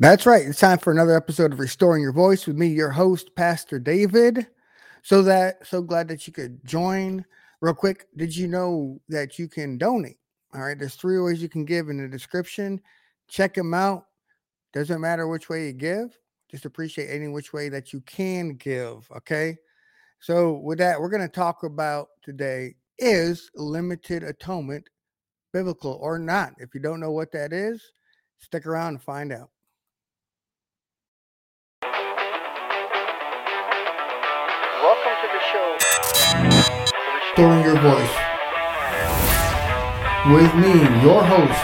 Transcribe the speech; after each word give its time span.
That's 0.00 0.24
right. 0.24 0.46
It's 0.46 0.58
time 0.58 0.78
for 0.78 0.90
another 0.90 1.14
episode 1.14 1.52
of 1.52 1.60
Restoring 1.60 2.02
Your 2.02 2.14
Voice 2.14 2.46
with 2.46 2.56
me, 2.56 2.68
your 2.68 2.88
host, 2.88 3.34
Pastor 3.34 3.78
David. 3.78 4.46
So 5.02 5.20
that 5.24 5.66
so 5.66 5.82
glad 5.82 6.08
that 6.08 6.26
you 6.26 6.32
could 6.32 6.64
join. 6.64 7.22
Real 7.60 7.74
quick, 7.74 8.06
did 8.16 8.34
you 8.34 8.48
know 8.48 8.98
that 9.10 9.38
you 9.38 9.46
can 9.46 9.76
donate? 9.76 10.16
All 10.54 10.62
right, 10.62 10.78
there's 10.78 10.94
three 10.94 11.20
ways 11.20 11.42
you 11.42 11.50
can 11.50 11.66
give 11.66 11.90
in 11.90 11.98
the 11.98 12.08
description. 12.08 12.80
Check 13.28 13.52
them 13.52 13.74
out. 13.74 14.06
Doesn't 14.72 15.02
matter 15.02 15.28
which 15.28 15.50
way 15.50 15.66
you 15.66 15.74
give, 15.74 16.18
just 16.50 16.64
appreciate 16.64 17.14
any 17.14 17.28
which 17.28 17.52
way 17.52 17.68
that 17.68 17.92
you 17.92 18.00
can 18.00 18.54
give. 18.54 19.06
Okay. 19.14 19.58
So, 20.18 20.62
with 20.64 20.78
that, 20.78 20.98
we're 20.98 21.10
going 21.10 21.20
to 21.20 21.28
talk 21.28 21.62
about 21.62 22.08
today 22.22 22.74
is 22.98 23.50
limited 23.54 24.22
atonement 24.22 24.88
biblical 25.52 25.98
or 26.00 26.18
not? 26.18 26.54
If 26.56 26.74
you 26.74 26.80
don't 26.80 27.00
know 27.00 27.12
what 27.12 27.32
that 27.32 27.52
is, 27.52 27.92
stick 28.38 28.64
around 28.64 28.94
and 28.94 29.02
find 29.02 29.30
out. 29.30 29.50
Your 37.40 37.80
voice. 37.80 38.16
With 40.28 40.54
me, 40.60 40.76
your 41.00 41.24
host, 41.24 41.60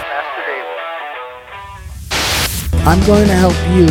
I'm 2.86 3.04
going 3.04 3.28
to 3.28 3.34
help 3.34 3.52
you 3.76 3.84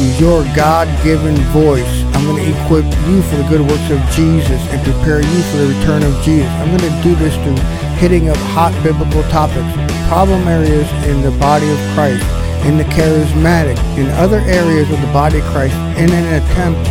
use 0.00 0.18
your 0.18 0.42
God 0.56 0.88
given 1.04 1.36
voice. 1.52 1.84
I'm 2.14 2.24
going 2.24 2.42
to 2.42 2.48
equip 2.48 2.86
you 3.06 3.20
for 3.28 3.36
the 3.36 3.46
good 3.50 3.60
works 3.60 3.90
of 3.90 4.00
Jesus 4.16 4.60
and 4.72 4.82
prepare 4.82 5.20
you 5.20 5.42
for 5.52 5.58
the 5.58 5.74
return 5.76 6.02
of 6.02 6.16
Jesus. 6.24 6.48
I'm 6.48 6.74
going 6.74 6.90
to 6.90 7.02
do 7.02 7.14
this 7.16 7.34
through 7.44 7.60
hitting 8.00 8.30
up 8.30 8.38
hot 8.56 8.72
biblical 8.82 9.22
topics, 9.24 9.68
problem 10.08 10.48
areas 10.48 10.88
in 11.04 11.20
the 11.20 11.32
body 11.38 11.68
of 11.68 11.78
Christ, 11.92 12.24
in 12.64 12.78
the 12.78 12.84
charismatic, 12.84 13.76
in 13.98 14.08
other 14.16 14.40
areas 14.48 14.90
of 14.90 14.98
the 15.02 15.12
body 15.12 15.40
of 15.40 15.44
Christ, 15.52 15.74
in 16.00 16.08
an 16.08 16.40
attempt 16.40 16.88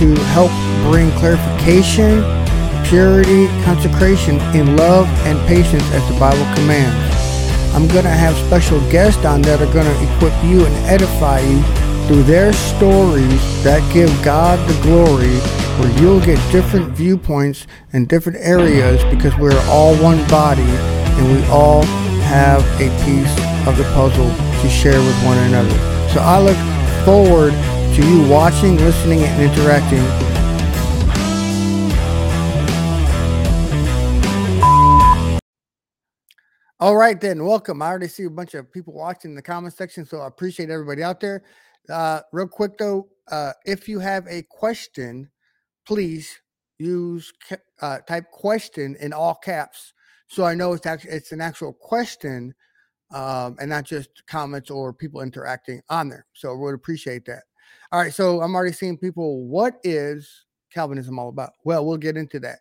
to 0.00 0.14
help 0.36 0.52
bring 0.90 1.10
clarification, 1.12 2.20
purity, 2.90 3.46
consecration 3.62 4.40
in 4.52 4.76
love 4.76 5.06
and 5.24 5.38
patience 5.46 5.84
as 5.92 6.06
the 6.12 6.18
Bible 6.18 6.44
commands. 6.56 7.16
I'm 7.72 7.86
going 7.86 8.02
to 8.02 8.10
have 8.10 8.36
special 8.48 8.80
guests 8.90 9.24
on 9.24 9.42
that 9.42 9.62
are 9.62 9.72
going 9.72 9.86
to 9.86 10.12
equip 10.12 10.34
you 10.42 10.66
and 10.66 10.74
edify 10.86 11.38
you 11.38 11.62
through 12.08 12.24
their 12.24 12.52
stories 12.52 13.62
that 13.62 13.80
give 13.94 14.10
God 14.24 14.58
the 14.68 14.74
glory, 14.82 15.38
where 15.78 16.02
you'll 16.02 16.18
get 16.18 16.36
different 16.50 16.90
viewpoints 16.90 17.68
in 17.92 18.06
different 18.06 18.38
areas 18.40 19.04
because 19.04 19.36
we're 19.38 19.62
all 19.68 19.94
one 20.02 20.18
body 20.26 20.62
and 20.62 21.30
we 21.30 21.46
all 21.46 21.84
have 22.26 22.60
a 22.80 22.90
piece 23.06 23.30
of 23.68 23.76
the 23.76 23.84
puzzle 23.94 24.28
to 24.62 24.68
share 24.68 24.98
with 24.98 25.24
one 25.24 25.38
another. 25.38 25.78
So 26.12 26.18
I 26.18 26.40
look 26.40 26.58
forward 27.04 27.52
to 27.94 28.04
you 28.04 28.28
watching, 28.28 28.78
listening, 28.78 29.20
and 29.20 29.42
interacting. 29.42 30.29
All 36.80 36.96
right, 36.96 37.20
then, 37.20 37.44
welcome. 37.44 37.82
I 37.82 37.88
already 37.88 38.08
see 38.08 38.24
a 38.24 38.30
bunch 38.30 38.54
of 38.54 38.72
people 38.72 38.94
watching 38.94 39.32
in 39.32 39.34
the 39.34 39.42
comment 39.42 39.74
section, 39.74 40.06
so 40.06 40.20
I 40.20 40.26
appreciate 40.26 40.70
everybody 40.70 41.02
out 41.02 41.20
there. 41.20 41.42
Uh, 41.90 42.22
real 42.32 42.48
quick 42.48 42.78
though, 42.78 43.06
uh, 43.30 43.52
if 43.66 43.86
you 43.86 43.98
have 43.98 44.26
a 44.28 44.44
question, 44.44 45.30
please 45.86 46.40
use 46.78 47.34
uh, 47.82 47.98
type 48.08 48.30
question 48.30 48.96
in 48.98 49.12
all 49.12 49.34
caps, 49.34 49.92
so 50.26 50.46
I 50.46 50.54
know 50.54 50.72
it's 50.72 50.86
actually 50.86 51.10
it's 51.10 51.32
an 51.32 51.42
actual 51.42 51.74
question 51.74 52.54
um, 53.14 53.58
and 53.60 53.68
not 53.68 53.84
just 53.84 54.26
comments 54.26 54.70
or 54.70 54.94
people 54.94 55.20
interacting 55.20 55.82
on 55.90 56.08
there. 56.08 56.24
So 56.32 56.50
I 56.50 56.56
would 56.56 56.74
appreciate 56.74 57.26
that. 57.26 57.42
All 57.92 58.00
right, 58.00 58.14
so 58.14 58.40
I'm 58.40 58.54
already 58.54 58.72
seeing 58.72 58.96
people. 58.96 59.44
What 59.44 59.74
is 59.84 60.46
Calvinism 60.72 61.18
all 61.18 61.28
about? 61.28 61.52
Well, 61.62 61.84
we'll 61.84 61.98
get 61.98 62.16
into 62.16 62.40
that. 62.40 62.60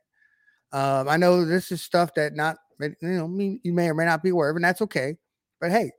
Um, 0.74 1.08
I 1.08 1.16
know 1.16 1.46
this 1.46 1.72
is 1.72 1.82
stuff 1.82 2.14
that 2.16 2.36
not 2.36 2.58
you 2.80 2.96
know 3.02 3.60
you 3.64 3.74
may 3.74 3.90
or 3.90 3.94
may 3.94 4.06
not 4.06 4.24
be 4.24 4.30
aware 4.30 4.50
of, 4.50 4.56
and 4.56 4.66
that's 4.66 4.82
okay. 4.82 5.18
But 5.60 5.72
hey, 5.72 5.92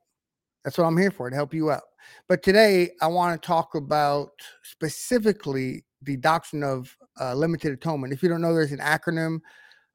that's 0.65 0.79
what 0.79 0.85
I'm 0.85 0.97
here 0.97 1.11
for 1.11 1.29
to 1.29 1.37
help 1.37 1.55
you 1.55 1.71
out. 1.71 1.83
But 2.29 2.43
today 2.43 2.91
I 3.01 3.07
want 3.07 3.41
to 3.41 3.47
talk 3.47 3.75
about 3.75 4.31
specifically 4.63 5.85
the 6.03 6.17
doctrine 6.17 6.63
of 6.63 6.97
uh, 7.21 7.35
limited 7.35 7.73
atonement. 7.73 8.13
If 8.13 8.23
you 8.23 8.29
don't 8.29 8.41
know, 8.41 8.55
there's 8.55 8.73
an 8.73 8.79
acronym 8.79 9.41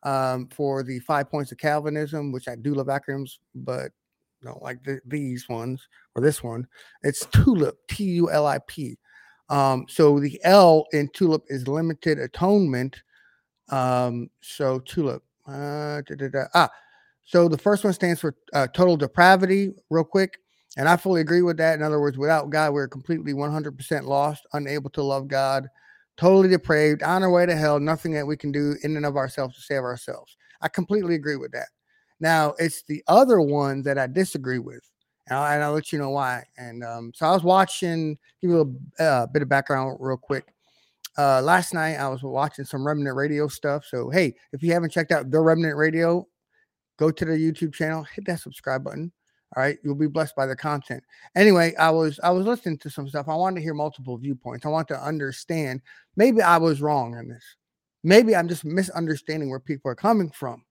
um, 0.04 0.48
for 0.50 0.84
the 0.84 1.00
five 1.00 1.30
points 1.30 1.52
of 1.52 1.58
Calvinism, 1.58 2.32
which 2.32 2.48
I 2.48 2.56
do 2.56 2.76
love 2.76 2.88
acronyms, 2.88 3.40
but 3.56 3.92
don't 4.44 4.62
like 4.62 4.84
the, 4.84 5.02
these 5.06 5.50
ones 5.50 5.88
or 6.14 6.22
this 6.22 6.44
one. 6.44 6.68
It's 7.02 7.26
TULIP, 7.28 7.76
T 7.90 8.04
U 8.04 8.32
L 8.32 8.46
I 8.46 8.60
P. 8.68 8.98
Um, 9.50 9.86
so 9.90 10.20
the 10.20 10.40
L 10.44 10.86
in 10.94 11.10
TULIP 11.10 11.42
is 11.48 11.68
limited 11.68 12.20
atonement. 12.20 13.02
Um, 13.70 14.30
so 14.42 14.80
TULIP. 14.80 15.24
Uh, 15.48 16.02
da, 16.02 16.16
da, 16.16 16.28
da. 16.28 16.46
Ah, 16.54 16.70
so 17.24 17.48
the 17.48 17.58
first 17.58 17.84
one 17.84 17.94
stands 17.94 18.20
for 18.20 18.36
uh, 18.54 18.68
total 18.68 18.98
depravity, 18.98 19.74
real 19.90 20.04
quick. 20.04 20.38
And 20.78 20.90
I 20.90 20.98
fully 20.98 21.22
agree 21.22 21.42
with 21.42 21.58
that. 21.58 21.76
In 21.76 21.84
other 21.84 22.00
words, 22.00 22.18
without 22.18 22.50
God, 22.50 22.74
we're 22.74 22.88
completely 22.88 23.34
100% 23.34 24.04
lost, 24.04 24.46
unable 24.54 24.90
to 24.92 25.04
love 25.04 25.28
God, 25.28 25.68
totally 26.18 26.50
depraved, 26.50 27.02
on 27.02 27.24
our 27.24 27.32
way 27.32 27.46
to 27.46 27.56
hell, 27.56 27.80
nothing 27.80 28.12
that 28.14 28.28
we 28.28 28.36
can 28.36 28.52
do 28.52 28.76
in 28.84 28.98
and 28.98 29.06
of 29.06 29.16
ourselves 29.16 29.56
to 29.56 29.62
save 29.62 29.82
ourselves. 29.82 30.36
I 30.62 30.68
completely 30.68 31.16
agree 31.16 31.38
with 31.38 31.52
that. 31.52 31.68
Now, 32.20 32.54
it's 32.60 32.84
the 32.84 33.04
other 33.08 33.42
one 33.42 33.84
that 33.84 33.98
I 33.98 34.08
disagree 34.08 34.60
with. 34.60 34.82
And 35.28 35.38
I'll, 35.38 35.54
and 35.54 35.64
I'll 35.64 35.74
let 35.74 35.92
you 35.92 36.00
know 36.00 36.12
why. 36.12 36.44
And 36.58 36.84
um, 36.84 37.12
so 37.16 37.26
I 37.26 37.32
was 37.32 37.44
watching, 37.44 38.18
give 38.42 38.52
you 38.52 38.80
a 39.00 39.04
uh, 39.04 39.28
bit 39.28 39.42
of 39.42 39.50
background 39.50 39.98
real 40.00 40.18
quick. 40.18 40.46
Uh, 41.18 41.42
last 41.42 41.74
night, 41.74 41.96
I 41.96 42.08
was 42.10 42.24
watching 42.24 42.66
some 42.66 42.86
Remnant 42.86 43.16
Radio 43.16 43.48
stuff. 43.48 43.86
So, 43.86 44.10
hey, 44.10 44.34
if 44.52 44.62
you 44.62 44.74
haven't 44.74 44.92
checked 44.92 45.12
out 45.12 45.32
The 45.32 45.40
Remnant 45.40 45.78
Radio, 45.78 46.28
go 46.98 47.12
to 47.12 47.26
the 47.26 47.34
YouTube 47.34 47.74
channel, 47.74 48.04
hit 48.04 48.26
that 48.26 48.42
subscribe 48.42 48.84
button 48.84 49.12
all 49.56 49.64
right, 49.64 49.78
you'll 49.84 49.96
be 49.96 50.08
blessed 50.08 50.36
by 50.36 50.46
the 50.46 50.56
content. 50.56 51.04
Anyway, 51.36 51.74
I 51.76 51.90
was 51.90 52.20
I 52.24 52.32
was 52.32 52.46
listening 52.46 52.78
to 52.80 52.90
some 52.90 53.08
stuff. 53.08 53.30
I 53.30 53.36
wanted 53.36 53.58
to 53.58 53.62
hear 53.62 53.74
multiple 53.74 54.18
viewpoints. 54.18 54.66
I 54.66 54.70
want 54.70 54.88
to 54.90 55.02
understand. 55.02 55.82
Maybe 56.18 56.42
I 56.42 56.58
was 56.58 56.82
wrong 56.82 57.16
on 57.16 57.28
this. 57.28 57.44
Maybe 58.04 58.36
I'm 58.36 58.48
just 58.48 58.66
misunderstanding 58.66 59.50
where 59.50 59.60
people 59.60 59.90
are 59.90 59.96
coming 59.96 60.30
from. 60.32 60.64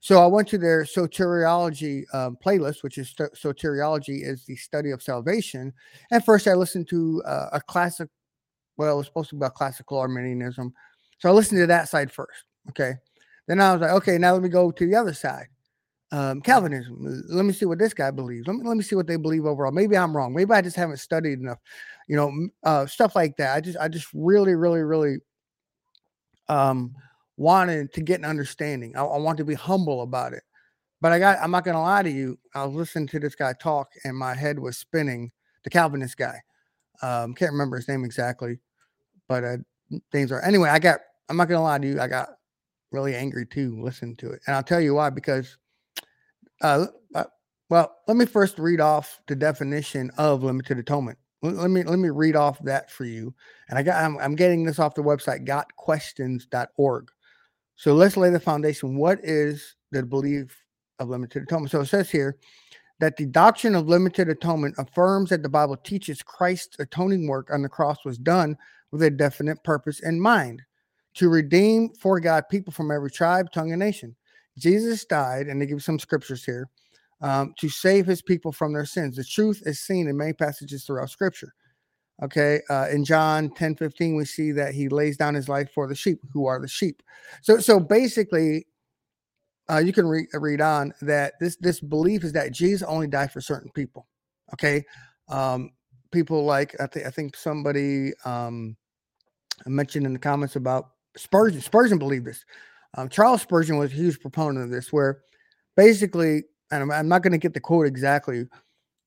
So 0.00 0.22
I 0.22 0.26
went 0.26 0.48
to 0.48 0.58
their 0.58 0.84
soteriology 0.84 2.02
um, 2.12 2.36
playlist, 2.44 2.82
which 2.82 2.98
is 2.98 3.14
soteriology 3.14 4.22
is 4.22 4.44
the 4.44 4.56
study 4.56 4.90
of 4.90 5.02
salvation. 5.02 5.72
And 6.10 6.22
first, 6.22 6.46
I 6.46 6.52
listened 6.52 6.88
to 6.90 7.22
uh, 7.24 7.48
a 7.52 7.60
classic. 7.62 8.08
Well, 8.78 8.94
it 8.94 8.96
was 8.96 9.06
supposed 9.06 9.30
to 9.30 9.36
be 9.36 9.40
about 9.40 9.54
classical 9.54 9.98
Arminianism, 9.98 10.72
so 11.18 11.28
I 11.28 11.32
listened 11.32 11.60
to 11.60 11.66
that 11.66 11.88
side 11.88 12.10
first. 12.10 12.44
Okay, 12.70 12.94
then 13.46 13.60
I 13.60 13.72
was 13.72 13.82
like, 13.82 13.90
okay, 13.90 14.16
now 14.16 14.32
let 14.32 14.42
me 14.42 14.48
go 14.48 14.70
to 14.70 14.86
the 14.86 14.94
other 14.94 15.12
side 15.12 15.48
um, 16.10 16.40
Calvinism. 16.40 17.22
Let 17.28 17.44
me 17.44 17.52
see 17.52 17.66
what 17.66 17.78
this 17.78 17.94
guy 17.94 18.10
believes. 18.10 18.46
Let 18.46 18.56
me 18.56 18.62
let 18.64 18.76
me 18.76 18.82
see 18.82 18.96
what 18.96 19.06
they 19.06 19.16
believe 19.16 19.44
overall. 19.44 19.72
Maybe 19.72 19.96
I'm 19.96 20.16
wrong. 20.16 20.34
Maybe 20.34 20.52
I 20.52 20.62
just 20.62 20.76
haven't 20.76 20.98
studied 20.98 21.38
enough. 21.38 21.58
You 22.08 22.16
know, 22.16 22.48
uh, 22.64 22.86
stuff 22.86 23.14
like 23.14 23.36
that. 23.36 23.54
I 23.54 23.60
just 23.60 23.78
I 23.78 23.88
just 23.88 24.08
really 24.14 24.54
really 24.54 24.82
really 24.82 25.18
um 26.48 26.94
wanted 27.36 27.92
to 27.92 28.00
get 28.00 28.18
an 28.18 28.24
understanding. 28.24 28.96
I, 28.96 29.02
I 29.02 29.18
want 29.18 29.38
to 29.38 29.44
be 29.44 29.54
humble 29.54 30.02
about 30.02 30.32
it. 30.32 30.42
But 31.00 31.12
I 31.12 31.18
got 31.18 31.38
I'm 31.40 31.50
not 31.50 31.64
gonna 31.64 31.82
lie 31.82 32.02
to 32.02 32.10
you. 32.10 32.38
I 32.54 32.64
was 32.64 32.74
listening 32.74 33.08
to 33.08 33.20
this 33.20 33.34
guy 33.34 33.52
talk 33.60 33.90
and 34.04 34.16
my 34.16 34.34
head 34.34 34.58
was 34.58 34.78
spinning. 34.78 35.30
The 35.64 35.70
Calvinist 35.70 36.16
guy. 36.16 36.40
Um, 37.02 37.34
can't 37.34 37.52
remember 37.52 37.76
his 37.76 37.86
name 37.86 38.04
exactly, 38.04 38.58
but 39.28 39.44
uh, 39.44 39.56
things 40.10 40.32
are 40.32 40.42
anyway. 40.42 40.70
I 40.70 40.78
got 40.78 41.00
I'm 41.28 41.36
not 41.36 41.48
gonna 41.48 41.62
lie 41.62 41.78
to 41.78 41.86
you. 41.86 42.00
I 42.00 42.08
got 42.08 42.30
really 42.90 43.14
angry 43.14 43.46
too 43.46 43.80
listening 43.82 44.16
to 44.16 44.30
it, 44.30 44.40
and 44.46 44.56
I'll 44.56 44.62
tell 44.62 44.80
you 44.80 44.94
why 44.94 45.10
because 45.10 45.56
uh, 46.62 46.86
uh, 47.14 47.24
well, 47.70 47.94
let 48.06 48.16
me 48.16 48.26
first 48.26 48.58
read 48.58 48.80
off 48.80 49.20
the 49.28 49.36
definition 49.36 50.10
of 50.18 50.42
limited 50.42 50.78
atonement. 50.78 51.18
Let 51.42 51.70
me 51.70 51.84
let 51.84 51.98
me 51.98 52.08
read 52.08 52.34
off 52.34 52.58
that 52.64 52.90
for 52.90 53.04
you. 53.04 53.32
And 53.68 53.78
I 53.78 53.82
got 53.82 54.02
I'm, 54.02 54.18
I'm 54.18 54.34
getting 54.34 54.64
this 54.64 54.78
off 54.78 54.94
the 54.94 55.02
website 55.02 55.46
gotquestions.org. 55.46 57.10
So 57.76 57.94
let's 57.94 58.16
lay 58.16 58.30
the 58.30 58.40
foundation. 58.40 58.96
What 58.96 59.20
is 59.22 59.76
the 59.92 60.02
belief 60.02 60.64
of 60.98 61.10
limited 61.10 61.44
atonement? 61.44 61.70
So 61.70 61.82
it 61.82 61.86
says 61.86 62.10
here 62.10 62.38
that 62.98 63.16
the 63.16 63.26
doctrine 63.26 63.76
of 63.76 63.86
limited 63.86 64.28
atonement 64.28 64.74
affirms 64.78 65.30
that 65.30 65.44
the 65.44 65.48
Bible 65.48 65.76
teaches 65.76 66.22
Christ's 66.22 66.80
atoning 66.80 67.28
work 67.28 67.50
on 67.52 67.62
the 67.62 67.68
cross 67.68 68.04
was 68.04 68.18
done 68.18 68.56
with 68.92 69.02
a 69.02 69.10
definite 69.10 69.62
purpose 69.64 70.00
in 70.00 70.20
mind 70.20 70.62
to 71.14 71.28
redeem 71.28 71.90
for 72.00 72.20
God 72.20 72.44
people 72.50 72.72
from 72.72 72.90
every 72.90 73.10
tribe, 73.10 73.50
tongue, 73.52 73.72
and 73.72 73.80
nation. 73.80 74.14
Jesus 74.56 75.04
died, 75.04 75.46
and 75.46 75.60
they 75.60 75.66
give 75.66 75.82
some 75.82 75.98
scriptures 75.98 76.44
here 76.44 76.68
um, 77.20 77.54
to 77.58 77.68
save 77.68 78.06
his 78.06 78.22
people 78.22 78.52
from 78.52 78.72
their 78.72 78.84
sins. 78.84 79.16
The 79.16 79.24
truth 79.24 79.62
is 79.66 79.80
seen 79.80 80.08
in 80.08 80.16
many 80.16 80.32
passages 80.32 80.84
throughout 80.84 81.10
scripture. 81.10 81.54
Okay. 82.22 82.60
Uh, 82.68 82.88
in 82.90 83.04
John 83.04 83.50
10 83.54 83.76
15, 83.76 84.16
we 84.16 84.24
see 84.24 84.52
that 84.52 84.74
he 84.74 84.88
lays 84.88 85.16
down 85.16 85.34
his 85.34 85.48
life 85.48 85.70
for 85.72 85.86
the 85.86 85.94
sheep, 85.94 86.20
who 86.32 86.46
are 86.46 86.60
the 86.60 86.68
sheep. 86.68 87.02
So, 87.42 87.58
so 87.58 87.78
basically, 87.78 88.66
uh, 89.70 89.78
you 89.78 89.92
can 89.92 90.06
re- 90.06 90.26
read 90.34 90.60
on 90.60 90.92
that 91.02 91.34
this 91.40 91.56
this 91.56 91.80
belief 91.80 92.24
is 92.24 92.32
that 92.32 92.52
Jesus 92.52 92.86
only 92.88 93.06
died 93.06 93.30
for 93.32 93.40
certain 93.40 93.70
people. 93.72 94.06
Okay. 94.54 94.84
Um, 95.28 95.70
people 96.10 96.44
like 96.44 96.74
I 96.80 96.86
think 96.86 97.06
I 97.06 97.10
think 97.10 97.36
somebody 97.36 98.12
um, 98.24 98.76
mentioned 99.66 100.06
in 100.06 100.12
the 100.12 100.18
comments 100.18 100.56
about 100.56 100.90
Spurgeon. 101.16 101.60
Spurgeon 101.60 101.98
believed 101.98 102.26
this. 102.26 102.44
Um, 102.96 103.08
Charles 103.08 103.42
Spurgeon 103.42 103.76
was 103.76 103.92
a 103.92 103.96
huge 103.96 104.20
proponent 104.20 104.64
of 104.64 104.70
this, 104.70 104.92
where 104.92 105.20
basically, 105.76 106.44
and 106.70 106.82
I'm, 106.82 106.90
I'm 106.90 107.08
not 107.08 107.22
going 107.22 107.32
to 107.32 107.38
get 107.38 107.54
the 107.54 107.60
quote 107.60 107.86
exactly, 107.86 108.46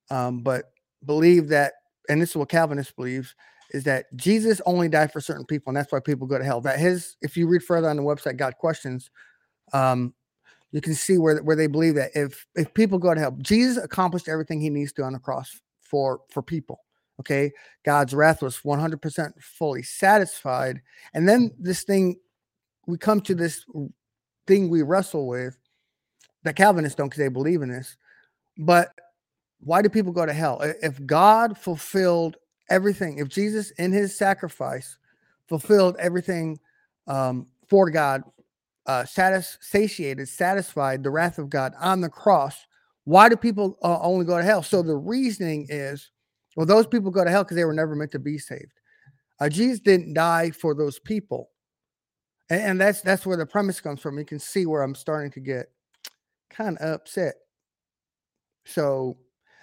um, 0.09 0.41
but 0.41 0.65
believe 1.05 1.47
that, 1.49 1.73
and 2.09 2.21
this 2.21 2.31
is 2.31 2.35
what 2.35 2.49
Calvinist 2.49 2.95
believes, 2.95 3.35
is 3.71 3.83
that 3.85 4.05
Jesus 4.15 4.61
only 4.65 4.89
died 4.89 5.11
for 5.11 5.21
certain 5.21 5.45
people, 5.45 5.71
and 5.71 5.77
that's 5.77 5.91
why 5.91 5.99
people 5.99 6.27
go 6.27 6.37
to 6.37 6.43
hell. 6.43 6.61
That 6.61 6.79
his, 6.79 7.15
if 7.21 7.35
you 7.35 7.47
read 7.47 7.63
further 7.63 7.89
on 7.89 7.97
the 7.97 8.03
website, 8.03 8.37
Got 8.37 8.57
Questions, 8.57 9.09
um, 9.73 10.13
you 10.71 10.81
can 10.81 10.93
see 10.93 11.17
where 11.17 11.37
where 11.39 11.55
they 11.55 11.67
believe 11.67 11.95
that 11.95 12.11
if 12.13 12.45
if 12.55 12.73
people 12.73 12.97
go 12.97 13.13
to 13.13 13.19
hell, 13.19 13.35
Jesus 13.41 13.83
accomplished 13.83 14.27
everything 14.29 14.61
he 14.61 14.69
needs 14.69 14.93
to 14.93 15.03
on 15.03 15.13
the 15.13 15.19
cross 15.19 15.59
for 15.81 16.21
for 16.29 16.41
people. 16.41 16.79
Okay, 17.21 17.51
God's 17.85 18.15
wrath 18.15 18.41
was 18.41 18.57
100% 18.61 19.31
fully 19.39 19.83
satisfied, 19.83 20.81
and 21.13 21.29
then 21.29 21.51
this 21.59 21.83
thing, 21.83 22.17
we 22.87 22.97
come 22.97 23.21
to 23.21 23.35
this 23.35 23.63
thing 24.47 24.69
we 24.69 24.81
wrestle 24.81 25.27
with 25.27 25.55
that 26.43 26.55
Calvinists 26.55 26.95
don't 26.95 27.09
because 27.09 27.19
they 27.19 27.27
believe 27.27 27.61
in 27.61 27.69
this, 27.69 27.95
but 28.57 28.89
why 29.59 29.83
do 29.83 29.89
people 29.89 30.11
go 30.11 30.25
to 30.25 30.33
hell? 30.33 30.59
If 30.81 31.05
God 31.05 31.57
fulfilled 31.57 32.37
everything, 32.69 33.19
if 33.19 33.29
Jesus 33.29 33.69
in 33.71 33.91
his 33.91 34.17
sacrifice 34.17 34.97
fulfilled 35.47 35.95
everything 35.99 36.59
um, 37.07 37.45
for 37.67 37.91
God 37.91 38.23
uh, 38.87 39.05
satis- 39.05 39.59
satiated, 39.61 40.27
satisfied 40.27 41.03
the 41.03 41.11
wrath 41.11 41.37
of 41.37 41.49
God 41.49 41.73
on 41.79 42.01
the 42.01 42.09
cross, 42.09 42.65
why 43.03 43.29
do 43.29 43.35
people 43.35 43.77
uh, 43.83 43.99
only 43.99 44.25
go 44.25 44.37
to 44.37 44.43
hell? 44.43 44.63
So 44.63 44.81
the 44.81 44.95
reasoning 44.95 45.67
is, 45.69 46.09
well, 46.55 46.65
those 46.65 46.87
people 46.87 47.11
go 47.11 47.23
to 47.23 47.29
hell 47.29 47.43
because 47.43 47.55
they 47.55 47.65
were 47.65 47.73
never 47.73 47.95
meant 47.95 48.11
to 48.11 48.19
be 48.19 48.37
saved. 48.37 48.79
Uh, 49.39 49.49
Jesus 49.49 49.79
didn't 49.79 50.13
die 50.13 50.51
for 50.51 50.75
those 50.75 50.99
people, 50.99 51.49
and, 52.49 52.61
and 52.61 52.81
that's 52.81 53.01
that's 53.01 53.25
where 53.25 53.37
the 53.37 53.45
premise 53.45 53.81
comes 53.81 54.01
from. 54.01 54.17
You 54.19 54.25
can 54.25 54.39
see 54.39 54.65
where 54.65 54.83
I'm 54.83 54.95
starting 54.95 55.31
to 55.31 55.39
get 55.39 55.67
kind 56.49 56.77
of 56.77 56.95
upset. 56.95 57.35
So, 58.65 59.17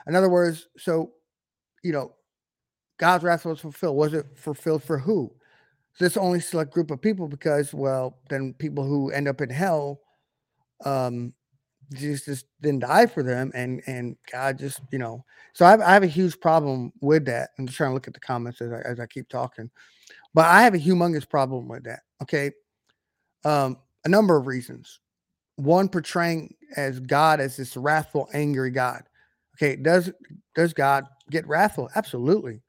in 0.06 0.16
other 0.16 0.28
words, 0.28 0.68
so 0.76 1.12
you 1.84 1.92
know, 1.92 2.14
God's 2.98 3.24
wrath 3.24 3.44
was 3.44 3.60
fulfilled. 3.60 3.96
Was 3.96 4.14
it 4.14 4.26
fulfilled 4.36 4.82
for 4.82 4.98
who? 4.98 5.32
this 5.98 6.16
only 6.16 6.40
select 6.40 6.72
group 6.72 6.90
of 6.90 7.00
people 7.00 7.28
because 7.28 7.74
well 7.74 8.18
then 8.30 8.54
people 8.54 8.84
who 8.84 9.10
end 9.10 9.28
up 9.28 9.40
in 9.40 9.50
hell 9.50 10.00
um 10.84 11.32
jesus 11.92 12.44
didn't 12.60 12.80
die 12.80 13.06
for 13.06 13.22
them 13.22 13.50
and 13.54 13.82
and 13.86 14.16
god 14.30 14.58
just 14.58 14.80
you 14.92 14.98
know 14.98 15.24
so 15.54 15.64
i 15.64 15.70
have, 15.70 15.80
I 15.80 15.92
have 15.94 16.02
a 16.02 16.06
huge 16.08 16.38
problem 16.40 16.92
with 17.00 17.24
that. 17.26 17.50
I'm 17.58 17.66
just 17.66 17.76
trying 17.76 17.90
to 17.90 17.94
look 17.94 18.06
at 18.06 18.14
the 18.14 18.20
comments 18.20 18.60
as 18.60 18.72
I, 18.72 18.80
as 18.80 19.00
I 19.00 19.06
keep 19.06 19.28
talking. 19.28 19.70
But 20.34 20.46
i 20.46 20.62
have 20.62 20.74
a 20.74 20.78
humongous 20.78 21.28
problem 21.28 21.68
with 21.68 21.84
that 21.84 22.00
okay? 22.22 22.52
Um 23.44 23.78
a 24.04 24.08
number 24.08 24.36
of 24.36 24.46
reasons. 24.46 25.00
One 25.56 25.88
portraying 25.88 26.54
as 26.76 27.00
god 27.00 27.40
as 27.40 27.56
this 27.56 27.76
wrathful 27.76 28.28
angry 28.32 28.70
god 28.70 29.02
okay? 29.56 29.76
Does 29.76 30.12
does 30.54 30.72
god 30.72 31.04
get 31.30 31.46
wrathful? 31.46 31.90
Absolutely. 31.96 32.62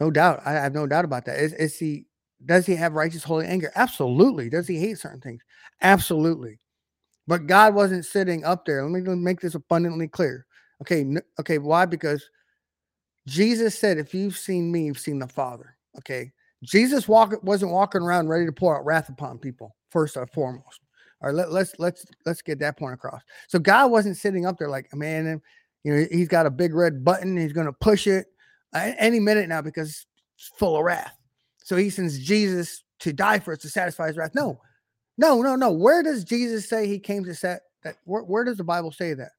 No 0.00 0.10
doubt. 0.10 0.42
I 0.44 0.52
have 0.52 0.74
no 0.74 0.86
doubt 0.86 1.04
about 1.04 1.24
that. 1.24 1.38
Is, 1.40 1.52
is 1.54 1.78
he 1.78 2.06
does 2.44 2.66
he 2.66 2.76
have 2.76 2.92
righteous 2.92 3.24
holy 3.24 3.46
anger? 3.46 3.72
Absolutely. 3.74 4.48
Does 4.48 4.68
he 4.68 4.78
hate 4.78 4.98
certain 4.98 5.20
things? 5.20 5.42
Absolutely. 5.82 6.60
But 7.28 7.46
God 7.46 7.74
wasn't 7.74 8.06
sitting 8.06 8.44
up 8.44 8.64
there. 8.64 8.82
Let 8.82 9.04
me 9.04 9.14
make 9.14 9.40
this 9.40 9.54
abundantly 9.54 10.08
clear. 10.08 10.46
Okay, 10.80 11.04
okay, 11.38 11.58
why? 11.58 11.84
Because 11.84 12.28
Jesus 13.26 13.78
said, 13.78 13.98
"If 13.98 14.14
you've 14.14 14.36
seen 14.36 14.72
me, 14.72 14.86
you've 14.86 14.98
seen 14.98 15.18
the 15.18 15.28
Father." 15.28 15.76
Okay, 15.98 16.32
Jesus 16.64 17.06
walk, 17.06 17.34
wasn't 17.42 17.70
walking 17.70 18.00
around 18.00 18.28
ready 18.28 18.46
to 18.46 18.52
pour 18.52 18.78
out 18.78 18.86
wrath 18.86 19.10
upon 19.10 19.38
people. 19.38 19.76
First 19.90 20.16
and 20.16 20.30
foremost, 20.30 20.80
all 21.20 21.28
right. 21.28 21.34
Let, 21.34 21.52
let's 21.52 21.74
let's 21.78 22.06
let's 22.24 22.40
get 22.40 22.58
that 22.60 22.78
point 22.78 22.94
across. 22.94 23.20
So 23.46 23.58
God 23.58 23.90
wasn't 23.90 24.16
sitting 24.16 24.46
up 24.46 24.56
there 24.58 24.70
like, 24.70 24.94
man, 24.94 25.26
eh, 25.26 25.36
you 25.84 25.94
know, 25.94 26.06
he's 26.10 26.28
got 26.28 26.46
a 26.46 26.50
big 26.50 26.74
red 26.74 27.04
button. 27.04 27.36
He's 27.36 27.52
going 27.52 27.66
to 27.66 27.72
push 27.74 28.06
it 28.06 28.26
any 28.74 29.20
minute 29.20 29.48
now 29.48 29.60
because 29.60 30.06
it's 30.36 30.50
full 30.56 30.76
of 30.76 30.84
wrath. 30.84 31.16
So 31.62 31.76
he 31.76 31.90
sends 31.90 32.18
Jesus 32.18 32.84
to 33.00 33.12
die 33.12 33.38
for 33.38 33.52
us 33.52 33.58
to 33.58 33.68
satisfy 33.68 34.06
his 34.06 34.16
wrath. 34.16 34.34
No, 34.34 34.60
no, 35.18 35.42
no, 35.42 35.56
no. 35.56 35.70
Where 35.70 36.02
does 36.02 36.24
Jesus 36.24 36.68
say 36.68 36.86
he 36.86 36.98
came 36.98 37.24
to 37.24 37.34
set 37.34 37.62
that? 37.82 37.96
Where, 38.04 38.22
where 38.22 38.44
does 38.44 38.56
the 38.56 38.64
Bible 38.64 38.92
say 38.92 39.14
that? 39.14 39.32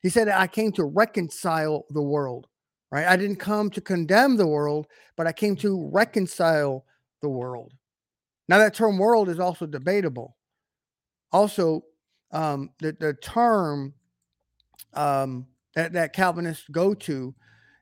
He 0.00 0.08
said, 0.08 0.28
I 0.28 0.46
came 0.46 0.70
to 0.72 0.84
reconcile 0.84 1.86
the 1.90 2.02
world, 2.02 2.46
right? 2.92 3.06
I 3.06 3.16
didn't 3.16 3.36
come 3.36 3.70
to 3.70 3.80
condemn 3.80 4.36
the 4.36 4.46
world, 4.46 4.86
but 5.16 5.26
I 5.26 5.32
came 5.32 5.56
to 5.56 5.90
reconcile 5.92 6.84
the 7.20 7.28
world. 7.28 7.72
Now, 8.48 8.58
that 8.58 8.74
term 8.74 8.98
world 8.98 9.28
is 9.28 9.40
also 9.40 9.66
debatable. 9.66 10.36
Also, 11.32 11.84
um, 12.32 12.70
the, 12.80 12.94
the 13.00 13.14
term 13.14 13.94
um, 14.92 15.46
that, 15.74 15.92
that 15.94 16.12
Calvinists 16.12 16.68
go 16.70 16.94
to 16.94 17.34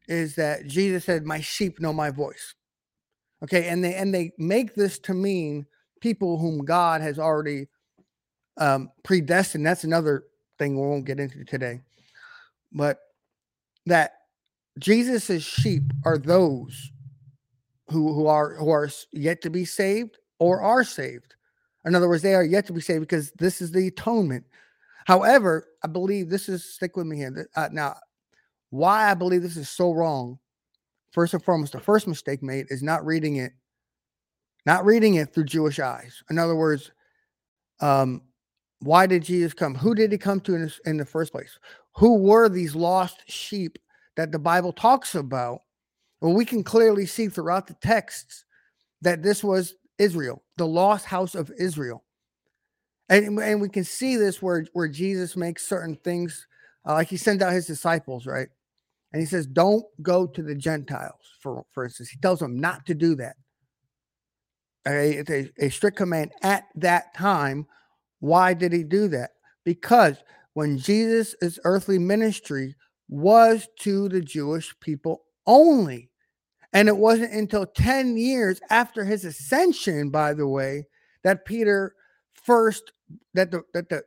is 0.09 0.35
that 0.37 0.67
Jesus 0.67 1.05
said, 1.05 1.27
My 1.27 1.41
sheep 1.41 1.81
know 1.81 1.93
my 1.93 2.11
voice. 2.11 2.55
Okay, 3.43 3.69
and 3.69 3.85
they 3.85 3.95
and 3.95 4.15
they 4.15 4.33
make 4.39 4.75
this 4.75 5.01
to 5.01 5.15
mean 5.15 5.67
people 6.03 6.37
whom 6.37 6.65
God 6.65 7.01
has 7.01 7.19
already 7.19 7.69
um, 8.59 8.91
predestined. 9.05 9.65
That's 9.65 9.85
another 9.85 10.25
thing 10.59 10.75
we 10.75 10.87
won't 10.87 11.07
get 11.07 11.21
into 11.21 11.45
today. 11.45 11.81
But 12.73 12.99
that 13.87 14.13
Jesus's 14.79 15.43
sheep 15.43 15.85
are 16.05 16.19
those 16.19 16.91
who 17.89 18.13
who 18.13 18.27
are 18.27 18.57
who 18.57 18.71
are 18.71 18.91
yet 19.13 19.41
to 19.43 19.51
be 19.51 19.65
saved 19.65 20.19
or 20.39 20.61
are 20.61 20.85
saved. 20.85 21.35
In 21.85 21.95
other 21.95 22.09
words, 22.09 22.23
they 22.23 22.35
are 22.35 22.45
yet 22.45 22.67
to 22.67 22.73
be 22.73 22.81
saved 22.81 23.01
because 23.01 23.33
this 23.33 23.61
is 23.61 23.71
the 23.73 23.89
atonement. 23.89 24.45
However, 25.05 25.69
I 25.83 25.89
believe 25.89 26.29
this 26.29 26.49
is 26.49 26.65
stick 26.65 26.97
with 26.97 27.07
me 27.07 27.17
here. 27.17 27.49
Uh, 27.57 27.69
now, 27.73 27.97
why 28.71 29.11
I 29.11 29.15
believe 29.15 29.43
this 29.43 29.57
is 29.57 29.69
so 29.69 29.93
wrong 29.93 30.39
first 31.13 31.35
and 31.35 31.45
foremost, 31.45 31.73
the 31.73 31.81
first 31.81 32.09
mistake 32.09 32.43
made 32.43 32.67
is 32.71 32.83
not 32.83 33.05
reading 33.05 33.37
it, 33.37 33.53
not 34.67 34.85
reading 34.85 35.15
it 35.15 35.33
through 35.33 35.45
Jewish 35.45 35.79
eyes. 35.79 36.23
In 36.31 36.39
other 36.39 36.55
words, 36.55 36.91
um, 37.81 38.23
why 38.81 39.07
did 39.07 39.23
Jesus 39.23 39.55
come? 39.55 39.75
Who 39.75 39.95
did 39.95 40.13
he 40.13 40.19
come 40.19 40.41
to 40.41 40.55
in, 40.55 40.73
in 40.87 40.97
the 40.97 41.05
first 41.05 41.33
place? 41.33 41.59
Who 41.97 42.19
were 42.19 42.49
these 42.49 42.75
lost 42.75 43.23
sheep 43.31 43.79
that 44.17 44.33
the 44.33 44.39
Bible 44.39 44.73
talks 44.73 45.15
about? 45.15 45.61
Well, 46.21 46.35
we 46.35 46.45
can 46.45 46.63
clearly 46.63 47.07
see 47.07 47.29
throughout 47.29 47.67
the 47.67 47.75
texts 47.75 48.45
that 49.01 49.23
this 49.23 49.43
was 49.43 49.75
Israel, 49.99 50.43
the 50.57 50.67
lost 50.67 51.05
house 51.05 51.35
of 51.35 51.51
Israel. 51.59 52.05
And, 53.09 53.39
and 53.41 53.61
we 53.61 53.69
can 53.69 53.85
see 53.85 54.17
this 54.17 54.41
where, 54.41 54.65
where 54.73 54.89
Jesus 54.89 55.37
makes 55.37 55.67
certain 55.67 55.97
things, 55.97 56.47
uh, 56.89 56.95
like 56.95 57.09
he 57.09 57.17
sends 57.17 57.43
out 57.43 57.53
his 57.53 57.67
disciples, 57.67 58.27
right? 58.27 58.49
And 59.13 59.21
he 59.21 59.27
says, 59.27 59.47
don't 59.47 59.85
go 60.01 60.27
to 60.27 60.43
the 60.43 60.55
Gentiles, 60.55 61.21
for, 61.41 61.65
for 61.73 61.85
instance. 61.85 62.09
He 62.09 62.19
tells 62.19 62.39
them 62.39 62.59
not 62.59 62.87
to 62.87 62.95
do 62.95 63.15
that. 63.17 63.37
A, 64.87 65.23
a, 65.29 65.51
a 65.59 65.69
strict 65.69 65.97
command 65.97 66.33
at 66.43 66.65
that 66.77 67.15
time. 67.15 67.67
Why 68.21 68.55
did 68.55 68.73
he 68.73 68.83
do 68.83 69.09
that? 69.09 69.31
Because 69.65 70.17
when 70.55 70.79
Jesus' 70.79 71.59
earthly 71.65 71.99
ministry 71.99 72.75
was 73.09 73.69
to 73.81 74.09
the 74.09 74.21
Jewish 74.21 74.75
people 74.81 75.25
only. 75.47 76.11
And 76.73 76.89
it 76.89 76.97
wasn't 76.97 77.35
until 77.35 77.67
10 77.67 78.17
years 78.17 78.61
after 78.71 79.05
his 79.05 79.25
ascension, 79.25 80.11
by 80.11 80.33
the 80.33 80.49
way, 80.49 80.87
that 81.23 81.45
Peter 81.45 81.95
first 82.33 82.93
that 83.35 83.51
the 83.51 83.63
that 83.75 83.89
the 83.89 84.03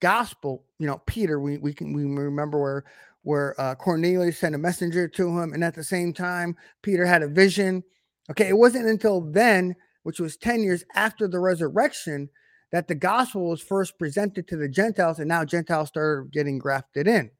gospel, 0.00 0.64
you 0.78 0.86
know, 0.86 1.02
Peter, 1.06 1.38
we, 1.38 1.58
we 1.58 1.74
can 1.74 1.92
we 1.92 2.04
remember 2.04 2.58
where 2.58 2.84
where 3.22 3.60
uh, 3.60 3.74
Cornelius 3.74 4.38
sent 4.38 4.54
a 4.54 4.58
messenger 4.58 5.06
to 5.06 5.38
him, 5.38 5.52
and 5.52 5.62
at 5.62 5.74
the 5.74 5.84
same 5.84 6.14
time, 6.14 6.56
Peter 6.82 7.04
had 7.04 7.22
a 7.22 7.28
vision. 7.28 7.84
Okay, 8.30 8.48
it 8.48 8.56
wasn't 8.56 8.86
until 8.86 9.20
then, 9.20 9.76
which 10.08 10.20
was 10.20 10.38
10 10.38 10.62
years 10.62 10.84
after 10.94 11.28
the 11.28 11.38
resurrection, 11.38 12.30
that 12.72 12.88
the 12.88 12.94
gospel 12.94 13.50
was 13.50 13.60
first 13.60 13.98
presented 13.98 14.48
to 14.48 14.56
the 14.56 14.66
Gentiles, 14.66 15.18
and 15.18 15.28
now 15.28 15.44
Gentiles 15.44 15.88
started 15.90 16.32
getting 16.32 16.58
grafted 16.58 17.06
in. 17.06 17.30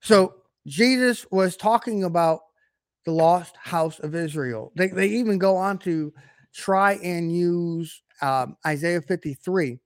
So 0.00 0.36
Jesus 0.66 1.26
was 1.30 1.58
talking 1.58 2.04
about 2.04 2.40
the 3.04 3.12
lost 3.12 3.54
house 3.58 3.98
of 3.98 4.14
Israel. 4.14 4.72
They, 4.74 4.86
they 4.86 5.08
even 5.08 5.36
go 5.36 5.54
on 5.54 5.76
to 5.80 6.14
try 6.54 6.94
and 6.94 7.30
use 7.30 8.02
um, 8.22 8.56
Isaiah 8.66 9.02
53 9.02 9.80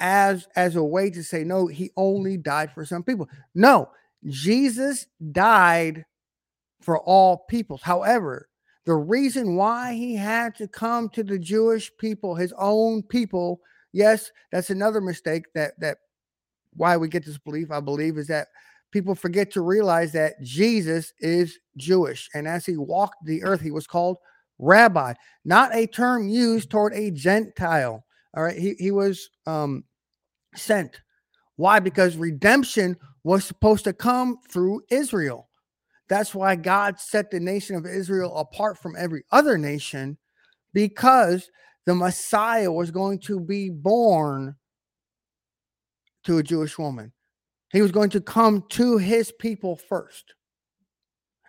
as 0.00 0.48
as 0.56 0.76
a 0.76 0.82
way 0.82 1.10
to 1.10 1.22
say 1.22 1.44
no 1.44 1.66
he 1.66 1.90
only 1.96 2.36
died 2.36 2.70
for 2.72 2.84
some 2.84 3.02
people 3.02 3.28
no 3.56 3.90
jesus 4.26 5.06
died 5.32 6.04
for 6.80 7.00
all 7.00 7.38
peoples 7.50 7.82
however 7.82 8.47
the 8.88 8.96
reason 8.96 9.54
why 9.54 9.92
he 9.92 10.16
had 10.16 10.54
to 10.56 10.66
come 10.66 11.08
to 11.10 11.22
the 11.22 11.38
jewish 11.38 11.92
people 11.98 12.34
his 12.34 12.52
own 12.58 13.02
people 13.02 13.60
yes 13.92 14.30
that's 14.50 14.70
another 14.70 15.00
mistake 15.00 15.44
that 15.54 15.78
that 15.78 15.98
why 16.74 16.96
we 16.96 17.08
get 17.08 17.24
this 17.24 17.38
belief 17.38 17.70
i 17.70 17.80
believe 17.80 18.18
is 18.18 18.26
that 18.26 18.48
people 18.90 19.14
forget 19.14 19.50
to 19.52 19.60
realize 19.60 20.12
that 20.12 20.40
Jesus 20.42 21.12
is 21.20 21.58
Jewish. 21.76 22.28
And 22.34 22.46
as 22.46 22.64
he 22.64 22.76
walked 22.76 23.24
the 23.24 23.42
earth, 23.42 23.60
he 23.60 23.70
was 23.70 23.86
called 23.86 24.18
rabbi, 24.58 25.14
not 25.44 25.74
a 25.74 25.86
term 25.86 26.28
used 26.28 26.70
toward 26.70 26.94
a 26.94 27.10
Gentile. 27.10 28.04
All 28.36 28.42
right. 28.42 28.58
He, 28.58 28.74
he 28.78 28.90
was 28.90 29.30
um, 29.46 29.84
sent. 30.54 31.00
Why? 31.56 31.80
Because 31.80 32.16
redemption 32.16 32.96
was 33.24 33.44
supposed 33.44 33.84
to 33.84 33.92
come 33.92 34.38
through 34.48 34.82
Israel. 34.90 35.47
That's 36.08 36.34
why 36.34 36.56
God 36.56 36.98
set 36.98 37.30
the 37.30 37.40
nation 37.40 37.76
of 37.76 37.86
Israel 37.86 38.36
apart 38.36 38.78
from 38.78 38.96
every 38.96 39.24
other 39.30 39.58
nation 39.58 40.16
because 40.72 41.50
the 41.84 41.94
Messiah 41.94 42.72
was 42.72 42.90
going 42.90 43.18
to 43.20 43.40
be 43.40 43.70
born 43.70 44.56
to 46.24 46.38
a 46.38 46.42
Jewish 46.42 46.78
woman. 46.78 47.12
He 47.72 47.82
was 47.82 47.92
going 47.92 48.10
to 48.10 48.20
come 48.20 48.64
to 48.70 48.96
his 48.96 49.32
people 49.32 49.76
first. 49.76 50.34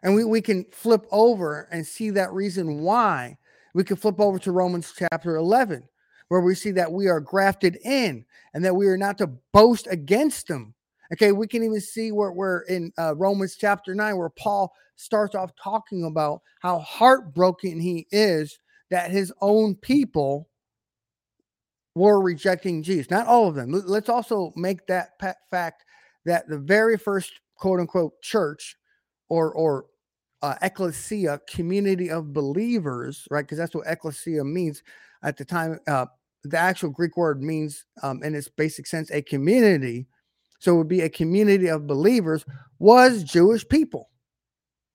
And 0.03 0.15
we, 0.15 0.23
we 0.23 0.41
can 0.41 0.65
flip 0.71 1.05
over 1.11 1.67
and 1.71 1.85
see 1.85 2.09
that 2.11 2.31
reason 2.31 2.81
why. 2.81 3.37
We 3.73 3.83
can 3.83 3.97
flip 3.97 4.19
over 4.19 4.39
to 4.39 4.51
Romans 4.51 4.93
chapter 4.97 5.35
11, 5.35 5.87
where 6.29 6.41
we 6.41 6.55
see 6.55 6.71
that 6.71 6.91
we 6.91 7.07
are 7.07 7.19
grafted 7.19 7.77
in 7.83 8.25
and 8.53 8.63
that 8.65 8.75
we 8.75 8.87
are 8.87 8.97
not 8.97 9.17
to 9.19 9.27
boast 9.53 9.87
against 9.89 10.47
them. 10.47 10.73
Okay, 11.13 11.31
we 11.31 11.47
can 11.47 11.63
even 11.63 11.81
see 11.81 12.11
where 12.11 12.31
we're 12.31 12.61
in 12.61 12.91
uh, 12.97 13.15
Romans 13.15 13.55
chapter 13.55 13.95
9, 13.95 14.17
where 14.17 14.29
Paul 14.29 14.71
starts 14.95 15.33
off 15.33 15.51
talking 15.61 16.03
about 16.03 16.41
how 16.61 16.79
heartbroken 16.79 17.79
he 17.79 18.05
is 18.11 18.59
that 18.91 19.11
his 19.11 19.33
own 19.41 19.75
people 19.75 20.49
were 21.95 22.21
rejecting 22.21 22.83
Jesus. 22.83 23.09
Not 23.09 23.27
all 23.27 23.47
of 23.47 23.55
them. 23.55 23.71
Let's 23.71 24.09
also 24.09 24.53
make 24.55 24.85
that 24.87 25.19
fact 25.49 25.83
that 26.25 26.47
the 26.47 26.57
very 26.57 26.97
first 26.97 27.39
quote 27.55 27.79
unquote 27.79 28.21
church 28.21 28.75
or 29.29 29.51
or 29.53 29.85
uh, 30.41 30.55
ecclesia, 30.61 31.39
community 31.49 32.09
of 32.09 32.33
believers, 32.33 33.27
right? 33.29 33.41
Because 33.41 33.57
that's 33.57 33.75
what 33.75 33.87
ecclesia 33.87 34.43
means 34.43 34.83
at 35.23 35.37
the 35.37 35.43
time. 35.43 35.79
Uh, 35.87 36.05
the 36.43 36.57
actual 36.57 36.89
Greek 36.89 37.17
word 37.17 37.41
means, 37.41 37.85
um, 38.01 38.23
in 38.23 38.33
its 38.33 38.47
basic 38.47 38.87
sense, 38.87 39.11
a 39.11 39.21
community. 39.21 40.07
So 40.59 40.75
it 40.75 40.77
would 40.77 40.87
be 40.87 41.01
a 41.01 41.09
community 41.09 41.67
of 41.67 41.87
believers, 41.87 42.45
was 42.79 43.23
Jewish 43.23 43.67
people. 43.67 44.09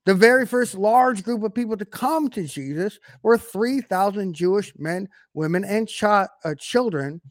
The 0.07 0.15
very 0.15 0.45
first 0.47 0.75
large 0.75 1.23
group 1.23 1.43
of 1.43 1.55
people 1.55 1.77
to 1.79 1.87
come 1.87 2.29
to 2.31 2.45
Jesus 2.45 2.99
were 3.23 3.39
3,000 3.39 4.35
Jewish 4.35 4.73
men, 4.77 5.09
women, 5.33 5.65
and 5.65 5.89
ch- 5.89 6.05
uh, 6.05 6.27
children 6.59 7.23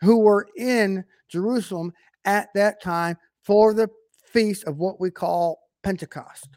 who 0.00 0.18
were 0.18 0.46
in 0.56 1.04
Jerusalem 1.28 1.92
at 2.24 2.48
that 2.54 2.80
time 2.80 3.16
for 3.42 3.74
the 3.74 3.88
feast 4.32 4.64
of 4.64 4.78
what 4.78 5.00
we 5.00 5.10
call 5.10 5.58
Pentecost. 5.82 6.48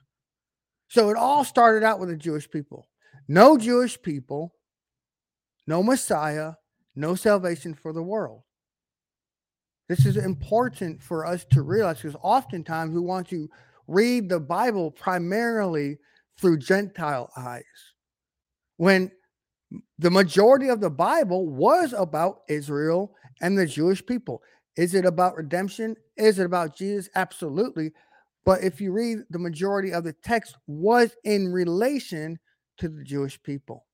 So 0.87 1.09
it 1.09 1.17
all 1.17 1.43
started 1.43 1.83
out 1.83 1.99
with 1.99 2.09
the 2.09 2.17
Jewish 2.17 2.49
people. 2.49 2.87
No 3.27 3.57
Jewish 3.57 3.99
people, 3.99 4.53
no 5.65 5.81
Messiah, 5.81 6.53
no 6.95 7.15
salvation 7.15 7.73
for 7.73 7.93
the 7.93 8.03
world. 8.03 8.41
This 9.89 10.05
is 10.05 10.17
important 10.17 11.01
for 11.01 11.25
us 11.25 11.45
to 11.51 11.63
realize 11.63 11.97
because 11.97 12.15
oftentimes 12.21 12.93
we 12.93 13.01
want 13.01 13.27
to 13.29 13.49
read 13.87 14.29
the 14.29 14.39
Bible 14.39 14.91
primarily 14.91 15.97
through 16.39 16.59
Gentile 16.59 17.31
eyes 17.35 17.63
when 18.77 19.11
the 19.97 20.11
majority 20.11 20.69
of 20.69 20.79
the 20.79 20.91
Bible 20.91 21.49
was 21.49 21.93
about 21.93 22.41
Israel 22.47 23.15
and 23.41 23.57
the 23.57 23.65
Jewish 23.65 24.05
people. 24.05 24.43
Is 24.77 24.93
it 24.93 25.05
about 25.05 25.35
redemption? 25.35 25.95
Is 26.15 26.37
it 26.37 26.45
about 26.45 26.75
Jesus? 26.75 27.09
Absolutely. 27.15 27.91
But 28.45 28.63
if 28.63 28.79
you 28.79 28.91
read 28.91 29.19
the 29.31 29.39
majority 29.39 29.91
of 29.91 30.03
the 30.03 30.13
text 30.13 30.55
was 30.67 31.15
in 31.23 31.51
relation 31.51 32.39
to 32.77 32.87
the 32.87 33.03
Jewish 33.03 33.41
people. 33.41 33.85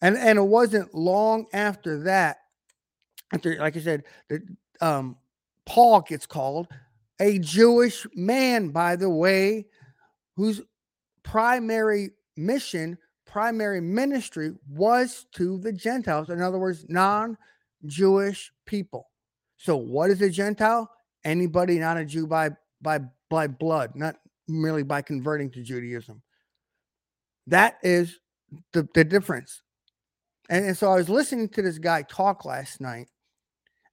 And 0.00 0.16
and 0.16 0.38
it 0.38 0.42
wasn't 0.42 0.94
long 0.94 1.46
after 1.52 2.04
that, 2.04 2.38
after 3.32 3.56
like 3.56 3.76
I 3.76 3.80
said, 3.80 4.04
that 4.28 4.42
um, 4.80 5.16
Paul 5.66 6.00
gets 6.02 6.26
called 6.26 6.68
a 7.20 7.38
Jewish 7.38 8.06
man, 8.14 8.68
by 8.70 8.96
the 8.96 9.10
way, 9.10 9.66
whose 10.36 10.62
primary 11.22 12.10
mission, 12.36 12.96
primary 13.26 13.80
ministry 13.80 14.54
was 14.70 15.26
to 15.32 15.58
the 15.58 15.72
Gentiles. 15.72 16.30
In 16.30 16.40
other 16.40 16.58
words, 16.58 16.86
non 16.88 17.36
Jewish 17.86 18.52
people. 18.66 19.08
So, 19.56 19.76
what 19.76 20.10
is 20.10 20.22
a 20.22 20.30
Gentile? 20.30 20.90
Anybody 21.24 21.78
not 21.78 21.96
a 21.96 22.04
Jew 22.04 22.26
by, 22.26 22.50
by, 22.80 23.00
by 23.28 23.48
blood, 23.48 23.92
not 23.94 24.16
merely 24.46 24.84
by 24.84 25.02
converting 25.02 25.50
to 25.50 25.62
Judaism. 25.62 26.22
That 27.48 27.78
is 27.82 28.20
the, 28.72 28.88
the 28.94 29.04
difference. 29.04 29.62
And, 30.48 30.66
and 30.66 30.78
so 30.78 30.90
I 30.92 30.96
was 30.96 31.08
listening 31.08 31.48
to 31.50 31.62
this 31.62 31.78
guy 31.78 32.02
talk 32.02 32.44
last 32.44 32.80
night, 32.80 33.08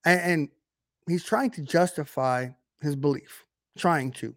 and, 0.05 0.21
and 0.21 0.49
he's 1.07 1.23
trying 1.23 1.51
to 1.51 1.61
justify 1.61 2.49
his 2.81 2.95
belief, 2.95 3.45
trying 3.77 4.11
to. 4.13 4.35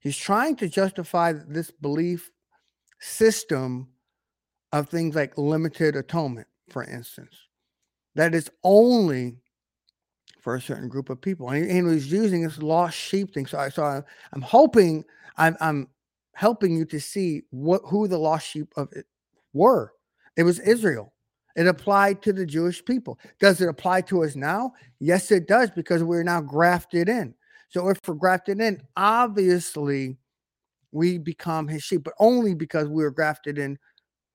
He's 0.00 0.16
trying 0.16 0.56
to 0.56 0.68
justify 0.68 1.32
this 1.32 1.70
belief 1.70 2.30
system 3.00 3.88
of 4.72 4.88
things 4.88 5.14
like 5.14 5.36
limited 5.36 5.96
atonement, 5.96 6.46
for 6.68 6.84
instance, 6.84 7.34
that 8.14 8.34
is 8.34 8.50
only 8.62 9.36
for 10.40 10.54
a 10.54 10.60
certain 10.60 10.88
group 10.88 11.10
of 11.10 11.20
people. 11.20 11.50
And 11.50 11.64
he, 11.64 11.78
and 11.78 11.86
was 11.86 12.10
using 12.10 12.42
this 12.42 12.58
lost 12.58 12.96
sheep 12.96 13.34
thing. 13.34 13.46
So 13.46 13.58
I 13.58 13.68
so 13.68 13.84
I, 13.84 14.02
I'm 14.32 14.42
hoping 14.42 15.04
I'm, 15.36 15.56
I'm 15.60 15.88
helping 16.34 16.76
you 16.76 16.84
to 16.86 17.00
see 17.00 17.42
what 17.50 17.82
who 17.84 18.08
the 18.08 18.18
lost 18.18 18.46
sheep 18.46 18.72
of 18.76 18.88
it 18.92 19.06
were. 19.52 19.92
It 20.36 20.44
was 20.44 20.58
Israel. 20.60 21.12
It 21.56 21.66
applied 21.66 22.22
to 22.22 22.32
the 22.32 22.46
Jewish 22.46 22.84
people. 22.84 23.18
Does 23.40 23.60
it 23.60 23.68
apply 23.68 24.02
to 24.02 24.24
us 24.24 24.36
now? 24.36 24.72
Yes, 24.98 25.30
it 25.30 25.48
does, 25.48 25.70
because 25.70 26.02
we're 26.02 26.22
now 26.22 26.40
grafted 26.40 27.08
in. 27.08 27.34
So 27.68 27.88
if 27.88 27.98
we're 28.06 28.14
grafted 28.14 28.60
in, 28.60 28.82
obviously 28.96 30.18
we 30.92 31.18
become 31.18 31.68
his 31.68 31.82
sheep, 31.82 32.04
but 32.04 32.14
only 32.18 32.54
because 32.54 32.88
we 32.88 33.02
were 33.02 33.10
grafted 33.10 33.58
in 33.58 33.78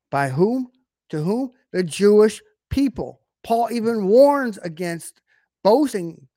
by 0.10 0.30
whom? 0.30 0.70
To 1.10 1.22
whom? 1.22 1.52
The 1.72 1.84
Jewish 1.84 2.42
people. 2.70 3.22
Paul 3.44 3.70
even 3.72 4.08
warns 4.08 4.58
against 4.60 5.22
boasting 5.64 6.28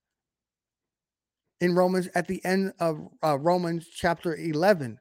in 1.60 1.74
Romans 1.74 2.08
at 2.14 2.28
the 2.28 2.44
end 2.44 2.72
of 2.80 3.08
uh, 3.24 3.38
Romans 3.38 3.88
chapter 3.92 4.36
11. 4.36 4.98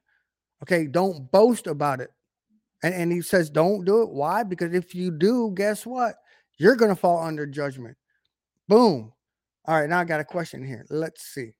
Okay, 0.63 0.87
don't 0.87 1.31
boast 1.31 1.67
about 1.67 2.01
it. 2.01 2.11
And, 2.83 2.93
and 2.93 3.11
he 3.11 3.21
says, 3.21 3.49
don't 3.49 3.85
do 3.85 4.03
it. 4.03 4.09
Why? 4.09 4.43
Because 4.43 4.73
if 4.73 4.93
you 4.93 5.11
do, 5.11 5.51
guess 5.55 5.85
what? 5.85 6.15
You're 6.57 6.75
going 6.75 6.89
to 6.89 6.95
fall 6.95 7.23
under 7.23 7.45
judgment. 7.45 7.97
Boom. 8.67 9.13
All 9.65 9.79
right, 9.79 9.89
now 9.89 9.99
I 9.99 10.05
got 10.05 10.19
a 10.19 10.25
question 10.25 10.65
here. 10.65 10.85
Let's 10.89 11.23
see. 11.23 11.51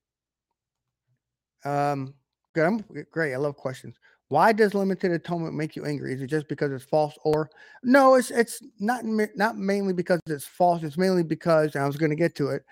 Um, 1.66 2.14
good. 2.54 2.66
I'm 2.66 2.84
great. 3.12 3.34
I 3.34 3.38
love 3.38 3.58
questions. 3.58 3.96
Why 4.30 4.52
does 4.52 4.74
limited 4.74 5.12
atonement 5.12 5.56
make 5.56 5.76
you 5.76 5.86
angry? 5.86 6.14
Is 6.14 6.22
it 6.22 6.28
just 6.28 6.48
because 6.48 6.72
it's 6.72 6.84
false 6.84 7.18
or 7.24 7.50
no? 7.84 8.16
It's 8.16 8.32
it's 8.32 8.62
not 8.80 9.04
not 9.06 9.58
mainly 9.58 9.94
because 9.94 10.20
it's 10.28 10.46
false. 10.46 10.84
It's 10.84 10.98
mainly 10.98 11.24
because 11.24 11.76
I 11.76 11.86
was 11.86 11.98
going 11.98 12.10
to 12.10 12.16
get 12.16 12.36
to 12.36 12.50
it. 12.50 12.64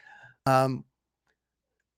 Um, 0.46 0.84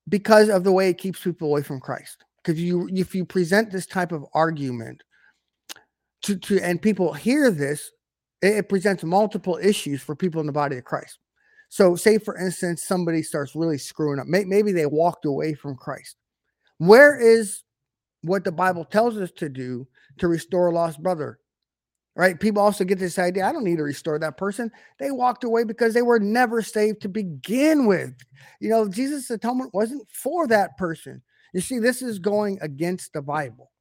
because 0.09 0.49
of 0.49 0.63
the 0.63 0.71
way 0.71 0.89
it 0.89 0.97
keeps 0.97 1.23
people 1.23 1.49
away 1.49 1.63
from 1.63 1.79
Christ. 1.79 2.23
Because 2.37 2.61
you 2.61 2.87
if 2.91 3.15
you 3.15 3.25
present 3.25 3.71
this 3.71 3.85
type 3.85 4.11
of 4.11 4.25
argument 4.33 5.03
to, 6.23 6.37
to 6.37 6.59
and 6.61 6.81
people 6.81 7.13
hear 7.13 7.51
this, 7.51 7.91
it, 8.41 8.55
it 8.55 8.69
presents 8.69 9.03
multiple 9.03 9.59
issues 9.61 10.01
for 10.01 10.15
people 10.15 10.41
in 10.41 10.47
the 10.47 10.53
body 10.53 10.77
of 10.77 10.83
Christ. 10.83 11.19
So, 11.69 11.95
say 11.95 12.17
for 12.17 12.37
instance, 12.37 12.83
somebody 12.83 13.21
starts 13.21 13.55
really 13.55 13.77
screwing 13.77 14.19
up. 14.19 14.27
Maybe 14.27 14.71
they 14.71 14.85
walked 14.85 15.25
away 15.25 15.53
from 15.53 15.75
Christ. 15.75 16.15
Where 16.77 17.19
is 17.19 17.63
what 18.21 18.43
the 18.43 18.51
Bible 18.51 18.85
tells 18.85 19.17
us 19.17 19.31
to 19.37 19.49
do 19.49 19.87
to 20.19 20.27
restore 20.27 20.67
a 20.67 20.73
lost 20.73 21.01
brother? 21.01 21.39
Right? 22.15 22.39
People 22.39 22.63
also 22.63 22.83
get 22.83 22.97
this 22.97 23.19
idea 23.19 23.45
I 23.45 23.51
don't 23.51 23.63
need 23.63 23.77
to 23.77 23.83
restore 23.83 24.17
that 24.17 24.37
person. 24.37 24.71
They 24.97 25.11
walked 25.11 25.43
away 25.43 25.65
because 25.65 25.93
they 25.93 26.01
were 26.01 26.19
never 26.19 26.63
saved 26.63 27.01
to 27.01 27.09
begin 27.09 27.85
with. 27.85 28.15
You 28.59 28.69
know, 28.69 28.87
Jesus' 28.87 29.29
atonement 29.29 29.73
wasn't 29.73 30.09
for 30.09 30.47
that 30.47 30.77
person. 30.77 31.21
You 31.53 31.61
see, 31.61 31.77
this 31.77 32.01
is 32.01 32.17
going 32.17 32.57
against 32.61 33.13
the 33.13 33.21
Bible. 33.21 33.71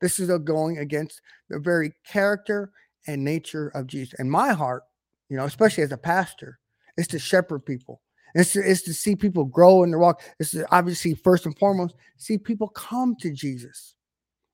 This 0.00 0.18
is 0.18 0.30
a 0.30 0.38
going 0.38 0.78
against 0.78 1.20
the 1.48 1.58
very 1.58 1.92
character 2.06 2.70
and 3.06 3.24
nature 3.24 3.68
of 3.68 3.86
Jesus. 3.86 4.14
And 4.18 4.30
my 4.30 4.52
heart, 4.52 4.82
you 5.28 5.36
know, 5.36 5.44
especially 5.44 5.84
as 5.84 5.92
a 5.92 5.98
pastor, 5.98 6.58
is 6.96 7.06
to 7.08 7.18
shepherd 7.18 7.64
people. 7.64 8.00
It's 8.34 8.52
to, 8.52 8.60
it's 8.60 8.82
to 8.82 8.94
see 8.94 9.16
people 9.16 9.44
grow 9.44 9.82
in 9.82 9.90
the 9.90 9.98
walk. 9.98 10.22
It's 10.38 10.52
to 10.52 10.66
obviously 10.70 11.14
first 11.14 11.46
and 11.46 11.58
foremost 11.58 11.94
see 12.16 12.38
people 12.38 12.68
come 12.68 13.16
to 13.16 13.32
Jesus, 13.32 13.94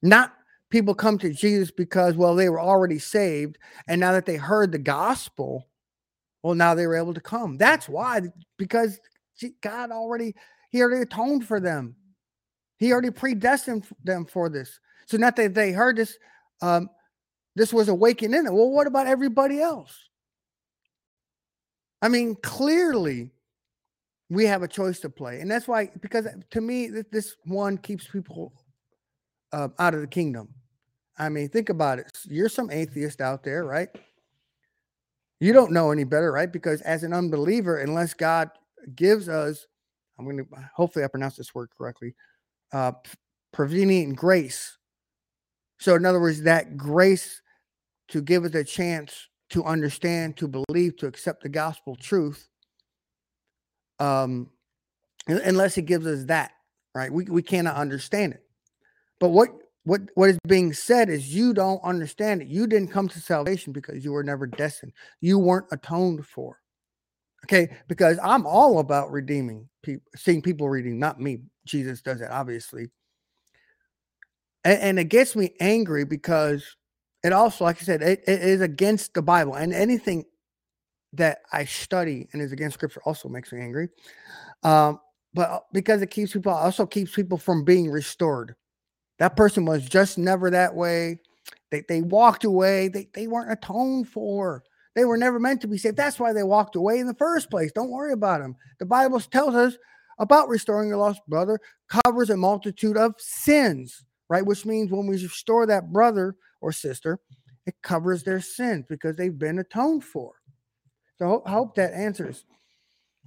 not 0.02 0.32
people 0.70 0.94
come 0.94 1.18
to 1.18 1.32
Jesus 1.32 1.70
because 1.70 2.16
well 2.16 2.34
they 2.34 2.48
were 2.48 2.60
already 2.60 2.98
saved 2.98 3.58
and 3.86 4.00
now 4.00 4.12
that 4.12 4.26
they 4.26 4.36
heard 4.36 4.72
the 4.72 4.78
gospel, 4.78 5.68
well 6.42 6.54
now 6.54 6.74
they 6.74 6.86
were 6.86 6.96
able 6.96 7.14
to 7.14 7.20
come. 7.20 7.56
That's 7.56 7.88
why 7.88 8.22
because 8.56 8.98
God 9.60 9.90
already 9.90 10.34
he 10.70 10.80
already 10.80 11.02
atoned 11.02 11.46
for 11.46 11.60
them. 11.60 11.96
He 12.78 12.92
already 12.92 13.10
predestined 13.10 13.86
them 14.02 14.26
for 14.26 14.48
this. 14.48 14.80
So 15.06 15.16
not 15.16 15.36
that 15.36 15.54
they 15.54 15.72
heard 15.72 15.96
this, 15.96 16.18
um, 16.62 16.90
this 17.54 17.72
was 17.72 17.88
awakening. 17.88 18.44
Well, 18.44 18.70
what 18.70 18.86
about 18.86 19.06
everybody 19.06 19.60
else? 19.60 19.96
I 22.02 22.08
mean, 22.08 22.36
clearly 22.36 23.30
we 24.28 24.44
have 24.44 24.62
a 24.62 24.68
choice 24.68 25.00
to 25.00 25.10
play. 25.10 25.40
And 25.40 25.50
that's 25.50 25.66
why, 25.68 25.90
because 26.00 26.26
to 26.50 26.60
me, 26.60 26.88
this 27.10 27.36
one 27.44 27.78
keeps 27.78 28.06
people 28.06 28.52
uh, 29.52 29.68
out 29.78 29.94
of 29.94 30.00
the 30.00 30.06
kingdom. 30.06 30.48
I 31.18 31.28
mean, 31.28 31.48
think 31.48 31.70
about 31.70 31.98
it. 31.98 32.18
You're 32.24 32.48
some 32.48 32.70
atheist 32.70 33.20
out 33.20 33.42
there, 33.42 33.64
right? 33.64 33.88
You 35.40 35.52
don't 35.52 35.72
know 35.72 35.90
any 35.90 36.04
better, 36.04 36.32
right? 36.32 36.52
Because 36.52 36.80
as 36.82 37.02
an 37.02 37.12
unbeliever, 37.12 37.78
unless 37.78 38.14
God 38.14 38.50
gives 38.94 39.28
us, 39.28 39.66
I'm 40.18 40.24
going 40.24 40.38
to 40.38 40.46
hopefully 40.74 41.04
I 41.04 41.08
pronounce 41.08 41.36
this 41.36 41.54
word 41.54 41.68
correctly, 41.76 42.14
uh, 42.72 42.92
prevenient 43.52 44.16
grace. 44.16 44.76
So, 45.78 45.94
in 45.94 46.06
other 46.06 46.20
words, 46.20 46.42
that 46.42 46.76
grace 46.76 47.42
to 48.08 48.22
give 48.22 48.44
us 48.44 48.54
a 48.54 48.64
chance 48.64 49.28
to 49.50 49.64
understand, 49.64 50.36
to 50.38 50.48
believe, 50.48 50.96
to 50.98 51.06
accept 51.06 51.42
the 51.42 51.48
gospel 51.48 51.96
truth, 51.96 52.48
um, 53.98 54.50
unless 55.26 55.74
He 55.74 55.82
gives 55.82 56.06
us 56.06 56.24
that, 56.24 56.52
right? 56.94 57.12
We 57.12 57.24
we 57.24 57.42
cannot 57.42 57.76
understand 57.76 58.34
it. 58.34 58.42
But 59.20 59.30
what 59.30 59.50
what 59.84 60.02
what 60.14 60.30
is 60.30 60.38
being 60.46 60.72
said 60.72 61.08
is 61.08 61.34
you 61.34 61.54
don't 61.54 61.82
understand 61.84 62.42
it. 62.42 62.48
You 62.48 62.66
didn't 62.66 62.90
come 62.90 63.08
to 63.08 63.20
salvation 63.20 63.72
because 63.72 64.04
you 64.04 64.12
were 64.12 64.24
never 64.24 64.46
destined. 64.46 64.92
You 65.20 65.38
weren't 65.38 65.66
atoned 65.70 66.26
for. 66.26 66.58
Okay, 67.44 67.68
because 67.86 68.18
I'm 68.22 68.44
all 68.44 68.80
about 68.80 69.12
redeeming 69.12 69.68
people, 69.84 70.10
seeing 70.16 70.42
people 70.42 70.68
redeem, 70.68 70.98
not 70.98 71.20
me. 71.20 71.42
Jesus 71.64 72.02
does 72.02 72.20
it, 72.20 72.30
obviously. 72.30 72.88
And, 74.66 74.80
and, 74.80 74.98
it 74.98 75.04
gets 75.04 75.36
me 75.36 75.54
angry 75.60 76.04
because 76.04 76.76
it 77.22 77.32
also, 77.32 77.64
like 77.64 77.80
I 77.80 77.84
said, 77.84 78.02
it, 78.02 78.24
it 78.26 78.42
is 78.42 78.60
against 78.60 79.14
the 79.14 79.22
Bible. 79.22 79.54
And 79.54 79.72
anything 79.72 80.24
that 81.12 81.38
I 81.52 81.64
study 81.64 82.28
and 82.32 82.42
is 82.42 82.52
against 82.52 82.74
scripture 82.74 83.00
also 83.04 83.28
makes 83.28 83.52
me 83.52 83.60
angry. 83.60 83.88
Um, 84.64 84.98
but 85.32 85.50
uh, 85.50 85.60
because 85.72 86.02
it 86.02 86.10
keeps 86.10 86.32
people 86.32 86.52
also 86.52 86.84
keeps 86.84 87.14
people 87.14 87.38
from 87.38 87.62
being 87.62 87.90
restored. 87.90 88.56
That 89.18 89.36
person 89.36 89.64
was 89.64 89.88
just 89.88 90.18
never 90.18 90.50
that 90.50 90.74
way. 90.74 91.20
They, 91.70 91.84
they 91.88 92.02
walked 92.02 92.44
away. 92.44 92.88
They, 92.88 93.08
they 93.14 93.28
weren't 93.28 93.52
atoned 93.52 94.08
for. 94.08 94.64
They 94.94 95.04
were 95.04 95.16
never 95.16 95.38
meant 95.38 95.60
to 95.60 95.68
be 95.68 95.78
saved. 95.78 95.96
That's 95.96 96.18
why 96.18 96.32
they 96.32 96.42
walked 96.42 96.74
away 96.74 96.98
in 96.98 97.06
the 97.06 97.14
first 97.14 97.50
place. 97.50 97.70
Don't 97.72 97.90
worry 97.90 98.12
about 98.12 98.40
them. 98.40 98.56
The 98.80 98.86
Bible 98.86 99.20
tells 99.20 99.54
us 99.54 99.76
about 100.18 100.48
restoring 100.48 100.88
your 100.88 100.98
lost 100.98 101.20
brother 101.28 101.60
covers 101.88 102.30
a 102.30 102.36
multitude 102.36 102.96
of 102.96 103.14
sins, 103.18 104.04
right? 104.28 104.44
Which 104.44 104.66
means 104.66 104.90
when 104.90 105.06
we 105.06 105.22
restore 105.22 105.66
that 105.66 105.92
brother 105.92 106.36
or 106.60 106.72
sister, 106.72 107.18
it 107.66 107.74
covers 107.82 108.22
their 108.22 108.40
sins 108.40 108.84
because 108.88 109.16
they've 109.16 109.38
been 109.38 109.58
atoned 109.58 110.04
for. 110.04 110.32
So 111.18 111.42
I 111.46 111.50
hope 111.50 111.74
that 111.76 111.92
answers. 111.94 112.44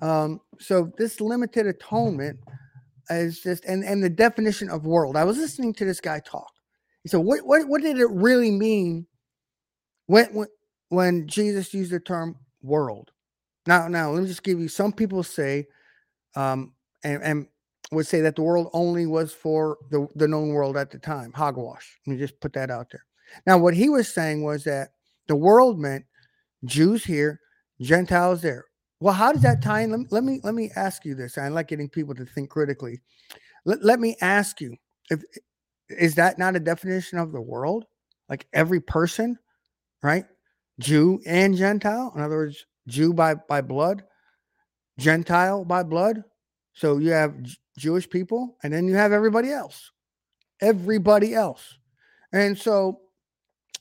Um, 0.01 0.39
so 0.59 0.91
this 0.97 1.19
limited 1.19 1.67
atonement 1.67 2.39
is 3.09 3.41
just 3.41 3.65
and 3.65 3.83
and 3.83 4.03
the 4.03 4.09
definition 4.09 4.69
of 4.69 4.85
world. 4.85 5.15
I 5.17 5.23
was 5.23 5.37
listening 5.37 5.73
to 5.75 5.85
this 5.85 5.99
guy 5.99 6.19
talk. 6.19 6.51
He 7.03 7.09
said, 7.09 7.19
"What 7.19 7.45
what 7.45 7.67
what 7.67 7.81
did 7.81 7.97
it 7.99 8.09
really 8.09 8.51
mean 8.51 9.07
when 10.05 10.25
when 10.33 10.47
when 10.89 11.27
Jesus 11.27 11.73
used 11.73 11.91
the 11.91 11.99
term 11.99 12.37
world?" 12.61 13.11
Now 13.65 13.87
now 13.87 14.11
let 14.11 14.21
me 14.21 14.27
just 14.27 14.43
give 14.43 14.59
you. 14.59 14.67
Some 14.67 14.93
people 14.93 15.23
say, 15.23 15.67
um, 16.35 16.73
and 17.03 17.23
and 17.23 17.47
would 17.91 18.07
say 18.07 18.21
that 18.21 18.35
the 18.35 18.41
world 18.41 18.69
only 18.73 19.05
was 19.05 19.33
for 19.33 19.77
the 19.89 20.07
the 20.15 20.27
known 20.27 20.49
world 20.49 20.77
at 20.77 20.91
the 20.91 20.99
time. 20.99 21.31
Hogwash. 21.33 21.99
Let 22.05 22.13
me 22.13 22.19
just 22.19 22.39
put 22.39 22.53
that 22.53 22.69
out 22.69 22.87
there. 22.91 23.05
Now 23.45 23.57
what 23.57 23.73
he 23.73 23.89
was 23.89 24.13
saying 24.13 24.43
was 24.43 24.63
that 24.63 24.89
the 25.27 25.35
world 25.35 25.79
meant 25.79 26.05
Jews 26.65 27.03
here, 27.03 27.39
Gentiles 27.81 28.41
there. 28.41 28.65
Well, 28.99 29.13
how 29.13 29.31
does 29.31 29.43
that 29.43 29.61
tie 29.61 29.81
in? 29.81 29.91
Let, 29.91 30.11
let 30.11 30.23
me 30.23 30.39
let 30.43 30.53
me 30.53 30.71
ask 30.75 31.05
you 31.05 31.15
this. 31.15 31.37
I 31.37 31.47
like 31.47 31.69
getting 31.69 31.89
people 31.89 32.13
to 32.15 32.25
think 32.25 32.49
critically. 32.49 32.99
Let, 33.65 33.83
let 33.83 33.99
me 33.99 34.17
ask 34.21 34.59
you: 34.59 34.75
if 35.09 35.23
is 35.89 36.15
that 36.15 36.37
not 36.37 36.55
a 36.55 36.59
definition 36.59 37.17
of 37.17 37.31
the 37.31 37.41
world? 37.41 37.85
Like 38.27 38.45
every 38.53 38.81
person, 38.81 39.39
right? 40.03 40.25
Jew 40.79 41.19
and 41.25 41.55
Gentile. 41.55 42.11
In 42.15 42.21
other 42.21 42.35
words, 42.35 42.65
Jew 42.87 43.13
by 43.13 43.35
by 43.35 43.61
blood, 43.61 44.03
Gentile 44.97 45.65
by 45.65 45.83
blood. 45.83 46.23
So 46.73 46.97
you 46.97 47.11
have 47.11 47.35
Jewish 47.79 48.09
people, 48.09 48.57
and 48.63 48.73
then 48.73 48.87
you 48.87 48.95
have 48.95 49.11
everybody 49.11 49.51
else. 49.51 49.91
Everybody 50.61 51.33
else. 51.33 51.77
And 52.31 52.57
so, 52.57 53.01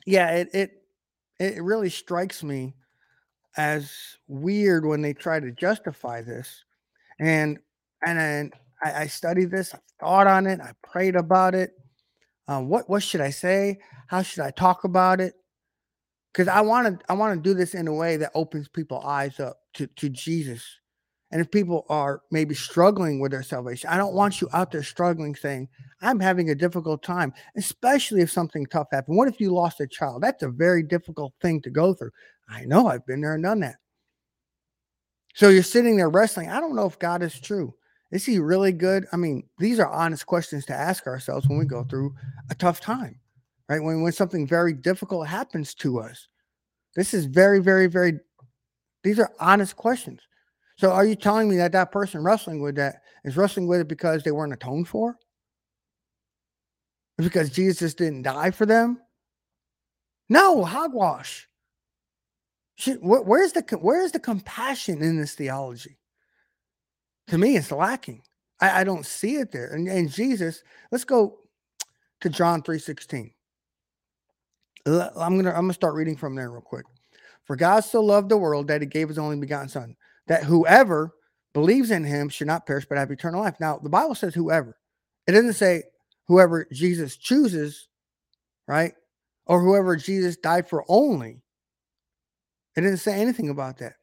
yeah, 0.06 0.30
it 0.30 0.48
it 0.54 0.82
it 1.38 1.62
really 1.62 1.90
strikes 1.90 2.42
me 2.42 2.74
as 3.56 3.92
weird 4.28 4.86
when 4.86 5.02
they 5.02 5.12
try 5.12 5.40
to 5.40 5.50
justify 5.52 6.22
this. 6.22 6.64
And 7.18 7.58
and 8.06 8.18
then 8.18 8.50
I, 8.82 9.02
I 9.02 9.06
studied 9.08 9.50
this, 9.50 9.74
I 9.74 9.78
thought 10.00 10.26
on 10.26 10.46
it, 10.46 10.60
I 10.60 10.72
prayed 10.82 11.16
about 11.16 11.54
it. 11.54 11.72
Um, 12.46 12.68
what 12.68 12.88
what 12.88 13.02
should 13.02 13.20
I 13.20 13.30
say? 13.30 13.78
How 14.06 14.22
should 14.22 14.42
I 14.42 14.50
talk 14.52 14.84
about 14.84 15.20
it? 15.20 15.34
Because 16.32 16.48
I 16.48 16.60
want 16.60 17.00
to 17.00 17.06
I 17.10 17.14
want 17.14 17.34
to 17.34 17.48
do 17.50 17.54
this 17.54 17.74
in 17.74 17.88
a 17.88 17.94
way 17.94 18.16
that 18.16 18.30
opens 18.34 18.68
people's 18.68 19.04
eyes 19.04 19.40
up 19.40 19.58
to, 19.74 19.86
to 19.86 20.08
Jesus. 20.08 20.64
And 21.30 21.40
if 21.42 21.50
people 21.50 21.84
are 21.90 22.22
maybe 22.30 22.54
struggling 22.54 23.20
with 23.20 23.32
their 23.32 23.42
salvation, 23.42 23.90
I 23.90 23.98
don't 23.98 24.14
want 24.14 24.40
you 24.40 24.48
out 24.54 24.70
there 24.70 24.82
struggling 24.82 25.34
saying, 25.34 25.68
I'm 26.00 26.18
having 26.18 26.50
a 26.50 26.54
difficult 26.54 27.02
time, 27.02 27.34
especially 27.56 28.22
if 28.22 28.30
something 28.30 28.64
tough 28.66 28.88
happened. 28.90 29.16
What 29.16 29.28
if 29.28 29.40
you 29.40 29.52
lost 29.52 29.80
a 29.80 29.86
child? 29.86 30.22
That's 30.22 30.42
a 30.42 30.48
very 30.48 30.82
difficult 30.82 31.34
thing 31.42 31.60
to 31.62 31.70
go 31.70 31.92
through. 31.92 32.12
I 32.48 32.64
know 32.64 32.86
I've 32.86 33.06
been 33.06 33.20
there 33.20 33.34
and 33.34 33.44
done 33.44 33.60
that. 33.60 33.76
So 35.34 35.50
you're 35.50 35.62
sitting 35.62 35.96
there 35.96 36.08
wrestling. 36.08 36.48
I 36.48 36.60
don't 36.60 36.74
know 36.74 36.86
if 36.86 36.98
God 36.98 37.22
is 37.22 37.38
true. 37.38 37.74
Is 38.10 38.24
he 38.24 38.38
really 38.38 38.72
good? 38.72 39.06
I 39.12 39.16
mean, 39.16 39.44
these 39.58 39.78
are 39.78 39.90
honest 39.90 40.24
questions 40.24 40.64
to 40.66 40.74
ask 40.74 41.06
ourselves 41.06 41.46
when 41.46 41.58
we 41.58 41.66
go 41.66 41.84
through 41.84 42.14
a 42.50 42.54
tough 42.54 42.80
time, 42.80 43.20
right? 43.68 43.82
When, 43.82 44.00
when 44.02 44.12
something 44.12 44.46
very 44.46 44.72
difficult 44.72 45.26
happens 45.26 45.74
to 45.74 46.00
us. 46.00 46.26
This 46.96 47.12
is 47.12 47.26
very, 47.26 47.60
very, 47.60 47.86
very, 47.86 48.18
these 49.04 49.18
are 49.18 49.30
honest 49.38 49.76
questions. 49.76 50.20
So 50.78 50.92
are 50.92 51.04
you 51.04 51.16
telling 51.16 51.48
me 51.48 51.56
that 51.56 51.72
that 51.72 51.90
person 51.90 52.22
wrestling 52.22 52.62
with 52.62 52.76
that 52.76 53.02
is 53.24 53.36
wrestling 53.36 53.66
with 53.66 53.80
it 53.80 53.88
because 53.88 54.22
they 54.22 54.30
weren't 54.30 54.52
atoned 54.52 54.86
for? 54.86 55.16
Because 57.16 57.50
Jesus 57.50 57.94
didn't 57.94 58.22
die 58.22 58.52
for 58.52 58.64
them? 58.64 59.00
No, 60.28 60.64
hogwash. 60.64 61.48
where's 63.00 63.52
the 63.52 63.78
where's 63.80 64.12
the 64.12 64.20
compassion 64.20 65.02
in 65.02 65.18
this 65.18 65.34
theology? 65.34 65.98
To 67.28 67.38
me, 67.38 67.56
it's 67.56 67.72
lacking. 67.72 68.22
I, 68.60 68.80
I 68.80 68.84
don't 68.84 69.04
see 69.04 69.36
it 69.36 69.50
there. 69.50 69.74
And, 69.74 69.88
and 69.88 70.10
Jesus, 70.10 70.62
let's 70.92 71.04
go 71.04 71.38
to 72.20 72.28
John 72.28 72.62
3:16. 72.62 73.32
I'm 74.86 75.36
gonna 75.36 75.50
I'm 75.50 75.62
gonna 75.62 75.72
start 75.72 75.94
reading 75.94 76.16
from 76.16 76.36
there 76.36 76.50
real 76.50 76.60
quick. 76.60 76.86
For 77.44 77.56
God 77.56 77.80
so 77.80 78.00
loved 78.00 78.28
the 78.28 78.36
world 78.36 78.68
that 78.68 78.80
he 78.80 78.86
gave 78.86 79.08
his 79.08 79.18
only 79.18 79.36
begotten 79.36 79.68
son, 79.68 79.96
that 80.28 80.44
whoever 80.44 81.12
believes 81.54 81.90
in 81.90 82.04
him 82.04 82.28
should 82.28 82.46
not 82.46 82.66
perish 82.66 82.86
but 82.88 82.98
have 82.98 83.10
eternal 83.10 83.40
life. 83.40 83.56
Now, 83.60 83.78
the 83.78 83.88
Bible 83.88 84.14
says 84.14 84.34
whoever. 84.34 84.76
It 85.26 85.32
doesn't 85.32 85.54
say 85.54 85.82
whoever 86.26 86.66
Jesus 86.72 87.16
chooses, 87.16 87.88
right? 88.66 88.92
Or 89.46 89.60
whoever 89.60 89.96
Jesus 89.96 90.36
died 90.36 90.68
for 90.68 90.84
only. 90.88 91.42
It 92.76 92.82
didn't 92.82 92.98
say 92.98 93.20
anything 93.20 93.48
about 93.48 93.78
that. 93.78 93.94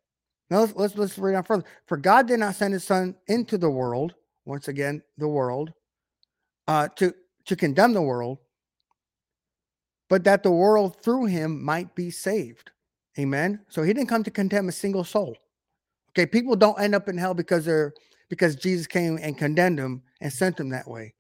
Now 0.50 0.62
let's 0.62 0.76
let's, 0.76 0.96
let's 0.96 1.18
read 1.18 1.36
on 1.36 1.44
further. 1.44 1.66
For 1.88 1.98
God 1.98 2.28
did 2.28 2.40
not 2.40 2.56
send 2.56 2.74
his 2.74 2.84
son 2.84 3.16
into 3.28 3.58
the 3.58 3.70
world, 3.70 4.14
once 4.46 4.68
again, 4.68 5.02
the 5.18 5.28
world, 5.28 5.72
uh, 6.68 6.90
to 6.98 7.14
to 7.46 7.56
condemn 7.56 7.94
the 7.94 8.02
world, 8.02 8.40
but 10.10 10.24
that 10.26 10.44
the 10.44 10.52
world 10.52 11.02
through 11.02 11.26
him 11.26 11.64
might 11.64 11.96
be 11.96 12.12
saved. 12.12 12.72
Amen. 13.18 13.62
So 13.70 13.82
he 13.82 13.94
didn't 13.94 14.10
come 14.10 14.24
to 14.24 14.32
condemn 14.32 14.68
a 14.68 14.74
single 14.74 15.04
soul. 15.04 15.36
Okay, 16.16 16.26
people 16.26 16.56
don't 16.56 16.80
end 16.80 16.96
up 16.96 17.10
in 17.10 17.18
hell 17.18 17.34
because 17.34 17.66
they're 17.66 17.94
because 18.30 18.56
Jesus 18.56 18.88
came 18.88 19.20
and 19.22 19.38
condemned 19.38 19.80
them 19.80 20.02
and 20.22 20.32
sent 20.32 20.58
them 20.58 20.70
that 20.70 20.88
way. 20.88 21.14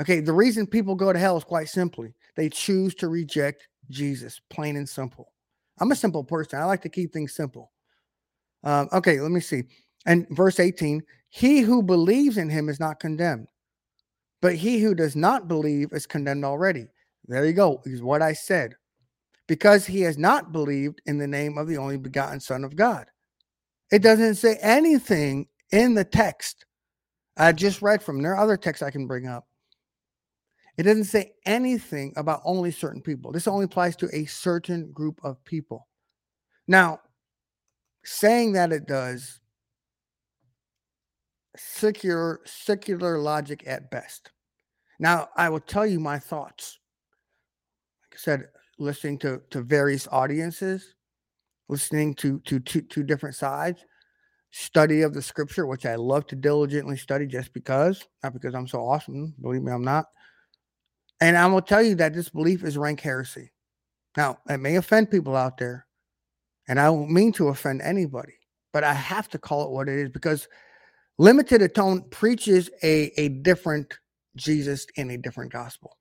Okay, 0.00 0.20
the 0.20 0.32
reason 0.32 0.66
people 0.66 0.94
go 0.94 1.12
to 1.12 1.18
hell 1.18 1.36
is 1.36 1.44
quite 1.44 1.68
simply 1.68 2.14
they 2.36 2.48
choose 2.48 2.94
to 2.96 3.08
reject 3.08 3.68
Jesus, 3.90 4.40
plain 4.50 4.76
and 4.76 4.88
simple. 4.88 5.32
I'm 5.80 5.92
a 5.92 5.96
simple 5.96 6.24
person. 6.24 6.58
I 6.58 6.64
like 6.64 6.82
to 6.82 6.88
keep 6.88 7.12
things 7.12 7.34
simple. 7.34 7.72
Um, 8.62 8.88
okay, 8.92 9.20
let 9.20 9.30
me 9.30 9.40
see. 9.40 9.64
And 10.06 10.26
verse 10.30 10.60
18, 10.60 11.02
he 11.30 11.60
who 11.60 11.82
believes 11.82 12.38
in 12.38 12.48
him 12.48 12.68
is 12.68 12.80
not 12.80 13.00
condemned, 13.00 13.48
but 14.40 14.54
he 14.54 14.80
who 14.80 14.94
does 14.94 15.16
not 15.16 15.48
believe 15.48 15.88
is 15.92 16.06
condemned 16.06 16.44
already. 16.44 16.86
There 17.26 17.44
you 17.44 17.52
go, 17.52 17.82
is 17.84 18.02
what 18.02 18.22
I 18.22 18.32
said. 18.32 18.74
Because 19.46 19.86
he 19.86 20.00
has 20.02 20.16
not 20.16 20.52
believed 20.52 21.00
in 21.06 21.18
the 21.18 21.26
name 21.26 21.58
of 21.58 21.68
the 21.68 21.76
only 21.76 21.98
begotten 21.98 22.40
Son 22.40 22.64
of 22.64 22.76
God. 22.76 23.06
It 23.92 24.00
doesn't 24.02 24.36
say 24.36 24.58
anything 24.62 25.48
in 25.72 25.94
the 25.94 26.04
text 26.04 26.66
I 27.36 27.52
just 27.52 27.82
read 27.82 28.02
from. 28.02 28.22
There 28.22 28.32
are 28.34 28.42
other 28.44 28.56
texts 28.56 28.82
I 28.82 28.90
can 28.90 29.06
bring 29.06 29.26
up 29.26 29.46
It 30.76 30.84
doesn't 30.84 31.04
say 31.04 31.34
anything 31.46 32.12
about 32.16 32.42
only 32.44 32.70
certain 32.72 33.00
people. 33.02 33.32
This 33.32 33.46
only 33.46 33.66
applies 33.66 33.96
to 33.96 34.10
a 34.16 34.24
certain 34.26 34.90
group 34.92 35.20
of 35.24 35.44
people. 35.44 35.88
Now, 36.66 37.00
saying 38.04 38.52
that 38.54 38.72
it 38.72 38.86
does 38.86 39.40
secular 41.56 42.40
secular 42.44 43.18
logic 43.18 43.64
at 43.66 43.90
best. 43.90 44.32
Now, 44.98 45.28
I 45.36 45.48
will 45.50 45.60
tell 45.60 45.86
you 45.86 46.00
my 46.00 46.18
thoughts. 46.18 46.80
Like 48.04 48.18
I 48.18 48.20
said, 48.20 48.48
listening 48.78 49.18
to 49.20 49.42
to 49.50 49.62
various 49.62 50.08
audiences, 50.10 50.94
listening 51.68 52.14
to 52.14 52.40
to 52.40 52.60
two, 52.60 52.82
two 52.82 53.02
different 53.02 53.36
sides, 53.36 53.84
study 54.50 55.02
of 55.02 55.14
the 55.14 55.22
scripture, 55.22 55.66
which 55.66 55.86
I 55.86 55.96
love 55.96 56.26
to 56.28 56.36
diligently 56.36 56.96
study 56.96 57.26
just 57.26 57.52
because, 57.52 58.06
not 58.22 58.32
because 58.32 58.54
I'm 58.54 58.68
so 58.68 58.80
awesome. 58.80 59.34
Believe 59.40 59.62
me, 59.62 59.72
I'm 59.72 59.84
not. 59.84 60.06
And 61.20 61.36
I 61.36 61.46
will 61.46 61.62
tell 61.62 61.82
you 61.82 61.94
that 61.96 62.14
this 62.14 62.28
belief 62.28 62.64
is 62.64 62.76
rank 62.76 63.00
heresy. 63.00 63.50
Now, 64.16 64.38
it 64.48 64.58
may 64.58 64.76
offend 64.76 65.10
people 65.10 65.34
out 65.34 65.58
there, 65.58 65.86
and 66.68 66.78
I 66.78 66.84
don't 66.84 67.10
mean 67.10 67.32
to 67.32 67.48
offend 67.48 67.82
anybody, 67.82 68.34
but 68.72 68.84
I 68.84 68.92
have 68.92 69.28
to 69.30 69.38
call 69.38 69.64
it 69.64 69.70
what 69.70 69.88
it 69.88 69.98
is 69.98 70.08
because 70.10 70.46
limited 71.18 71.62
atonement 71.62 72.10
preaches 72.10 72.70
a, 72.82 73.10
a 73.20 73.28
different 73.28 73.98
Jesus 74.36 74.86
in 74.96 75.10
a 75.10 75.18
different 75.18 75.52
gospel. 75.52 75.96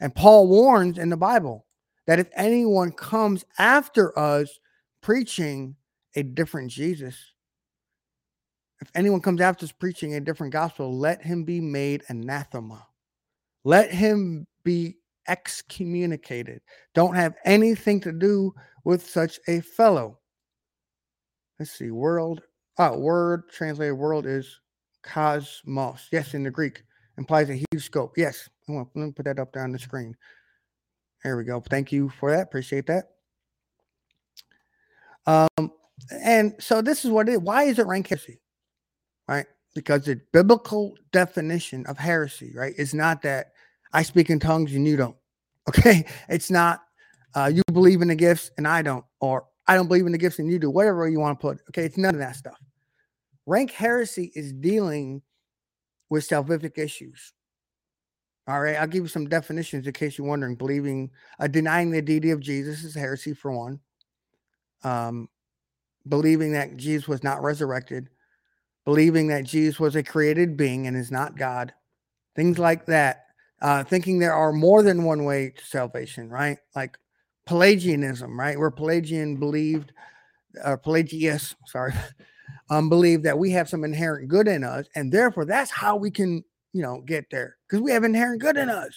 And 0.00 0.14
Paul 0.14 0.48
warns 0.48 0.98
in 0.98 1.08
the 1.08 1.16
Bible 1.16 1.66
that 2.06 2.18
if 2.18 2.28
anyone 2.36 2.92
comes 2.92 3.44
after 3.58 4.18
us 4.18 4.58
preaching 5.04 5.76
a 6.16 6.22
different 6.22 6.70
Jesus, 6.70 7.14
if 8.80 8.90
anyone 8.94 9.20
comes 9.20 9.42
after 9.42 9.64
us 9.64 9.70
preaching 9.70 10.14
a 10.14 10.20
different 10.20 10.52
gospel, 10.52 10.98
let 10.98 11.22
him 11.22 11.44
be 11.44 11.60
made 11.60 12.02
anathema. 12.08 12.86
Let 13.64 13.90
him 13.92 14.46
be 14.64 14.96
excommunicated. 15.28 16.62
Don't 16.94 17.14
have 17.14 17.34
anything 17.44 18.00
to 18.00 18.12
do 18.12 18.54
with 18.84 19.06
such 19.06 19.38
a 19.46 19.60
fellow. 19.60 20.18
Let's 21.58 21.72
see, 21.72 21.90
world. 21.90 22.40
Oh, 22.78 22.98
word 22.98 23.50
translated 23.50 23.98
world 23.98 24.24
is 24.24 24.58
cosmos. 25.02 26.08
Yes, 26.12 26.32
in 26.32 26.44
the 26.44 26.50
Greek 26.50 26.82
implies 27.18 27.50
a 27.50 27.54
huge 27.54 27.84
scope. 27.84 28.14
Yes, 28.16 28.48
let 28.68 28.86
me 28.96 29.12
put 29.12 29.26
that 29.26 29.38
up 29.38 29.52
there 29.52 29.64
on 29.64 29.72
the 29.72 29.78
screen. 29.78 30.16
There 31.22 31.36
we 31.36 31.44
go. 31.44 31.60
Thank 31.60 31.92
you 31.92 32.08
for 32.08 32.30
that. 32.30 32.44
Appreciate 32.44 32.86
that. 32.86 33.13
Um, 35.26 35.72
and 36.10 36.54
so 36.58 36.82
this 36.82 37.04
is 37.04 37.10
what 37.10 37.28
it 37.28 37.32
is. 37.32 37.38
Why 37.38 37.64
is 37.64 37.78
it 37.78 37.86
rank 37.86 38.08
heresy? 38.08 38.40
Right? 39.28 39.46
Because 39.74 40.04
the 40.04 40.20
biblical 40.32 40.96
definition 41.12 41.86
of 41.86 41.98
heresy, 41.98 42.52
right, 42.54 42.74
is 42.76 42.94
not 42.94 43.22
that 43.22 43.52
I 43.92 44.02
speak 44.02 44.30
in 44.30 44.38
tongues 44.38 44.74
and 44.74 44.86
you 44.86 44.96
don't. 44.96 45.16
Okay. 45.66 46.04
It's 46.28 46.50
not 46.50 46.82
uh, 47.34 47.50
you 47.52 47.62
believe 47.72 48.02
in 48.02 48.08
the 48.08 48.14
gifts 48.14 48.50
and 48.58 48.68
I 48.68 48.82
don't, 48.82 49.02
or 49.20 49.46
I 49.66 49.76
don't 49.76 49.88
believe 49.88 50.04
in 50.04 50.12
the 50.12 50.18
gifts 50.18 50.38
and 50.38 50.50
you 50.50 50.58
do, 50.58 50.68
whatever 50.68 51.08
you 51.08 51.18
want 51.18 51.40
to 51.40 51.42
put. 51.42 51.58
Okay. 51.70 51.86
It's 51.86 51.96
none 51.96 52.14
of 52.14 52.20
that 52.20 52.36
stuff. 52.36 52.58
Rank 53.46 53.70
heresy 53.70 54.30
is 54.34 54.52
dealing 54.52 55.22
with 56.10 56.28
salvific 56.28 56.76
issues. 56.76 57.32
All 58.46 58.60
right, 58.60 58.76
I'll 58.76 58.86
give 58.86 59.04
you 59.04 59.08
some 59.08 59.26
definitions 59.26 59.86
in 59.86 59.92
case 59.94 60.18
you're 60.18 60.26
wondering. 60.26 60.54
Believing, 60.54 61.10
uh, 61.40 61.46
denying 61.46 61.90
the 61.90 62.02
deity 62.02 62.30
of 62.30 62.40
Jesus 62.40 62.84
is 62.84 62.94
heresy 62.94 63.32
for 63.32 63.52
one. 63.52 63.80
Um, 64.84 65.28
believing 66.08 66.52
that 66.52 66.76
Jesus 66.76 67.08
was 67.08 67.22
not 67.22 67.42
resurrected, 67.42 68.08
believing 68.84 69.28
that 69.28 69.44
Jesus 69.44 69.80
was 69.80 69.96
a 69.96 70.02
created 70.02 70.56
being 70.56 70.86
and 70.86 70.96
is 70.96 71.10
not 71.10 71.38
God, 71.38 71.72
things 72.36 72.58
like 72.58 72.86
that. 72.86 73.22
Uh, 73.62 73.82
thinking 73.82 74.18
there 74.18 74.34
are 74.34 74.52
more 74.52 74.82
than 74.82 75.04
one 75.04 75.24
way 75.24 75.50
to 75.56 75.64
salvation, 75.64 76.28
right? 76.28 76.58
Like 76.76 76.98
Pelagianism, 77.46 78.38
right? 78.38 78.58
Where 78.58 78.70
Pelagian 78.70 79.36
believed, 79.36 79.92
or 80.64 80.76
Pelagius, 80.76 81.54
sorry, 81.66 81.94
um, 82.70 82.88
believe 82.88 83.22
that 83.22 83.38
we 83.38 83.50
have 83.52 83.68
some 83.68 83.84
inherent 83.84 84.28
good 84.28 84.48
in 84.48 84.64
us, 84.64 84.86
and 84.94 85.10
therefore 85.10 85.46
that's 85.46 85.70
how 85.70 85.96
we 85.96 86.10
can, 86.10 86.44
you 86.72 86.82
know, 86.82 87.00
get 87.06 87.26
there 87.30 87.56
because 87.66 87.80
we 87.82 87.90
have 87.92 88.04
inherent 88.04 88.42
good 88.42 88.56
in 88.56 88.68
us. 88.68 88.92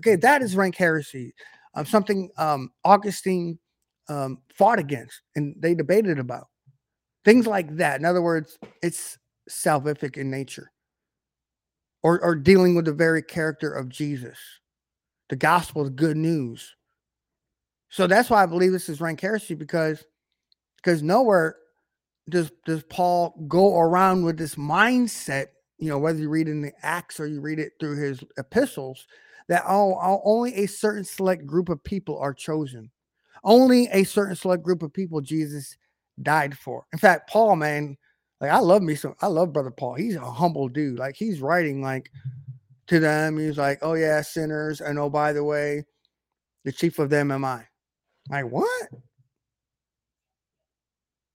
Okay, 0.00 0.16
that 0.16 0.40
is 0.40 0.56
rank 0.56 0.76
heresy, 0.76 1.34
um, 1.74 1.84
something 1.84 2.30
um, 2.38 2.70
Augustine 2.84 3.58
um, 4.08 4.38
fought 4.54 4.78
against 4.78 5.20
and 5.34 5.54
they 5.58 5.74
debated 5.74 6.18
about 6.18 6.48
things 7.24 7.46
like 7.46 7.76
that. 7.76 7.98
In 7.98 8.06
other 8.06 8.22
words, 8.22 8.58
it's 8.82 9.18
salvific 9.50 10.16
in 10.16 10.30
nature, 10.30 10.70
or 12.02 12.22
or 12.22 12.34
dealing 12.34 12.74
with 12.74 12.86
the 12.86 12.92
very 12.92 13.22
character 13.22 13.72
of 13.72 13.88
Jesus. 13.88 14.38
The 15.28 15.36
gospel 15.36 15.84
is 15.84 15.90
good 15.90 16.16
news. 16.16 16.74
So 17.88 18.06
that's 18.06 18.30
why 18.30 18.42
I 18.42 18.46
believe 18.46 18.72
this 18.72 18.88
is 18.88 19.00
rank 19.00 19.20
heresy 19.20 19.54
because 19.54 20.04
because 20.76 21.02
nowhere 21.02 21.56
does 22.30 22.50
does 22.64 22.82
Paul 22.84 23.44
go 23.48 23.78
around 23.78 24.24
with 24.24 24.38
this 24.38 24.54
mindset, 24.54 25.46
you 25.78 25.88
know, 25.88 25.98
whether 25.98 26.18
you 26.18 26.28
read 26.28 26.48
in 26.48 26.62
the 26.62 26.72
Acts 26.82 27.20
or 27.20 27.26
you 27.26 27.40
read 27.40 27.58
it 27.58 27.72
through 27.78 27.96
his 27.96 28.22
epistles, 28.38 29.06
that 29.48 29.64
oh, 29.68 30.20
only 30.24 30.54
a 30.54 30.66
certain 30.66 31.04
select 31.04 31.46
group 31.46 31.68
of 31.68 31.82
people 31.82 32.18
are 32.18 32.34
chosen. 32.34 32.90
Only 33.46 33.88
a 33.92 34.02
certain 34.02 34.34
select 34.34 34.64
group 34.64 34.82
of 34.82 34.92
people 34.92 35.20
Jesus 35.20 35.76
died 36.20 36.58
for. 36.58 36.84
In 36.92 36.98
fact, 36.98 37.30
Paul, 37.30 37.54
man, 37.54 37.96
like 38.40 38.50
I 38.50 38.58
love 38.58 38.82
me 38.82 38.96
some, 38.96 39.14
I 39.22 39.28
love 39.28 39.52
brother 39.52 39.70
Paul. 39.70 39.94
He's 39.94 40.16
a 40.16 40.20
humble 40.20 40.68
dude. 40.68 40.98
Like 40.98 41.14
he's 41.14 41.40
writing 41.40 41.80
like 41.80 42.10
to 42.88 42.98
them, 42.98 43.38
he's 43.38 43.56
like, 43.56 43.78
Oh 43.82 43.94
yeah, 43.94 44.20
sinners, 44.20 44.80
and 44.80 44.98
oh 44.98 45.08
by 45.08 45.32
the 45.32 45.44
way, 45.44 45.84
the 46.64 46.72
chief 46.72 46.98
of 46.98 47.08
them 47.08 47.30
am 47.30 47.44
I. 47.44 47.64
Like 48.28 48.46
what? 48.46 48.88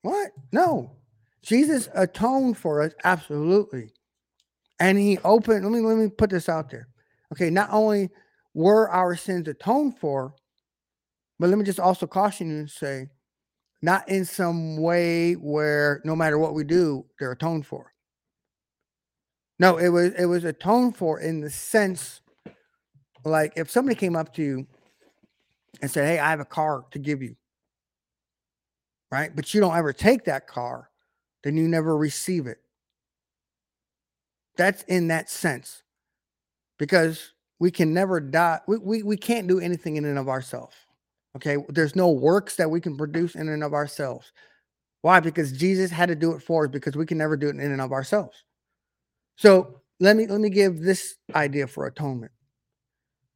What? 0.01 0.31
No. 0.51 0.97
Jesus 1.43 1.87
atoned 1.95 2.57
for 2.57 2.81
us 2.81 2.91
absolutely. 3.05 3.93
And 4.81 4.97
he 4.97 5.17
opened, 5.19 5.63
let 5.63 5.71
me 5.71 5.79
let 5.79 5.97
me 5.97 6.09
put 6.09 6.29
this 6.29 6.49
out 6.49 6.69
there. 6.69 6.89
Okay, 7.31 7.49
not 7.49 7.69
only 7.71 8.09
were 8.53 8.89
our 8.89 9.15
sins 9.15 9.47
atoned 9.47 9.97
for, 9.97 10.35
but 11.41 11.49
let 11.49 11.57
me 11.57 11.65
just 11.65 11.79
also 11.79 12.05
caution 12.05 12.51
you 12.51 12.57
and 12.59 12.69
say, 12.69 13.07
not 13.81 14.07
in 14.07 14.25
some 14.25 14.77
way 14.77 15.33
where 15.33 15.99
no 16.05 16.15
matter 16.15 16.37
what 16.37 16.53
we 16.53 16.63
do, 16.63 17.03
they're 17.19 17.31
atoned 17.31 17.65
for. 17.65 17.91
No, 19.57 19.77
it 19.77 19.89
was 19.89 20.11
it 20.19 20.25
was 20.25 20.43
atoned 20.43 20.95
for 20.95 21.19
in 21.19 21.41
the 21.41 21.49
sense 21.49 22.21
like 23.25 23.53
if 23.55 23.71
somebody 23.71 23.95
came 23.95 24.15
up 24.15 24.35
to 24.35 24.43
you 24.43 24.67
and 25.81 25.89
said, 25.89 26.05
Hey, 26.05 26.19
I 26.19 26.29
have 26.29 26.39
a 26.39 26.45
car 26.45 26.85
to 26.91 26.99
give 26.99 27.23
you 27.23 27.35
right? 29.11 29.35
But 29.35 29.51
you 29.51 29.59
don't 29.59 29.75
ever 29.75 29.93
take 29.93 30.25
that 30.25 30.45
car, 30.45 30.89
then 31.43 31.57
you 31.57 31.67
never 31.67 31.97
receive 31.97 32.45
it. 32.45 32.59
That's 34.57 34.83
in 34.83 35.07
that 35.07 35.27
sense 35.27 35.81
because 36.77 37.33
we 37.59 37.71
can 37.71 37.93
never 37.93 38.19
die. 38.19 38.59
We, 38.67 38.77
we, 38.77 39.03
we 39.03 39.17
can't 39.17 39.47
do 39.47 39.59
anything 39.59 39.97
in 39.97 40.05
and 40.05 40.19
of 40.19 40.29
ourselves. 40.29 40.75
Okay. 41.35 41.57
There's 41.69 41.95
no 41.95 42.11
works 42.11 42.55
that 42.57 42.69
we 42.69 42.81
can 42.81 42.97
produce 42.97 43.35
in 43.35 43.49
and 43.49 43.63
of 43.63 43.73
ourselves. 43.73 44.31
Why? 45.01 45.19
Because 45.19 45.51
Jesus 45.51 45.89
had 45.89 46.09
to 46.09 46.15
do 46.15 46.33
it 46.33 46.43
for 46.43 46.65
us 46.65 46.71
because 46.71 46.95
we 46.95 47.05
can 47.05 47.17
never 47.17 47.37
do 47.37 47.47
it 47.47 47.55
in 47.55 47.59
and 47.61 47.81
of 47.81 47.91
ourselves. 47.91 48.43
So 49.37 49.81
let 49.99 50.15
me 50.15 50.27
let 50.27 50.41
me 50.41 50.49
give 50.49 50.81
this 50.81 51.15
idea 51.33 51.67
for 51.67 51.87
atonement. 51.87 52.31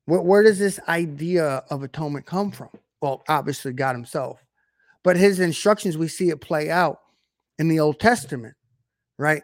Where, 0.06 0.22
where 0.22 0.44
does 0.44 0.60
this 0.60 0.80
idea 0.88 1.64
of 1.70 1.84
atonement 1.84 2.26
come 2.26 2.52
from? 2.52 2.70
Well, 3.02 3.24
obviously 3.28 3.74
God 3.74 3.96
Himself. 3.96 4.46
But 5.06 5.18
his 5.18 5.40
instructions, 5.40 6.00
we 6.00 6.08
see 6.08 6.30
it 6.30 6.42
play 6.42 6.72
out 6.72 7.00
in 7.60 7.68
the 7.68 7.80
Old 7.80 8.00
Testament, 8.00 8.56
right? 9.20 9.44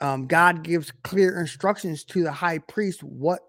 Um, 0.00 0.28
God 0.28 0.62
gives 0.62 0.92
clear 1.02 1.40
instructions 1.40 2.04
to 2.04 2.22
the 2.22 2.30
high 2.30 2.58
priest 2.58 3.02
what 3.02 3.40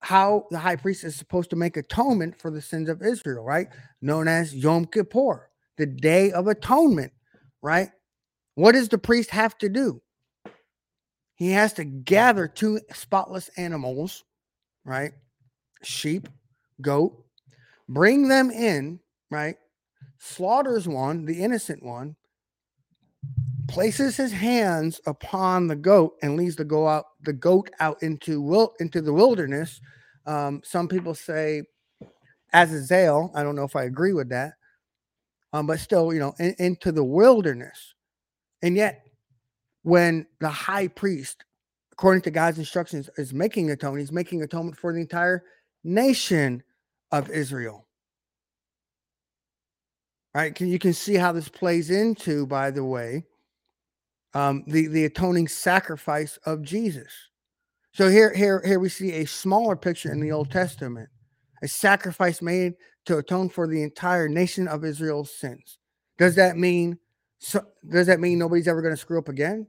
how 0.00 0.46
the 0.50 0.58
high 0.58 0.76
priest 0.76 1.04
is 1.04 1.16
supposed 1.16 1.50
to 1.50 1.56
make 1.56 1.76
atonement 1.76 2.38
for 2.40 2.50
the 2.50 2.62
sins 2.62 2.88
of 2.88 3.02
Israel, 3.02 3.44
right? 3.44 3.68
Known 4.00 4.28
as 4.28 4.54
Yom 4.54 4.86
Kippur, 4.86 5.50
the 5.76 5.86
day 5.86 6.32
of 6.32 6.46
atonement, 6.46 7.12
right? 7.62 7.90
What 8.54 8.72
does 8.72 8.88
the 8.88 8.98
priest 8.98 9.30
have 9.30 9.56
to 9.58 9.68
do? 9.68 10.00
He 11.36 11.50
has 11.52 11.72
to 11.74 11.84
gather 11.84 12.48
two 12.48 12.80
spotless 12.92 13.48
animals, 13.56 14.24
right? 14.84 15.12
Sheep, 15.82 16.28
goat, 16.80 17.24
bring 17.88 18.28
them 18.28 18.50
in, 18.50 19.00
right? 19.30 19.56
slaughters 20.18 20.88
one, 20.88 21.24
the 21.24 21.42
innocent 21.42 21.82
one, 21.82 22.16
places 23.68 24.16
his 24.16 24.32
hands 24.32 25.00
upon 25.06 25.66
the 25.66 25.76
goat 25.76 26.14
and 26.22 26.36
leads 26.36 26.56
the 26.56 26.64
go 26.64 26.88
out 26.88 27.04
the 27.22 27.32
goat 27.32 27.70
out 27.80 28.02
into 28.02 28.40
will 28.40 28.74
into 28.80 29.00
the 29.00 29.12
wilderness. 29.12 29.80
Um, 30.26 30.60
some 30.64 30.88
people 30.88 31.14
say 31.14 31.62
Azazel. 32.52 33.30
I 33.34 33.42
don't 33.42 33.56
know 33.56 33.64
if 33.64 33.76
I 33.76 33.84
agree 33.84 34.12
with 34.12 34.30
that, 34.30 34.54
um, 35.52 35.66
but 35.66 35.80
still, 35.80 36.12
you 36.12 36.18
know, 36.18 36.34
in, 36.38 36.54
into 36.58 36.92
the 36.92 37.04
wilderness. 37.04 37.94
And 38.62 38.74
yet, 38.74 39.06
when 39.82 40.26
the 40.40 40.48
high 40.48 40.88
priest 40.88 41.44
according 41.98 42.22
to 42.22 42.30
God's 42.30 42.58
instructions, 42.58 43.10
is 43.18 43.34
making 43.34 43.72
atonement. 43.72 44.00
He's 44.00 44.12
making 44.12 44.40
atonement 44.42 44.78
for 44.78 44.92
the 44.92 45.00
entire 45.00 45.42
nation 45.82 46.62
of 47.10 47.28
Israel. 47.28 47.88
Right? 50.32 50.54
Can, 50.54 50.68
you 50.68 50.78
can 50.78 50.92
see 50.92 51.16
how 51.16 51.32
this 51.32 51.48
plays 51.48 51.90
into, 51.90 52.46
by 52.46 52.70
the 52.70 52.84
way, 52.84 53.24
um, 54.38 54.62
the, 54.68 54.86
the 54.86 55.04
atoning 55.04 55.48
sacrifice 55.48 56.38
of 56.44 56.62
Jesus. 56.62 57.12
So 57.92 58.08
here, 58.08 58.32
here, 58.32 58.62
here 58.64 58.78
we 58.78 58.88
see 58.88 59.14
a 59.14 59.26
smaller 59.26 59.74
picture 59.74 60.12
in 60.12 60.20
the 60.20 60.30
Old 60.30 60.50
Testament, 60.50 61.08
a 61.60 61.66
sacrifice 61.66 62.40
made 62.40 62.74
to 63.06 63.18
atone 63.18 63.48
for 63.48 63.66
the 63.66 63.82
entire 63.82 64.28
nation 64.28 64.68
of 64.68 64.84
Israel's 64.84 65.34
sins. 65.34 65.78
Does 66.18 66.36
that 66.36 66.56
mean 66.56 66.98
so 67.40 67.64
does 67.88 68.06
that 68.06 68.20
mean 68.20 68.38
nobody's 68.38 68.68
ever 68.68 68.82
going 68.82 68.94
to 68.94 69.00
screw 69.00 69.18
up 69.18 69.28
again? 69.28 69.66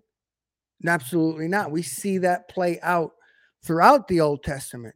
Absolutely 0.85 1.47
not. 1.47 1.71
We 1.71 1.81
see 1.81 2.19
that 2.19 2.49
play 2.49 2.79
out 2.81 3.11
throughout 3.63 4.07
the 4.07 4.21
Old 4.21 4.43
Testament, 4.43 4.95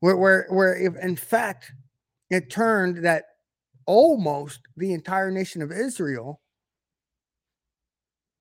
where 0.00 0.16
where 0.16 0.46
where 0.48 0.76
if 0.76 0.96
in 0.96 1.16
fact 1.16 1.72
it 2.30 2.50
turned 2.50 3.04
that 3.04 3.24
almost 3.86 4.60
the 4.76 4.92
entire 4.92 5.30
nation 5.30 5.60
of 5.60 5.72
Israel 5.72 6.40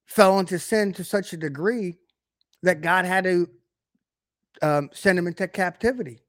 fell 0.05 0.39
into 0.39 0.59
sin 0.59 0.93
to 0.93 1.03
such 1.03 1.33
a 1.33 1.37
degree 1.37 1.97
that 2.61 2.81
God 2.81 3.05
had 3.05 3.23
to 3.25 3.49
um, 4.61 4.89
send 4.93 5.17
him 5.19 5.27
into 5.27 5.47
captivity. 5.47 6.19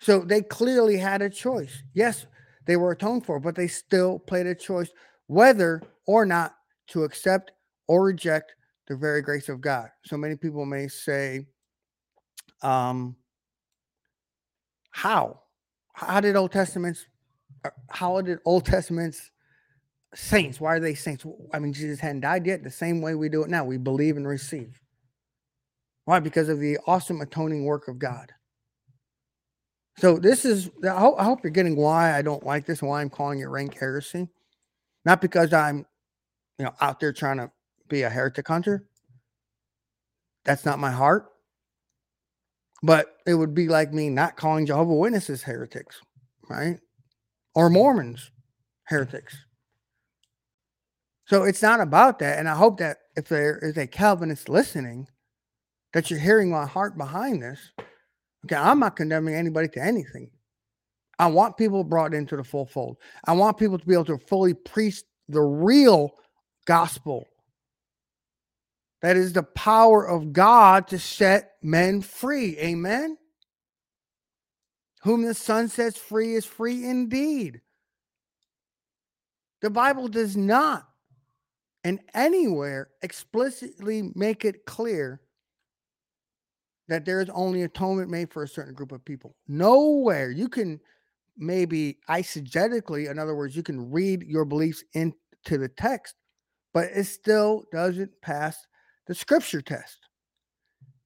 So 0.00 0.20
they 0.20 0.42
clearly 0.42 0.98
had 0.98 1.22
a 1.22 1.30
choice. 1.30 1.82
Yes, 1.94 2.26
they 2.66 2.76
were 2.76 2.92
atoned 2.92 3.24
for, 3.24 3.40
but 3.40 3.54
they 3.54 3.68
still 3.68 4.18
played 4.18 4.46
a 4.46 4.54
choice 4.54 4.90
whether 5.26 5.82
or 6.06 6.26
not 6.26 6.54
to 6.88 7.04
accept 7.04 7.52
or 7.86 8.04
reject 8.04 8.54
the 8.88 8.96
very 8.96 9.22
grace 9.22 9.48
of 9.48 9.60
God. 9.60 9.88
So 10.04 10.16
many 10.16 10.36
people 10.36 10.66
may 10.66 10.88
say, 10.88 11.46
um, 12.62 13.16
how? 14.90 15.40
How 15.94 16.20
did 16.20 16.36
Old 16.36 16.52
Testaments, 16.52 17.06
uh, 17.64 17.70
how 17.88 18.20
did 18.20 18.40
Old 18.44 18.66
Testaments 18.66 19.30
saints, 20.14 20.60
why 20.60 20.74
are 20.74 20.80
they 20.80 20.94
saints? 20.94 21.24
I 21.52 21.58
mean, 21.58 21.72
Jesus 21.72 22.00
hadn't 22.00 22.20
died 22.20 22.46
yet, 22.46 22.62
the 22.62 22.70
same 22.70 23.00
way 23.00 23.14
we 23.14 23.28
do 23.28 23.42
it 23.42 23.50
now. 23.50 23.64
We 23.64 23.76
believe 23.76 24.16
and 24.16 24.26
receive. 24.26 24.80
Why? 26.04 26.20
Because 26.20 26.48
of 26.48 26.60
the 26.60 26.78
awesome 26.86 27.20
atoning 27.20 27.64
work 27.64 27.88
of 27.88 27.98
God. 27.98 28.32
So 29.98 30.18
this 30.18 30.44
is 30.44 30.70
I 30.82 30.98
hope, 30.98 31.44
you're 31.44 31.50
getting 31.50 31.76
why 31.76 32.16
I 32.16 32.22
don't 32.22 32.44
like 32.44 32.66
this 32.66 32.82
why 32.82 33.00
I'm 33.00 33.10
calling 33.10 33.40
it 33.40 33.44
rank 33.44 33.78
heresy. 33.78 34.28
Not 35.04 35.20
because 35.20 35.52
I'm, 35.52 35.86
you 36.58 36.64
know, 36.64 36.74
out 36.80 36.98
there 36.98 37.12
trying 37.12 37.36
to 37.38 37.50
be 37.88 38.02
a 38.02 38.10
heretic 38.10 38.48
hunter. 38.48 38.86
That's 40.44 40.64
not 40.64 40.78
my 40.78 40.90
heart. 40.90 41.26
But 42.82 43.16
it 43.26 43.34
would 43.34 43.54
be 43.54 43.68
like 43.68 43.92
me 43.92 44.10
not 44.10 44.36
calling 44.36 44.66
Jehovah 44.66 44.94
Witnesses 44.94 45.42
heretics, 45.42 46.00
right? 46.48 46.78
Or 47.54 47.70
Mormons 47.70 48.30
heretics. 48.84 49.36
So 51.34 51.42
it's 51.42 51.62
not 51.62 51.80
about 51.80 52.20
that. 52.20 52.38
And 52.38 52.48
I 52.48 52.54
hope 52.54 52.78
that 52.78 52.98
if 53.16 53.26
there 53.26 53.58
is 53.58 53.76
a 53.76 53.88
Calvinist 53.88 54.48
listening, 54.48 55.08
that 55.92 56.08
you're 56.08 56.20
hearing 56.20 56.48
my 56.48 56.64
heart 56.64 56.96
behind 56.96 57.42
this. 57.42 57.72
Okay, 58.44 58.54
I'm 58.54 58.78
not 58.78 58.94
condemning 58.94 59.34
anybody 59.34 59.66
to 59.70 59.82
anything. 59.82 60.30
I 61.18 61.26
want 61.26 61.56
people 61.56 61.82
brought 61.82 62.14
into 62.14 62.36
the 62.36 62.44
full 62.44 62.66
fold. 62.66 62.98
I 63.24 63.32
want 63.32 63.58
people 63.58 63.80
to 63.80 63.84
be 63.84 63.94
able 63.94 64.04
to 64.04 64.18
fully 64.18 64.54
preach 64.54 65.02
the 65.28 65.40
real 65.40 66.14
gospel. 66.66 67.26
That 69.02 69.16
is 69.16 69.32
the 69.32 69.42
power 69.42 70.06
of 70.06 70.32
God 70.32 70.86
to 70.86 71.00
set 71.00 71.54
men 71.60 72.00
free. 72.00 72.56
Amen. 72.58 73.18
Whom 75.02 75.22
the 75.22 75.34
Son 75.34 75.66
sets 75.66 75.98
free 75.98 76.36
is 76.36 76.44
free 76.44 76.84
indeed. 76.84 77.60
The 79.62 79.70
Bible 79.70 80.06
does 80.06 80.36
not 80.36 80.86
and 81.84 82.00
anywhere 82.14 82.88
explicitly 83.02 84.10
make 84.14 84.44
it 84.44 84.64
clear 84.64 85.20
that 86.88 87.04
there 87.04 87.20
is 87.20 87.30
only 87.30 87.62
atonement 87.62 88.10
made 88.10 88.32
for 88.32 88.42
a 88.42 88.48
certain 88.48 88.74
group 88.74 88.92
of 88.92 89.04
people. 89.04 89.36
Nowhere. 89.46 90.30
You 90.30 90.48
can 90.48 90.80
maybe 91.36 91.98
eisegetically, 92.08 93.10
in 93.10 93.18
other 93.18 93.34
words, 93.34 93.56
you 93.56 93.62
can 93.62 93.90
read 93.90 94.22
your 94.22 94.44
beliefs 94.44 94.84
into 94.92 95.14
the 95.58 95.68
text, 95.68 96.14
but 96.72 96.88
it 96.94 97.04
still 97.04 97.64
doesn't 97.72 98.10
pass 98.22 98.66
the 99.06 99.14
scripture 99.14 99.62
test. 99.62 99.98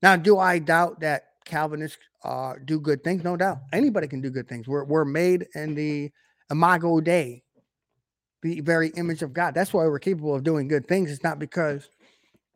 Now, 0.03 0.17
do 0.17 0.38
I 0.38 0.59
doubt 0.59 1.01
that 1.01 1.25
Calvinists 1.45 1.99
uh, 2.25 2.55
do 2.64 2.81
good 2.81 3.03
things? 3.03 3.25
No 3.25 3.37
doubt. 3.37 3.59
Anybody 3.73 4.07
can 4.07 4.21
do 4.21 4.31
good 4.31 4.49
things. 4.49 4.69
We're, 4.69 4.85
we're 4.85 5.05
made 5.05 5.47
in 5.55 5.75
the 5.75 6.11
imago 6.51 7.01
Dei, 7.01 7.43
the 8.42 8.61
very 8.61 8.88
image 8.90 9.22
of 9.22 9.33
God. 9.33 9.55
That's 9.55 9.72
why 9.72 9.87
we're 9.87 9.98
capable 9.98 10.35
of 10.35 10.44
doing 10.44 10.68
good 10.68 10.87
things. 10.87 11.11
It's 11.11 11.24
not 11.24 11.38
because 11.38 11.88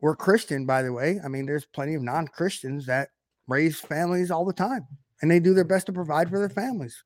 we're 0.01 0.15
Christian, 0.15 0.65
by 0.65 0.81
the 0.81 0.93
way. 0.93 1.19
I 1.23 1.27
mean, 1.27 1.45
there's 1.45 1.65
plenty 1.65 1.95
of 1.95 2.01
non 2.01 2.27
Christians 2.27 2.85
that 2.85 3.09
raise 3.47 3.79
families 3.79 4.31
all 4.31 4.45
the 4.45 4.53
time 4.53 4.87
and 5.23 5.31
they 5.31 5.39
do 5.39 5.53
their 5.53 5.63
best 5.63 5.85
to 5.85 5.93
provide 5.93 6.29
for 6.29 6.37
their 6.37 6.49
families. 6.49 7.01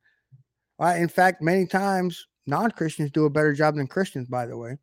Right? 0.80 1.00
In 1.00 1.08
fact, 1.08 1.40
many 1.40 1.68
times 1.68 2.28
non 2.48 2.72
Christians 2.72 3.12
do 3.12 3.26
a 3.26 3.30
better 3.30 3.54
job 3.54 3.76
than 3.76 3.86
Christians, 3.86 4.28
by 4.28 4.48
the 4.48 4.58
way. 4.58 4.78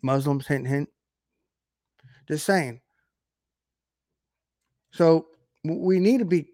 Muslims, 0.00 0.46
hint, 0.46 0.68
hint. 0.68 0.88
Just 2.28 2.46
saying. 2.46 2.80
So 4.92 5.26
we 5.64 5.98
need 5.98 6.18
to 6.18 6.24
be. 6.24 6.46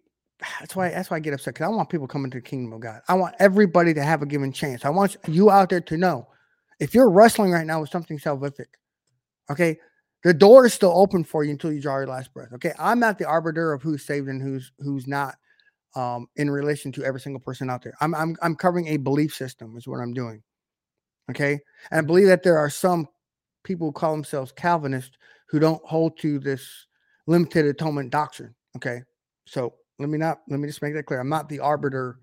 That's 0.60 0.76
why. 0.76 0.90
That's 0.90 1.10
why 1.10 1.16
I 1.16 1.20
get 1.20 1.32
upset 1.34 1.54
because 1.54 1.66
I 1.66 1.70
want 1.70 1.88
people 1.88 2.06
coming 2.06 2.30
to 2.30 2.38
the 2.38 2.42
kingdom 2.42 2.72
of 2.72 2.80
God. 2.80 3.00
I 3.08 3.14
want 3.14 3.34
everybody 3.38 3.94
to 3.94 4.02
have 4.02 4.22
a 4.22 4.26
given 4.26 4.52
chance. 4.52 4.84
I 4.84 4.90
want 4.90 5.16
you 5.26 5.50
out 5.50 5.70
there 5.70 5.80
to 5.80 5.96
know 5.96 6.28
if 6.78 6.94
you're 6.94 7.10
wrestling 7.10 7.52
right 7.52 7.66
now 7.66 7.80
with 7.80 7.90
something 7.90 8.18
salvific, 8.18 8.66
okay, 9.50 9.78
the 10.24 10.34
door 10.34 10.66
is 10.66 10.74
still 10.74 10.92
open 10.94 11.24
for 11.24 11.44
you 11.44 11.52
until 11.52 11.72
you 11.72 11.80
draw 11.80 11.98
your 11.98 12.06
last 12.06 12.34
breath. 12.34 12.52
Okay, 12.52 12.72
I'm 12.78 13.00
not 13.00 13.18
the 13.18 13.26
arbiter 13.26 13.72
of 13.72 13.82
who's 13.82 14.04
saved 14.04 14.28
and 14.28 14.42
who's 14.42 14.72
who's 14.80 15.06
not 15.06 15.36
um, 15.94 16.28
in 16.36 16.50
relation 16.50 16.92
to 16.92 17.04
every 17.04 17.20
single 17.20 17.40
person 17.40 17.70
out 17.70 17.82
there. 17.82 17.94
I'm, 18.00 18.14
I'm 18.14 18.36
I'm 18.42 18.56
covering 18.56 18.88
a 18.88 18.96
belief 18.98 19.34
system 19.34 19.76
is 19.76 19.88
what 19.88 20.00
I'm 20.00 20.12
doing. 20.12 20.42
Okay, 21.30 21.60
and 21.90 21.98
I 21.98 22.00
believe 22.02 22.26
that 22.26 22.42
there 22.42 22.58
are 22.58 22.70
some 22.70 23.08
people 23.64 23.88
who 23.88 23.92
call 23.92 24.12
themselves 24.12 24.52
Calvinists 24.52 25.16
who 25.48 25.58
don't 25.58 25.82
hold 25.84 26.18
to 26.18 26.38
this 26.38 26.86
limited 27.26 27.66
atonement 27.66 28.10
doctrine. 28.10 28.54
Okay, 28.76 29.02
so 29.46 29.74
let 29.98 30.08
me 30.08 30.18
not 30.18 30.40
let 30.48 30.60
me 30.60 30.68
just 30.68 30.82
make 30.82 30.94
that 30.94 31.04
clear. 31.04 31.20
I'm 31.20 31.28
not 31.28 31.48
the 31.48 31.60
arbiter 31.60 32.18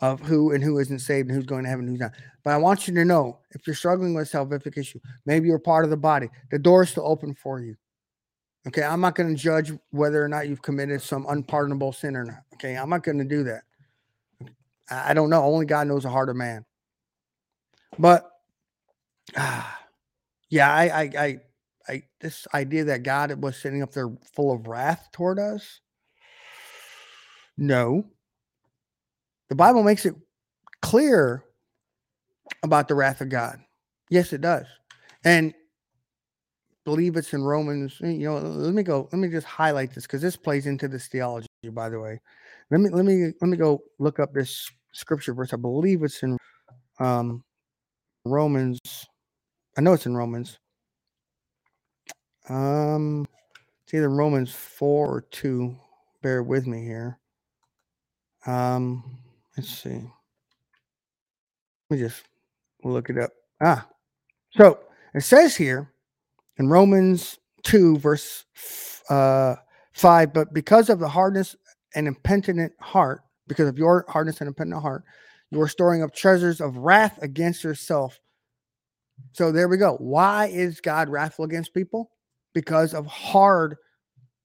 of 0.00 0.20
who 0.20 0.52
and 0.52 0.64
who 0.64 0.78
isn't 0.78 1.00
saved 1.00 1.28
and 1.28 1.36
who's 1.36 1.46
going 1.46 1.64
to 1.64 1.68
heaven 1.68 1.84
and 1.84 1.94
who's 1.94 2.00
not. 2.00 2.12
But 2.42 2.54
I 2.54 2.56
want 2.56 2.88
you 2.88 2.94
to 2.94 3.04
know 3.04 3.38
if 3.50 3.66
you're 3.66 3.76
struggling 3.76 4.14
with 4.14 4.32
a 4.32 4.36
salvific 4.36 4.78
issue, 4.78 4.98
maybe 5.26 5.48
you're 5.48 5.58
part 5.58 5.84
of 5.84 5.90
the 5.90 5.96
body, 5.96 6.28
the 6.50 6.58
door 6.58 6.82
is 6.84 6.90
still 6.90 7.06
open 7.06 7.34
for 7.34 7.60
you. 7.60 7.76
Okay, 8.66 8.82
I'm 8.82 9.00
not 9.00 9.14
going 9.14 9.34
to 9.34 9.40
judge 9.40 9.72
whether 9.90 10.22
or 10.22 10.28
not 10.28 10.48
you've 10.48 10.62
committed 10.62 11.00
some 11.00 11.26
unpardonable 11.28 11.92
sin 11.92 12.16
or 12.16 12.24
not. 12.24 12.42
Okay, 12.54 12.76
I'm 12.76 12.90
not 12.90 13.02
going 13.02 13.18
to 13.18 13.24
do 13.24 13.44
that. 13.44 13.62
I 14.90 15.14
don't 15.14 15.30
know. 15.30 15.42
Only 15.42 15.66
God 15.66 15.86
knows 15.86 16.02
the 16.02 16.10
heart 16.10 16.28
of 16.28 16.36
man. 16.36 16.64
But 17.98 18.30
ah, 19.36 19.80
yeah, 20.48 20.72
I, 20.72 20.84
I, 20.88 21.02
I, 21.02 21.40
I, 21.88 22.02
this 22.20 22.46
idea 22.52 22.84
that 22.84 23.02
God 23.02 23.42
was 23.42 23.56
sitting 23.56 23.82
up 23.82 23.92
there 23.92 24.10
full 24.34 24.52
of 24.52 24.66
wrath 24.66 25.08
toward 25.12 25.38
us. 25.38 25.80
No, 27.60 28.06
the 29.50 29.54
Bible 29.54 29.82
makes 29.82 30.06
it 30.06 30.14
clear 30.80 31.44
about 32.62 32.88
the 32.88 32.94
wrath 32.94 33.20
of 33.20 33.28
God. 33.28 33.58
Yes, 34.08 34.32
it 34.32 34.40
does. 34.40 34.64
And 35.24 35.52
believe 36.86 37.16
it's 37.16 37.34
in 37.34 37.42
Romans. 37.42 38.00
Eh, 38.02 38.12
you 38.12 38.24
know, 38.30 38.38
let 38.38 38.72
me 38.72 38.82
go. 38.82 39.10
Let 39.12 39.18
me 39.18 39.28
just 39.28 39.46
highlight 39.46 39.94
this 39.94 40.04
because 40.04 40.22
this 40.22 40.36
plays 40.36 40.66
into 40.66 40.88
this 40.88 41.08
theology. 41.08 41.46
By 41.70 41.90
the 41.90 42.00
way, 42.00 42.18
let 42.70 42.80
me 42.80 42.88
let 42.88 43.04
me 43.04 43.32
let 43.42 43.48
me 43.50 43.58
go 43.58 43.82
look 43.98 44.18
up 44.20 44.32
this 44.32 44.70
scripture 44.92 45.34
verse. 45.34 45.52
I 45.52 45.58
believe 45.58 46.02
it's 46.02 46.22
in 46.22 46.38
um, 46.98 47.44
Romans. 48.24 48.78
I 49.76 49.82
know 49.82 49.92
it's 49.92 50.06
in 50.06 50.16
Romans. 50.16 50.58
Um, 52.48 53.26
it's 53.84 53.92
either 53.92 54.08
Romans 54.08 54.50
four 54.50 55.14
or 55.14 55.20
two. 55.20 55.76
Bear 56.22 56.42
with 56.42 56.66
me 56.66 56.82
here. 56.82 57.20
Um, 58.46 59.18
let's 59.56 59.68
see. 59.68 60.00
Let 61.90 61.90
me 61.90 61.98
just 61.98 62.22
look 62.84 63.10
it 63.10 63.18
up. 63.18 63.30
Ah, 63.60 63.86
so 64.50 64.78
it 65.14 65.22
says 65.22 65.56
here 65.56 65.92
in 66.56 66.68
Romans 66.68 67.38
2, 67.64 67.98
verse 67.98 68.44
uh, 69.08 69.56
5, 69.92 70.32
but 70.32 70.54
because 70.54 70.88
of 70.88 70.98
the 70.98 71.08
hardness 71.08 71.56
and 71.94 72.06
impenitent 72.06 72.72
heart, 72.80 73.22
because 73.48 73.68
of 73.68 73.78
your 73.78 74.04
hardness 74.08 74.40
and 74.40 74.48
impenitent 74.48 74.82
heart, 74.82 75.04
you 75.50 75.60
are 75.60 75.68
storing 75.68 76.02
up 76.02 76.14
treasures 76.14 76.60
of 76.60 76.76
wrath 76.76 77.18
against 77.22 77.64
yourself. 77.64 78.20
So 79.32 79.52
there 79.52 79.68
we 79.68 79.76
go. 79.76 79.96
Why 79.96 80.46
is 80.46 80.80
God 80.80 81.08
wrathful 81.08 81.44
against 81.44 81.74
people? 81.74 82.10
Because 82.54 82.94
of 82.94 83.06
hard 83.06 83.76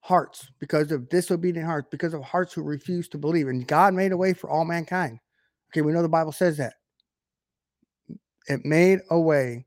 hearts, 0.06 0.52
because 0.60 0.91
of 0.91 1.10
disobedient 1.10 1.65
hearts, 1.65 1.88
because 1.89 2.13
of 2.13 2.22
hearts 2.22 2.54
who 2.54 2.62
refuse 2.62 3.08
to 3.10 3.18
believe. 3.18 3.48
And 3.48 3.68
God 3.68 3.96
made 3.96 4.12
a 4.12 4.18
way 4.18 4.34
for 4.34 4.52
all 4.52 4.63
mankind. 4.63 5.20
Okay, 5.72 5.82
we 5.82 5.91
know 5.91 6.04
the 6.04 6.10
Bible 6.10 6.32
says 6.32 6.58
that. 6.58 6.74
It 8.48 8.63
made 8.63 9.00
a 9.10 9.20
way 9.20 9.65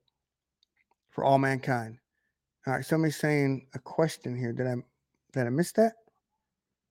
for 1.11 1.25
all 1.25 1.39
mankind. 1.39 1.99
All 2.69 2.75
right, 2.75 2.85
somebody's 2.85 3.17
saying 3.17 3.67
a 3.75 3.81
question 3.81 4.39
here. 4.39 4.53
Did 4.53 4.69
I 4.69 4.77
did 5.33 5.47
I 5.49 5.51
miss 5.51 5.73
that? 5.73 5.95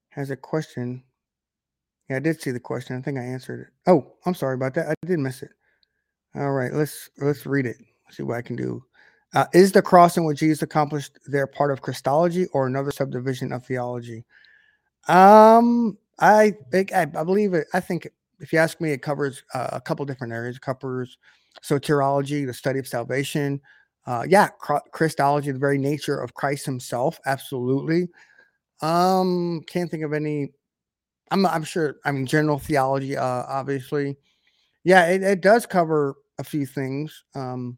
Has 0.09 0.29
a 0.29 0.35
question. 0.35 1.01
Yeah, 2.09 2.17
I 2.17 2.19
did 2.19 2.41
see 2.41 2.51
the 2.51 2.59
question. 2.59 2.97
I 2.97 3.01
think 3.01 3.17
I 3.17 3.23
answered 3.23 3.61
it. 3.61 3.89
Oh, 3.89 4.11
I'm 4.25 4.35
sorry 4.35 4.55
about 4.55 4.73
that. 4.73 4.89
I 4.89 4.93
did 5.05 5.19
miss 5.19 5.41
it. 5.41 5.51
All 6.35 6.51
right, 6.51 6.73
let's 6.73 7.09
let's 7.19 7.45
read 7.45 7.65
it. 7.65 7.77
See 8.09 8.23
what 8.23 8.37
I 8.37 8.41
can 8.41 8.57
do. 8.57 8.83
Uh, 9.33 9.45
is 9.53 9.71
the 9.71 9.81
crossing 9.81 10.23
what 10.23 10.37
Jesus 10.37 10.61
accomplished 10.61 11.19
there 11.25 11.47
part 11.47 11.71
of 11.71 11.81
Christology 11.81 12.47
or 12.53 12.65
another 12.65 12.91
subdivision 12.91 13.51
of 13.51 13.65
theology? 13.65 14.23
Um, 15.07 15.97
I 16.19 16.53
think 16.71 16.93
I, 16.93 17.05
believe 17.05 17.53
it. 17.53 17.67
I 17.73 17.79
think 17.79 18.07
if 18.39 18.53
you 18.53 18.59
ask 18.59 18.79
me, 18.79 18.91
it 18.91 19.01
covers 19.01 19.43
uh, 19.53 19.69
a 19.73 19.81
couple 19.81 20.05
different 20.05 20.33
areas. 20.33 20.57
It 20.57 20.61
covers 20.61 21.17
soteriology, 21.61 22.45
the 22.45 22.53
study 22.53 22.79
of 22.79 22.87
salvation. 22.87 23.61
Uh, 24.05 24.23
yeah, 24.27 24.47
Christology, 24.91 25.51
the 25.51 25.59
very 25.59 25.77
nature 25.77 26.17
of 26.17 26.33
Christ 26.33 26.65
Himself. 26.65 27.19
Absolutely. 27.25 28.07
Um, 28.81 29.61
can't 29.67 29.91
think 29.91 30.03
of 30.03 30.13
any. 30.13 30.53
I'm 31.29 31.45
I'm 31.45 31.65
sure. 31.65 31.97
I 32.05 32.11
mean, 32.11 32.25
general 32.25 32.59
theology, 32.59 33.17
uh, 33.17 33.43
obviously. 33.47 34.15
Yeah, 34.85 35.07
it, 35.07 35.23
it 35.23 35.41
does 35.41 35.65
cover 35.65 36.15
a 36.39 36.43
few 36.43 36.65
things. 36.65 37.25
Um, 37.35 37.77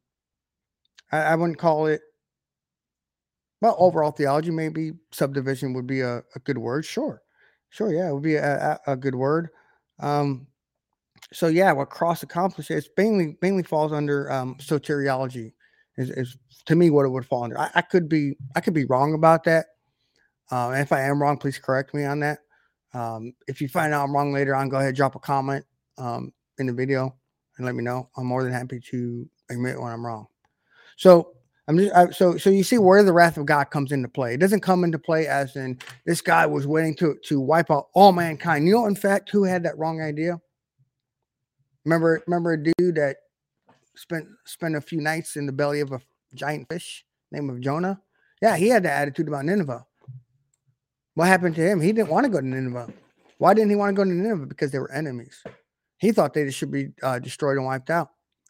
I, 1.12 1.19
I 1.19 1.36
wouldn't 1.36 1.58
call 1.58 1.88
it 1.88 2.02
well 3.62 3.76
overall 3.80 4.12
theology. 4.12 4.52
Maybe 4.52 4.93
subdivision 5.12 5.74
would 5.74 5.88
be 5.88 6.02
a, 6.02 6.24
a 6.36 6.39
good 6.43 6.58
word. 6.58 6.86
Sure, 6.86 7.22
sure. 7.69 7.93
Yeah, 7.93 8.10
it 8.10 8.13
would 8.13 8.24
be 8.24 8.36
a, 8.36 8.80
a, 8.86 8.93
a 8.93 8.95
good 8.95 9.15
word. 9.15 9.50
Um, 10.00 10.48
so 11.34 11.48
yeah, 11.48 11.72
what 11.72 11.89
cross 11.89 12.24
accomplishes 12.24 12.89
mainly 12.98 13.38
mainly 13.41 13.63
falls 13.63 13.91
under 13.91 14.32
um, 14.32 14.56
soteriology. 14.56 15.54
Is, 15.98 16.12
is 16.12 16.38
to 16.65 16.76
me 16.76 16.89
what 16.91 17.06
it 17.06 17.10
would 17.10 17.26
fall 17.26 17.43
under. 17.43 17.60
I, 17.60 17.69
I 17.76 17.82
could 17.82 18.08
be 18.08 18.38
I 18.56 18.62
could 18.62 18.74
be 18.74 18.86
wrong 18.86 19.13
about 19.13 19.43
that. 19.43 19.65
Uh, 20.52 20.69
and 20.69 20.82
if 20.82 20.91
I 20.91 21.02
am 21.02 21.22
wrong, 21.22 21.38
please 21.38 21.60
correct 21.60 21.93
me 21.93 22.06
on 22.06 22.22
that. 22.22 22.39
Um, 22.93 23.34
if 23.48 23.62
you 23.62 23.67
find 23.67 23.93
out 23.93 24.06
I'm 24.06 24.15
wrong 24.15 24.34
later 24.34 24.56
on, 24.56 24.69
go 24.69 24.78
ahead 24.78 24.95
drop 24.95 25.15
a 25.15 25.19
comment 25.19 25.65
um, 25.98 26.34
in 26.58 26.65
the 26.67 26.74
video 26.74 27.15
and 27.58 27.65
let 27.65 27.76
me 27.76 27.84
know. 27.84 28.10
I'm 28.17 28.26
more 28.26 28.43
than 28.43 28.54
happy 28.54 28.80
to 28.91 29.30
admit 29.50 29.80
when 29.80 29.91
I'm 29.91 30.06
wrong. 30.06 30.28
So 30.99 31.31
I'm 31.69 31.77
just 31.77 31.95
I, 31.95 32.09
so 32.09 32.38
so 32.38 32.49
you 32.49 32.62
see 32.62 32.77
where 32.77 33.03
the 33.03 33.13
wrath 33.13 33.38
of 33.38 33.45
God 33.45 33.71
comes 33.71 33.93
into 33.93 34.09
play. 34.09 34.33
It 34.33 34.41
doesn't 34.41 34.59
come 34.59 34.83
into 34.83 34.99
play 34.99 35.27
as 35.27 35.55
in 35.55 35.79
this 36.05 36.19
guy 36.19 36.45
was 36.45 36.67
waiting 36.67 36.93
to 36.97 37.15
to 37.23 37.39
wipe 37.39 37.71
out 37.71 37.88
all 37.93 38.12
mankind. 38.12 38.67
You 38.67 38.73
know, 38.73 38.85
in 38.85 38.97
fact, 38.97 39.29
who 39.29 39.45
had 39.45 39.63
that 39.63 39.77
wrong 39.77 40.01
idea? 40.01 40.41
Remember, 41.85 42.21
remember 42.27 42.51
a 42.51 42.62
dude 42.62 42.95
that 42.95 43.15
spent 43.95 44.27
spent 44.45 44.75
a 44.75 44.81
few 44.81 44.99
nights 44.99 45.38
in 45.38 45.45
the 45.45 45.53
belly 45.53 45.79
of 45.79 45.93
a 45.93 46.01
giant 46.35 46.67
fish, 46.69 47.05
name 47.31 47.49
of 47.49 47.62
Jonah. 47.62 48.01
Yeah, 48.41 48.57
he 48.57 48.67
had 48.67 48.83
the 48.83 48.91
attitude 48.91 49.29
about 49.29 49.45
Nineveh. 49.45 49.85
What 51.13 51.27
happened 51.29 51.55
to 51.55 51.62
him? 51.62 51.79
He 51.79 51.93
didn't 51.93 52.09
want 52.09 52.25
to 52.25 52.29
go 52.29 52.41
to 52.41 52.45
Nineveh. 52.45 52.91
Why 53.38 53.53
didn't 53.53 53.69
he 53.69 53.77
want 53.77 53.95
to 53.95 53.95
go 53.95 54.03
to 54.03 54.13
Nineveh? 54.13 54.47
Because 54.47 54.71
they 54.71 54.79
were 54.79 54.91
enemies. 54.91 55.43
He 55.97 56.12
thought 56.12 56.33
they 56.33 56.51
should 56.51 56.71
be 56.71 56.89
uh, 57.01 57.19
destroyed 57.19 57.55
and 57.55 57.65
wiped 57.65 57.89
out. 57.89 58.09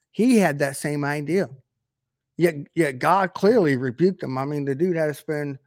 He 0.10 0.38
had 0.38 0.58
that 0.60 0.78
same 0.78 1.06
idea. 1.06 1.48
Yet, 2.40 2.56
yet 2.74 3.00
God 3.00 3.34
clearly 3.34 3.76
rebuked 3.76 4.24
him. 4.24 4.38
I 4.38 4.46
mean, 4.46 4.64
the 4.64 4.74
dude 4.74 4.96
had 4.96 5.08
to 5.08 5.14
spend 5.14 5.60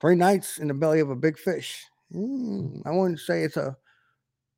three 0.00 0.14
nights 0.14 0.56
in 0.56 0.68
the 0.68 0.72
belly 0.72 1.00
of 1.00 1.10
a 1.10 1.14
big 1.14 1.38
fish. 1.38 1.84
Mm, 2.10 2.80
I 2.86 2.90
wouldn't 2.90 3.20
say 3.20 3.42
it's 3.42 3.58
a 3.58 3.76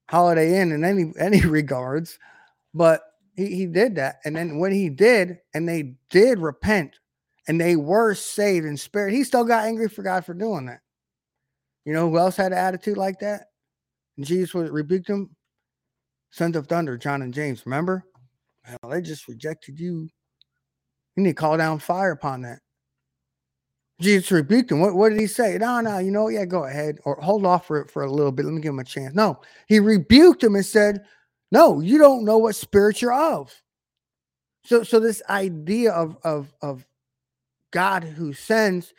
Holiday 0.09 0.61
Inn 0.61 0.71
in 0.71 0.85
any 0.85 1.13
any 1.19 1.41
regards, 1.41 2.17
but 2.73 3.03
he, 3.35 3.47
he 3.57 3.67
did 3.67 3.97
that. 3.97 4.21
And 4.25 4.37
then 4.37 4.61
when 4.61 4.71
he 4.71 4.89
did, 4.89 5.39
and 5.53 5.69
they 5.69 5.97
did 6.11 6.39
repent 6.39 6.95
and 7.49 7.61
they 7.61 7.75
were 7.75 8.15
saved 8.15 8.65
in 8.65 8.77
spirit, 8.77 9.13
he 9.13 9.25
still 9.25 9.45
got 9.45 9.65
angry 9.65 9.89
for 9.89 10.05
God 10.05 10.25
for 10.25 10.33
doing 10.33 10.67
that. 10.67 10.79
You 11.85 11.93
know 11.93 12.09
who 12.09 12.19
else 12.19 12.37
had 12.37 12.53
an 12.53 12.59
attitude 12.59 12.97
like 12.99 13.19
that? 13.19 13.47
And 14.17 14.25
Jesus 14.25 14.55
rebuked 14.55 15.11
him? 15.11 15.35
Sons 16.31 16.55
of 16.55 16.69
Thunder, 16.69 16.97
John 16.97 17.23
and 17.23 17.35
James. 17.35 17.67
Remember? 17.67 18.05
Well, 18.81 18.93
they 18.93 19.03
just 19.03 19.27
rejected 19.27 19.81
you. 19.81 20.09
You 21.17 21.23
need 21.23 21.31
to 21.31 21.35
call 21.35 21.57
down 21.57 21.79
fire 21.79 22.13
upon 22.13 22.43
that. 22.43 22.61
Jesus 24.01 24.31
rebuked 24.31 24.71
him. 24.71 24.81
What, 24.81 24.95
what 24.95 25.09
did 25.09 25.21
he 25.21 25.27
say? 25.27 25.57
No, 25.59 25.81
no, 25.81 25.99
you 25.99 26.11
know, 26.11 26.29
yeah, 26.29 26.45
go 26.45 26.65
ahead 26.65 26.99
or 27.05 27.17
hold 27.17 27.47
off 27.47 27.67
for 27.67 27.81
it 27.81 27.91
for 27.91 28.03
a 28.05 28.11
little 28.11 28.33
bit. 28.33 28.45
Let 28.45 28.53
me 28.53 28.61
give 28.61 28.75
him 28.75 28.79
a 28.79 28.85
chance. 28.85 29.15
No, 29.15 29.41
he 29.69 29.81
rebuked 29.81 30.45
him 30.45 30.55
and 30.55 30.67
said, 30.67 31.07
No, 31.51 31.81
you 31.81 31.97
don't 31.97 32.25
know 32.25 32.37
what 32.37 32.55
spirit 32.55 33.01
you're 33.01 33.13
of. 33.13 33.55
So, 34.65 34.83
so 34.83 35.01
this 35.01 35.23
idea 35.31 35.93
of 35.93 36.19
of 36.25 36.53
of 36.61 36.87
God 37.73 38.05
who 38.05 38.35
sends 38.35 38.93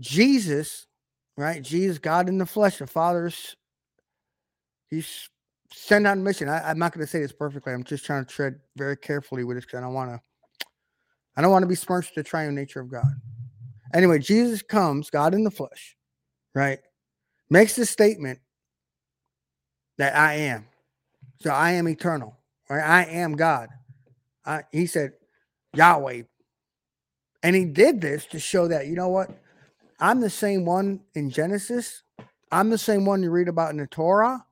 Jesus, 0.00 0.86
right? 1.36 1.60
Jesus, 1.62 1.98
God 1.98 2.28
in 2.28 2.38
the 2.38 2.46
flesh, 2.46 2.78
the 2.78 2.86
Father's 2.86 3.56
he's 4.90 5.28
sent 5.72 6.06
on 6.06 6.22
mission. 6.22 6.48
I, 6.48 6.70
am 6.70 6.78
not 6.78 6.92
going 6.92 7.04
to 7.04 7.10
say 7.10 7.20
this 7.20 7.32
perfectly. 7.32 7.72
I'm 7.72 7.84
just 7.84 8.04
trying 8.04 8.24
to 8.24 8.30
tread 8.30 8.60
very 8.76 8.96
carefully 8.96 9.44
with 9.44 9.56
this 9.56 9.64
because 9.64 9.78
I 9.78 9.82
don't 9.82 9.94
want 9.94 10.10
to. 10.10 10.20
I 11.36 11.42
don't 11.42 11.50
want 11.52 11.62
to 11.62 11.68
be 11.68 11.74
smirched 11.74 12.14
to 12.14 12.20
the 12.20 12.24
triune 12.24 12.54
nature 12.54 12.80
of 12.80 12.90
God. 12.90 13.12
Anyway, 13.94 14.18
Jesus 14.18 14.62
comes, 14.62 15.10
God 15.10 15.34
in 15.34 15.44
the 15.44 15.50
flesh, 15.50 15.96
right? 16.54 16.78
Makes 17.48 17.76
the 17.76 17.86
statement 17.86 18.40
that 19.98 20.16
I 20.16 20.34
am. 20.34 20.66
So 21.40 21.50
I 21.50 21.72
am 21.72 21.88
eternal, 21.88 22.36
right? 22.68 22.82
I 22.82 23.04
am 23.04 23.34
God. 23.34 23.68
I, 24.44 24.62
he 24.70 24.86
said, 24.86 25.12
Yahweh. 25.74 26.22
And 27.42 27.56
he 27.56 27.64
did 27.64 28.00
this 28.00 28.26
to 28.26 28.38
show 28.38 28.68
that, 28.68 28.86
you 28.86 28.94
know 28.94 29.08
what? 29.08 29.30
I'm 29.98 30.20
the 30.20 30.30
same 30.30 30.64
one 30.64 31.00
in 31.14 31.30
Genesis. 31.30 32.02
I'm 32.52 32.70
the 32.70 32.78
same 32.78 33.04
one 33.04 33.22
you 33.22 33.30
read 33.30 33.48
about 33.48 33.70
in 33.70 33.76
the 33.76 33.86
Torah. 33.86 34.44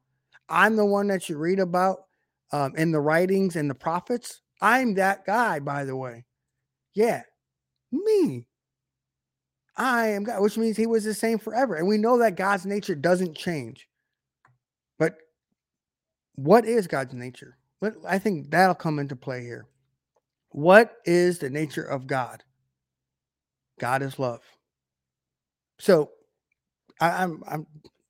I'm 0.48 0.76
the 0.76 0.86
one 0.86 1.08
that 1.08 1.28
you 1.28 1.36
read 1.36 1.58
about 1.58 2.04
um, 2.52 2.74
in 2.76 2.92
the 2.92 3.00
writings 3.00 3.56
and 3.56 3.68
the 3.68 3.74
prophets. 3.74 4.40
I'm 4.60 4.94
that 4.94 5.26
guy, 5.26 5.58
by 5.58 5.84
the 5.84 5.96
way. 5.96 6.24
Yeah, 6.94 7.22
me. 7.92 8.46
I 9.76 10.08
am 10.08 10.24
God, 10.24 10.42
which 10.42 10.58
means 10.58 10.76
he 10.76 10.86
was 10.86 11.04
the 11.04 11.14
same 11.14 11.38
forever. 11.38 11.76
And 11.76 11.86
we 11.86 11.98
know 11.98 12.18
that 12.18 12.36
God's 12.36 12.66
nature 12.66 12.96
doesn't 12.96 13.36
change. 13.36 13.88
But 14.98 15.16
what 16.34 16.64
is 16.64 16.88
God's 16.88 17.14
nature? 17.14 17.56
But 17.80 17.94
I 18.06 18.18
think 18.18 18.50
that'll 18.50 18.74
come 18.74 18.98
into 18.98 19.14
play 19.14 19.42
here. 19.42 19.66
What 20.50 20.96
is 21.04 21.38
the 21.38 21.50
nature 21.50 21.84
of 21.84 22.06
God? 22.08 22.42
God 23.78 24.02
is 24.02 24.18
love. 24.18 24.40
So 25.78 26.10
I, 27.00 27.22
am 27.22 27.42
I'm, 27.46 27.54
I'm 27.54 27.66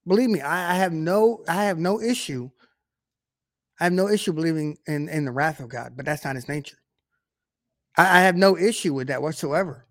believe 0.07 0.31
me, 0.31 0.41
I, 0.41 0.73
I 0.73 0.75
have 0.77 0.93
no 0.93 1.45
I 1.47 1.65
have 1.65 1.79
no 1.79 2.01
issue. 2.01 2.51
I 3.81 3.85
have 3.85 3.93
no 3.93 4.09
issue 4.09 4.33
believing 4.33 4.79
in, 4.87 5.09
in 5.09 5.25
the 5.25 5.31
wrath 5.31 5.61
of 5.61 5.69
God, 5.69 5.93
but 5.97 6.05
that's 6.07 6.25
not 6.25 6.35
his 6.37 6.49
nature. 6.49 6.78
I, 7.99 8.19
I 8.19 8.21
have 8.23 8.37
no 8.37 8.57
issue 8.57 8.95
with 8.95 9.09
that 9.09 9.21
whatsoever. 9.21 9.85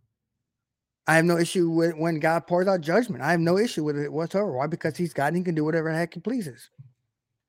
I 1.05 1.15
have 1.15 1.25
no 1.25 1.37
issue 1.37 1.69
with 1.69 1.95
when 1.95 2.19
God 2.19 2.47
pours 2.47 2.67
out 2.67 2.81
judgment. 2.81 3.23
I 3.23 3.31
have 3.31 3.39
no 3.39 3.57
issue 3.57 3.83
with 3.83 3.97
it 3.97 4.11
whatsoever. 4.11 4.51
Why? 4.53 4.67
Because 4.67 4.97
he's 4.97 5.13
God 5.13 5.27
and 5.27 5.37
he 5.37 5.43
can 5.43 5.55
do 5.55 5.63
whatever 5.63 5.91
the 5.91 5.97
heck 5.97 6.13
he 6.13 6.19
pleases. 6.19 6.69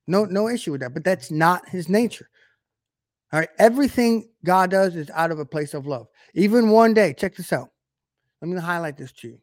No, 0.06 0.24
no 0.24 0.48
issue 0.48 0.72
with 0.72 0.80
that. 0.82 0.94
But 0.94 1.04
that's 1.04 1.30
not 1.30 1.68
his 1.68 1.88
nature. 1.88 2.28
All 3.32 3.40
right. 3.40 3.48
Everything 3.58 4.30
God 4.44 4.70
does 4.70 4.94
is 4.94 5.10
out 5.10 5.32
of 5.32 5.38
a 5.38 5.44
place 5.44 5.74
of 5.74 5.86
love. 5.86 6.06
Even 6.34 6.70
one 6.70 6.94
day, 6.94 7.14
check 7.14 7.34
this 7.34 7.52
out. 7.52 7.70
Let 8.40 8.48
me 8.48 8.60
highlight 8.60 8.96
this 8.96 9.12
to 9.12 9.28
you. 9.28 9.38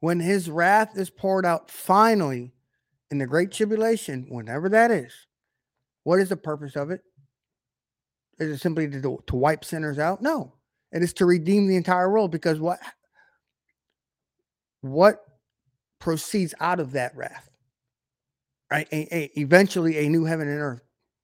When 0.00 0.18
his 0.18 0.50
wrath 0.50 0.96
is 0.96 1.10
poured 1.10 1.46
out 1.46 1.70
finally 1.70 2.52
in 3.10 3.18
the 3.18 3.26
great 3.26 3.52
tribulation, 3.52 4.26
whenever 4.28 4.68
that 4.70 4.90
is, 4.90 5.12
what 6.02 6.18
is 6.18 6.30
the 6.30 6.36
purpose 6.36 6.76
of 6.76 6.90
it? 6.90 7.02
Is 8.38 8.50
it 8.50 8.58
simply 8.58 8.88
to, 8.88 9.22
to 9.26 9.36
wipe 9.36 9.64
sinners 9.64 9.98
out? 9.98 10.22
No. 10.22 10.52
It 10.92 11.02
is 11.02 11.12
to 11.14 11.26
redeem 11.26 11.66
the 11.66 11.76
entire 11.76 12.10
world 12.10 12.30
because 12.30 12.60
what 12.60 12.78
what 14.80 15.20
proceeds 15.98 16.54
out 16.60 16.78
of 16.78 16.92
that 16.92 17.16
wrath? 17.16 17.50
Right? 18.70 18.86
A, 18.92 19.16
a, 19.16 19.40
eventually 19.40 19.98
a 19.98 20.08
new 20.08 20.24
heaven 20.24 20.48
and 20.48 20.60
earth. 20.60 20.82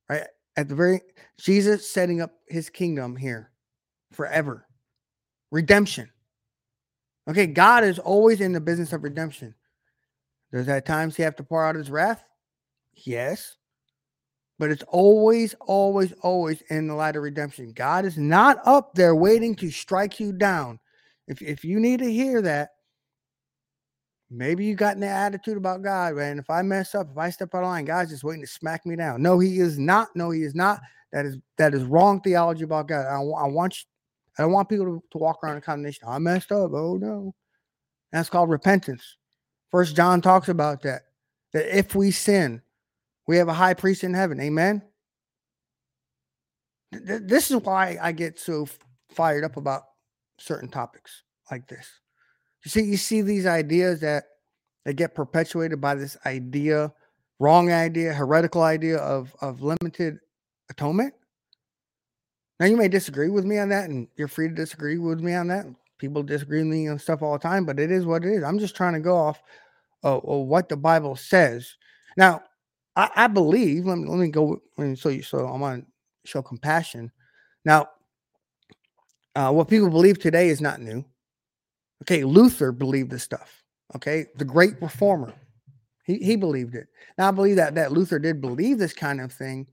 Right? 0.09 0.25
At 0.57 0.69
the 0.69 0.75
very 0.75 1.01
Jesus 1.39 1.89
setting 1.89 2.21
up 2.21 2.33
his 2.49 2.71
kingdom 2.71 3.17
here 3.17 3.53
forever. 4.13 4.67
Redemption. 5.51 6.11
Okay, 7.29 7.47
God 7.47 7.85
is 7.85 7.99
always 7.99 8.41
in 8.41 8.53
the 8.53 8.61
business 8.61 8.93
of 8.93 9.05
redemption. 9.05 9.55
Does 10.53 10.69
at 10.69 10.87
times 10.87 11.17
he 11.17 11.23
have 11.23 11.37
to 11.37 11.45
pour 11.45 11.65
out 11.65 11.77
his 11.77 11.91
wrath? 11.91 12.25
Yes 12.95 13.57
but 14.61 14.71
it's 14.71 14.85
always, 14.89 15.55
always, 15.61 16.13
always 16.21 16.63
in 16.69 16.87
the 16.87 16.95
light 16.95 17.17
of 17.17 17.23
redemption. 17.23 17.73
God 17.73 18.05
is 18.05 18.19
not 18.19 18.59
up 18.67 18.95
there 18.95 19.17
waiting 19.17 19.57
to 19.57 19.71
strike 19.71 20.21
you 20.21 20.33
down. 20.33 20.79
If, 21.27 21.41
if 21.41 21.65
you 21.65 21.81
need 21.81 22.01
to 22.01 22.13
hear 22.13 22.43
that, 22.43 22.69
maybe 24.31 24.67
you 24.67 24.75
got 24.75 24.99
an 24.99 25.03
attitude 25.03 25.57
about 25.57 25.83
God, 25.83 26.17
man. 26.17 26.39
If 26.39 26.51
I 26.51 26.61
mess 26.61 26.95
up, 26.95 27.09
if 27.11 27.17
I 27.17 27.31
step 27.31 27.55
out 27.55 27.63
of 27.63 27.69
line, 27.69 27.87
God's 27.87 28.11
just 28.11 28.23
waiting 28.23 28.43
to 28.43 28.47
smack 28.47 28.85
me 28.85 28.97
down. 28.97 29.23
No, 29.23 29.39
He 29.39 29.61
is 29.61 29.79
not. 29.79 30.09
No, 30.15 30.31
He 30.31 30.43
is 30.43 30.55
not. 30.55 30.83
That 31.15 31.25
is 31.25 31.39
that 31.57 31.73
is 31.73 31.85
wrong 31.85 32.21
theology 32.21 32.65
about 32.65 32.87
God. 32.87 33.07
I, 33.07 33.15
I 33.17 33.49
want 33.49 33.79
you, 33.79 33.85
I 34.39 34.43
don't 34.43 34.53
want 34.53 34.69
people 34.69 34.85
to, 34.85 35.03
to 35.13 35.19
walk 35.19 35.43
around 35.43 35.57
in 35.57 35.63
condemnation. 35.63 36.07
I 36.07 36.19
messed 36.19 36.53
up. 36.53 36.73
Oh 36.75 36.99
no, 37.01 37.35
that's 38.13 38.29
called 38.29 38.51
repentance. 38.51 39.17
First 39.71 39.97
John 39.97 40.21
talks 40.21 40.51
about 40.51 40.83
that. 40.83 41.03
That 41.55 41.75
if 41.75 41.95
we 41.95 42.11
sin, 42.11 42.61
we 43.31 43.37
have 43.37 43.47
a 43.47 43.55
high 43.55 43.75
priest 43.75 44.03
in 44.03 44.13
heaven. 44.13 44.41
Amen. 44.41 44.83
This 46.91 47.53
is 47.53 47.59
why 47.59 47.97
I 48.03 48.11
get 48.11 48.41
so 48.41 48.67
fired 49.09 49.45
up 49.45 49.57
about 49.57 49.85
certain 50.37 50.69
topics 50.69 51.23
like 51.49 51.69
this. 51.69 51.89
You 52.65 52.73
see, 52.73 52.83
you 52.83 52.97
see 52.97 53.23
these 53.23 53.47
ideas 53.47 54.01
that 54.01 54.25
that 54.85 54.95
get 54.95 55.15
perpetuated 55.15 55.81
by 55.81 55.95
this 55.95 56.17
idea, 56.27 56.93
wrong 57.39 57.71
idea, 57.71 58.13
heretical 58.13 58.63
idea 58.63 58.97
of 58.97 59.33
of 59.41 59.63
limited 59.63 60.19
atonement. 60.69 61.15
Now 62.59 62.67
you 62.67 62.77
may 62.77 62.89
disagree 62.89 63.29
with 63.29 63.45
me 63.45 63.59
on 63.59 63.69
that, 63.69 63.89
and 63.89 64.09
you're 64.17 64.27
free 64.27 64.49
to 64.49 64.55
disagree 64.55 64.99
with 64.99 65.21
me 65.21 65.35
on 65.35 65.47
that. 65.47 65.67
People 65.99 66.25
disagree 66.25 66.65
with 66.65 66.73
me 66.73 66.89
on 66.89 66.99
stuff 66.99 67.23
all 67.23 67.35
the 67.35 67.39
time, 67.39 67.65
but 67.65 67.79
it 67.79 67.93
is 67.93 68.07
what 68.07 68.25
it 68.25 68.33
is. 68.33 68.43
I'm 68.43 68.59
just 68.59 68.75
trying 68.75 68.95
to 68.95 69.01
go 69.01 69.17
off 69.17 69.41
of, 70.03 70.25
of 70.25 70.47
what 70.49 70.69
the 70.69 70.77
Bible 70.77 71.15
says. 71.15 71.77
Now, 72.17 72.43
I, 73.01 73.25
I 73.25 73.27
believe. 73.29 73.87
Let 73.87 73.99
me, 73.99 74.09
let 74.09 74.19
me 74.19 74.29
go. 74.29 74.61
So 74.97 75.09
you, 75.09 75.23
so 75.23 75.47
I'm 75.47 75.63
on 75.63 75.87
show 76.25 76.43
compassion. 76.43 77.11
Now, 77.65 77.89
uh, 79.35 79.53
what 79.53 79.69
people 79.69 79.89
believe 79.89 80.19
today 80.19 80.49
is 80.49 80.61
not 80.61 80.81
new. 80.81 81.05
Okay, 82.03 82.25
Luther 82.25 82.73
believed 82.73 83.11
this 83.11 83.23
stuff. 83.23 83.63
Okay, 83.97 84.27
the 84.37 84.45
great 84.45 84.81
reformer, 84.81 85.33
he, 86.05 86.17
he 86.19 86.37
believed 86.37 86.75
it. 86.75 86.87
Now, 87.19 87.29
I 87.29 87.31
believe 87.31 87.57
that 87.57 87.75
that 87.75 87.93
Luther 87.93 88.19
did 88.19 88.41
believe 88.41 88.79
this 88.79 88.93
kind 88.93 89.21
of 89.21 89.33
thing 89.33 89.67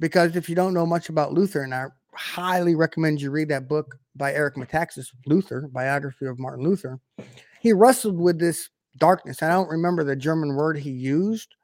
because 0.00 0.36
if 0.36 0.48
you 0.48 0.54
don't 0.54 0.74
know 0.74 0.86
much 0.86 1.08
about 1.08 1.32
Luther, 1.32 1.62
and 1.62 1.74
I 1.74 1.86
highly 2.14 2.74
recommend 2.74 3.20
you 3.20 3.30
read 3.30 3.48
that 3.48 3.68
book 3.68 3.96
by 4.16 4.34
Eric 4.34 4.56
Metaxas, 4.56 5.08
Luther, 5.26 5.68
biography 5.72 6.26
of 6.26 6.38
Martin 6.38 6.64
Luther, 6.64 7.00
he 7.60 7.72
wrestled 7.72 8.18
with 8.18 8.38
this 8.38 8.68
darkness. 8.98 9.42
I 9.42 9.48
don't 9.48 9.70
remember 9.70 10.04
the 10.04 10.16
German 10.16 10.54
word 10.54 10.76
he 10.76 10.90
used, 10.90 11.54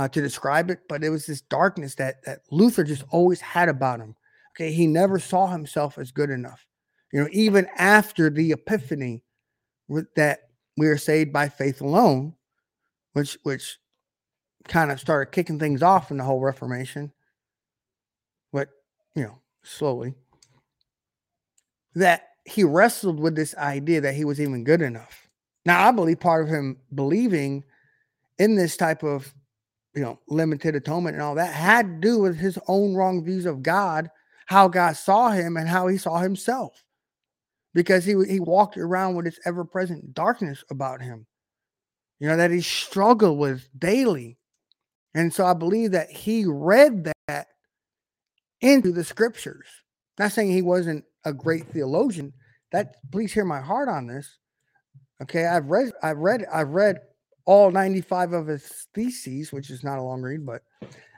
uh, 0.00 0.08
to 0.08 0.22
describe 0.22 0.70
it, 0.70 0.80
but 0.88 1.04
it 1.04 1.10
was 1.10 1.26
this 1.26 1.42
darkness 1.42 1.94
that 1.96 2.24
that 2.24 2.40
Luther 2.50 2.84
just 2.84 3.04
always 3.10 3.42
had 3.42 3.68
about 3.68 4.00
him. 4.00 4.16
Okay, 4.52 4.72
he 4.72 4.86
never 4.86 5.18
saw 5.18 5.46
himself 5.48 5.98
as 5.98 6.10
good 6.10 6.30
enough. 6.30 6.66
You 7.12 7.20
know, 7.20 7.28
even 7.32 7.68
after 7.76 8.30
the 8.30 8.52
epiphany, 8.52 9.24
with 9.88 10.06
that 10.14 10.48
we 10.78 10.86
are 10.86 10.96
saved 10.96 11.34
by 11.34 11.50
faith 11.50 11.82
alone, 11.82 12.34
which 13.12 13.36
which 13.42 13.78
kind 14.68 14.90
of 14.90 15.00
started 15.00 15.32
kicking 15.32 15.58
things 15.58 15.82
off 15.82 16.10
in 16.10 16.16
the 16.16 16.24
whole 16.24 16.40
Reformation, 16.40 17.12
but 18.54 18.70
you 19.14 19.24
know, 19.24 19.38
slowly. 19.62 20.14
That 21.94 22.28
he 22.46 22.64
wrestled 22.64 23.20
with 23.20 23.36
this 23.36 23.54
idea 23.56 24.00
that 24.00 24.14
he 24.14 24.24
was 24.24 24.40
even 24.40 24.64
good 24.64 24.80
enough. 24.80 25.28
Now, 25.66 25.86
I 25.86 25.90
believe 25.92 26.20
part 26.20 26.42
of 26.42 26.48
him 26.48 26.78
believing 26.94 27.64
in 28.38 28.54
this 28.54 28.78
type 28.78 29.02
of 29.02 29.34
you 29.94 30.02
know, 30.02 30.20
limited 30.28 30.74
atonement 30.74 31.14
and 31.14 31.22
all 31.22 31.34
that 31.34 31.52
had 31.52 31.86
to 31.86 32.08
do 32.08 32.18
with 32.20 32.38
his 32.38 32.58
own 32.68 32.94
wrong 32.94 33.24
views 33.24 33.46
of 33.46 33.62
God, 33.62 34.08
how 34.46 34.68
God 34.68 34.96
saw 34.96 35.30
him 35.30 35.56
and 35.56 35.68
how 35.68 35.88
he 35.88 35.96
saw 35.96 36.18
himself. 36.18 36.84
Because 37.72 38.04
he 38.04 38.14
he 38.28 38.40
walked 38.40 38.76
around 38.76 39.14
with 39.14 39.24
this 39.26 39.38
ever-present 39.44 40.12
darkness 40.12 40.64
about 40.70 41.00
him. 41.00 41.26
You 42.18 42.28
know, 42.28 42.36
that 42.36 42.50
he 42.50 42.60
struggled 42.60 43.38
with 43.38 43.68
daily. 43.78 44.38
And 45.14 45.32
so 45.32 45.46
I 45.46 45.54
believe 45.54 45.92
that 45.92 46.10
he 46.10 46.44
read 46.46 47.12
that 47.28 47.46
into 48.60 48.92
the 48.92 49.04
scriptures. 49.04 49.66
Not 50.18 50.32
saying 50.32 50.50
he 50.50 50.62
wasn't 50.62 51.04
a 51.24 51.32
great 51.32 51.68
theologian. 51.68 52.32
That 52.72 52.96
please 53.10 53.32
hear 53.32 53.44
my 53.44 53.60
heart 53.60 53.88
on 53.88 54.06
this. 54.06 54.38
Okay, 55.22 55.46
I've 55.46 55.66
read, 55.66 55.92
I've 56.02 56.18
read, 56.18 56.46
I've 56.52 56.70
read 56.70 57.00
all 57.50 57.72
95 57.72 58.32
of 58.32 58.46
his 58.46 58.86
theses, 58.94 59.52
which 59.52 59.70
is 59.70 59.82
not 59.82 59.98
a 59.98 60.02
long 60.02 60.22
read, 60.22 60.46
but 60.46 60.62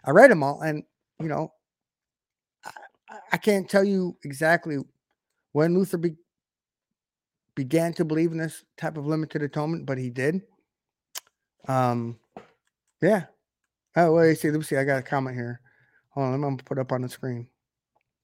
I 0.03 0.13
read 0.13 0.31
them 0.31 0.43
all. 0.43 0.63
And, 0.63 0.83
you 1.21 1.29
know, 1.29 1.53
I, 2.65 2.71
I 3.33 3.37
can't 3.37 3.69
tell 3.69 3.85
you 3.85 4.17
exactly 4.25 4.79
when 5.53 5.75
Luther 5.75 5.99
be, 5.99 6.17
began 7.55 7.93
to 7.93 8.07
believe 8.07 8.33
in 8.33 8.39
this 8.39 8.65
type 8.79 8.97
of 8.97 9.07
limited 9.07 9.43
atonement, 9.43 9.85
but 9.85 9.99
he 9.99 10.09
did. 10.09 10.41
Um, 11.69 12.19
yeah. 13.03 13.25
Oh, 13.95 14.13
wait, 14.15 14.39
see, 14.39 14.51
let 14.51 14.57
me 14.57 14.65
see. 14.65 14.77
I 14.77 14.85
got 14.85 15.01
a 15.01 15.03
comment 15.03 15.37
here. 15.37 15.61
Hold 16.15 16.29
on, 16.29 16.35
I'm 16.35 16.41
gonna 16.41 16.57
put 16.57 16.79
up 16.79 16.93
on 16.93 17.03
the 17.03 17.11
screen. 17.11 17.47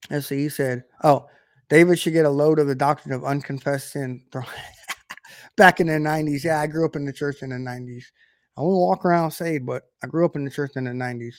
Let's 0.09 0.29
see. 0.29 0.39
He 0.39 0.49
said, 0.49 0.85
"Oh, 1.05 1.29
David 1.69 1.99
should 1.99 2.15
get 2.15 2.25
a 2.25 2.31
load 2.31 2.59
of 2.59 2.69
the 2.69 2.75
doctrine 2.75 3.13
of 3.13 3.25
unconfessed 3.25 3.93
sin 3.93 4.25
back 5.59 5.81
in 5.81 5.89
the 5.89 5.95
90s. 5.95 6.45
Yeah, 6.45 6.61
I 6.61 6.67
grew 6.67 6.87
up 6.87 6.97
in 6.97 7.05
the 7.05 7.13
church 7.13 7.43
in 7.43 7.51
the 7.51 7.57
90s. 7.57 8.05
I 8.57 8.63
won't 8.63 8.79
walk 8.79 9.05
around 9.05 9.31
saved, 9.31 9.67
but 9.67 9.85
I 10.03 10.07
grew 10.07 10.25
up 10.25 10.37
in 10.37 10.45
the 10.45 10.51
church 10.51 10.73
in 10.77 10.85
the 10.85 10.91
90s. 10.91 11.35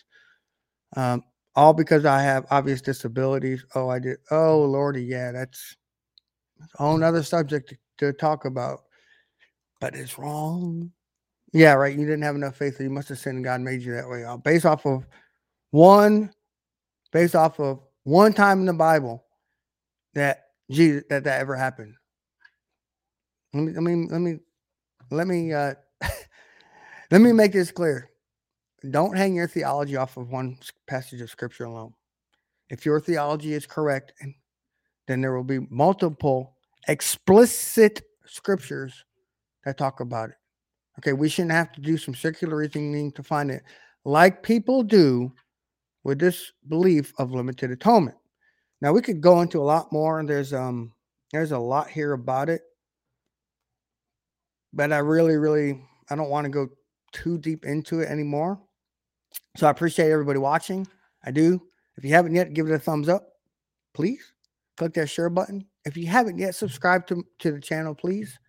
Um, 0.95 1.23
all 1.55 1.73
because 1.73 2.05
I 2.05 2.21
have 2.21 2.45
obvious 2.51 2.81
disabilities. 2.81 3.65
Oh, 3.75 3.89
I 3.89 3.99
did. 3.99 4.17
Oh, 4.31 4.59
Lordy, 4.61 5.03
yeah, 5.03 5.31
that's 5.31 5.75
a 6.77 6.83
whole 6.83 7.03
other 7.03 7.23
subject 7.23 7.69
to, 7.69 7.77
to 7.97 8.13
talk 8.13 8.45
about. 8.45 8.81
But 9.81 9.95
it's 9.95 10.17
wrong. 10.17 10.91
Yeah, 11.51 11.73
right. 11.73 11.97
You 11.97 12.05
didn't 12.05 12.21
have 12.21 12.35
enough 12.35 12.55
faith, 12.55 12.77
so 12.77 12.83
you 12.83 12.89
must 12.89 13.09
have 13.09 13.17
sinned. 13.17 13.43
God 13.43 13.61
made 13.61 13.81
you 13.81 13.93
that 13.93 14.07
way. 14.07 14.23
Uh, 14.23 14.37
based 14.37 14.65
off 14.65 14.85
of 14.85 15.05
one, 15.71 16.31
based 17.11 17.35
off 17.35 17.59
of 17.59 17.79
one 18.03 18.33
time 18.33 18.59
in 18.59 18.65
the 18.65 18.73
Bible 18.73 19.23
that 20.13 20.45
Jesus 20.69 21.03
that 21.09 21.23
that 21.23 21.41
ever 21.41 21.55
happened. 21.55 21.95
Let 23.53 23.63
me 23.63 23.73
let 23.73 23.83
me 23.83 24.07
let 24.09 24.21
me 24.21 24.39
let 25.11 25.27
me 25.27 25.53
uh 25.53 25.73
let 27.11 27.21
me 27.21 27.31
make 27.31 27.53
this 27.53 27.71
clear. 27.71 28.09
Don't 28.91 29.17
hang 29.17 29.35
your 29.35 29.47
theology 29.47 29.97
off 29.97 30.17
of 30.17 30.29
one 30.29 30.57
passage 30.87 31.21
of 31.21 31.29
scripture 31.29 31.65
alone. 31.65 31.93
If 32.69 32.85
your 32.85 32.99
theology 32.99 33.53
is 33.53 33.65
correct, 33.65 34.13
then 35.07 35.21
there 35.21 35.35
will 35.35 35.43
be 35.43 35.59
multiple 35.69 36.55
explicit 36.87 38.03
scriptures 38.25 39.03
that 39.65 39.77
talk 39.77 39.99
about 39.99 40.29
it. 40.29 40.35
Okay, 40.99 41.13
we 41.13 41.27
shouldn't 41.27 41.51
have 41.51 41.71
to 41.73 41.81
do 41.81 41.97
some 41.97 42.13
circular 42.13 42.57
reasoning 42.57 43.11
to 43.13 43.23
find 43.23 43.49
it, 43.49 43.63
like 44.05 44.43
people 44.43 44.83
do 44.83 45.33
with 46.03 46.19
this 46.19 46.51
belief 46.67 47.13
of 47.17 47.31
limited 47.31 47.71
atonement. 47.71 48.17
Now 48.81 48.93
we 48.93 49.01
could 49.01 49.21
go 49.21 49.41
into 49.41 49.59
a 49.59 49.63
lot 49.63 49.91
more. 49.91 50.19
And 50.19 50.29
there's 50.29 50.53
um 50.53 50.93
there's 51.31 51.51
a 51.51 51.59
lot 51.59 51.89
here 51.89 52.13
about 52.13 52.49
it 52.49 52.61
but 54.73 54.91
I 54.91 54.97
really, 54.99 55.37
really, 55.37 55.81
I 56.09 56.15
don't 56.15 56.29
want 56.29 56.45
to 56.45 56.49
go 56.49 56.69
too 57.11 57.37
deep 57.37 57.65
into 57.65 58.01
it 58.01 58.09
anymore. 58.09 58.59
So 59.57 59.67
I 59.67 59.71
appreciate 59.71 60.11
everybody 60.11 60.39
watching. 60.39 60.87
I 61.23 61.31
do. 61.31 61.61
If 61.97 62.05
you 62.05 62.13
haven't 62.13 62.35
yet, 62.35 62.53
give 62.53 62.67
it 62.67 62.73
a 62.73 62.79
thumbs 62.79 63.09
up, 63.09 63.27
please. 63.93 64.33
Click 64.77 64.93
that 64.93 65.09
share 65.09 65.29
button. 65.29 65.65
If 65.85 65.97
you 65.97 66.07
haven't 66.07 66.37
yet, 66.37 66.55
subscribe 66.55 67.07
to, 67.07 67.25
to 67.39 67.51
the 67.51 67.59
channel, 67.59 67.93
please. 67.93 68.39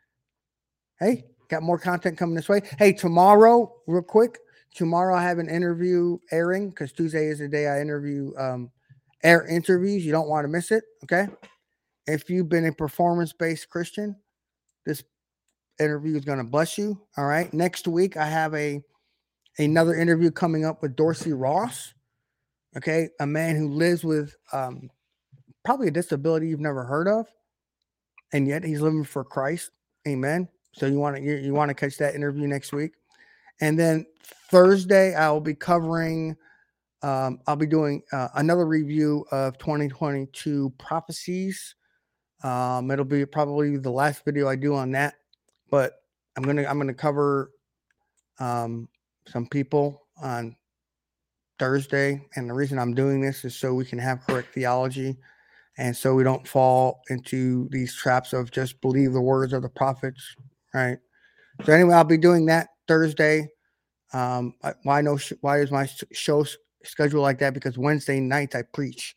Hey, 0.99 1.25
got 1.49 1.63
more 1.63 1.79
content 1.79 2.17
coming 2.17 2.35
this 2.35 2.49
way. 2.49 2.63
Hey, 2.79 2.93
tomorrow, 2.93 3.75
real 3.87 4.03
quick, 4.03 4.39
tomorrow 4.75 5.17
I 5.17 5.23
have 5.23 5.39
an 5.39 5.49
interview 5.49 6.19
airing 6.31 6.71
because 6.71 6.93
Tuesday 6.93 7.27
is 7.27 7.39
the 7.39 7.49
day 7.49 7.67
I 7.67 7.81
interview 7.81 8.33
um, 8.39 8.71
air 9.23 9.47
interviews. 9.47 10.05
You 10.05 10.13
don't 10.13 10.29
want 10.29 10.45
to 10.45 10.49
miss 10.49 10.71
it. 10.71 10.85
Okay. 11.05 11.29
If 12.07 12.31
you've 12.31 12.49
been 12.49 12.67
a 12.67 12.73
performance 12.73 13.33
based 13.33 13.69
Christian, 13.69 14.17
this 14.87 15.03
interview 15.81 16.17
is 16.17 16.25
going 16.25 16.39
to 16.39 16.45
bless 16.45 16.79
you. 16.79 17.01
All 17.17 17.27
right. 17.27 17.53
Next 17.53 17.89
week, 17.89 18.17
I 18.17 18.27
have 18.27 18.55
a 18.55 18.83
another 19.59 19.95
interview 19.95 20.31
coming 20.31 20.65
up 20.65 20.83
with 20.83 20.97
Dorsey 20.97 21.33
Ross. 21.33 21.95
Okay, 22.77 23.09
a 23.19 23.27
man 23.27 23.57
who 23.57 23.69
lives 23.69 24.05
with 24.05 24.37
um, 24.53 24.91
probably 25.65 25.89
a 25.89 25.93
disability 25.93 26.49
you've 26.49 26.61
never 26.61 26.85
heard 26.85 27.09
of, 27.09 27.27
and 28.33 28.47
yet 28.47 28.63
he's 28.63 28.81
living 28.81 29.05
for 29.05 29.25
Christ. 29.25 29.71
Amen. 30.07 30.49
So 30.73 30.87
you 30.87 30.99
want 30.99 31.17
to 31.17 31.23
you, 31.23 31.35
you 31.37 31.53
want 31.53 31.71
to 31.71 31.75
catch 31.75 31.97
that 31.99 32.15
interview 32.15 32.47
next 32.47 32.73
week, 32.73 32.93
and 33.61 33.79
then 33.79 34.07
Thursday 34.51 35.15
I 35.15 35.31
will 35.31 35.41
be 35.41 35.55
covering. 35.55 36.37
Um, 37.03 37.41
I'll 37.47 37.57
be 37.57 37.67
doing 37.67 38.03
uh, 38.13 38.29
another 38.35 38.67
review 38.67 39.25
of 39.33 39.57
2022 39.59 40.73
prophecies. 40.79 41.75
Um, 42.45 42.91
it'll 42.91 43.07
be 43.07 43.25
probably 43.25 43.79
the 43.79 43.91
last 43.91 44.23
video 44.25 44.49
I 44.49 44.57
do 44.57 44.75
on 44.75 44.93
that 44.93 45.15
but 45.71 46.03
I'm 46.37 46.43
gonna 46.43 46.65
I'm 46.65 46.79
gonna 46.79 46.95
cover 46.95 47.51
um, 48.39 48.89
some 49.27 49.47
people 49.47 50.07
on 50.23 50.57
Thursday, 51.59 52.27
and 52.37 52.49
the 52.49 52.55
reason 52.55 52.79
I'm 52.79 52.95
doing 52.95 53.21
this 53.21 53.45
is 53.45 53.55
so 53.55 53.75
we 53.75 53.85
can 53.85 53.99
have 53.99 54.27
correct 54.27 54.55
theology, 54.55 55.17
and 55.79 55.97
so 55.97 56.15
we 56.15 56.25
don't 56.25 56.47
fall 56.47 57.01
into 57.11 57.69
these 57.71 57.95
traps 57.95 58.33
of 58.33 58.51
just 58.51 58.81
believe 58.81 59.13
the 59.13 59.21
words 59.21 59.53
of 59.53 59.63
the 59.63 59.69
prophets, 59.69 60.35
right? 60.75 60.99
So 61.65 61.73
anyway, 61.73 61.95
I'll 61.95 62.05
be 62.05 62.17
doing 62.17 62.47
that 62.47 62.69
Thursday. 62.89 63.49
Um, 64.13 64.55
why 64.83 65.03
no? 65.03 65.19
Why 65.43 65.61
is 65.61 65.71
my 65.71 65.89
show 66.13 66.43
s- 66.43 66.57
scheduled 66.85 67.23
like 67.23 67.39
that? 67.41 67.55
Because 67.55 67.79
Wednesday 67.79 68.21
nights 68.21 68.55
I 68.55 68.63
preach. 68.63 69.15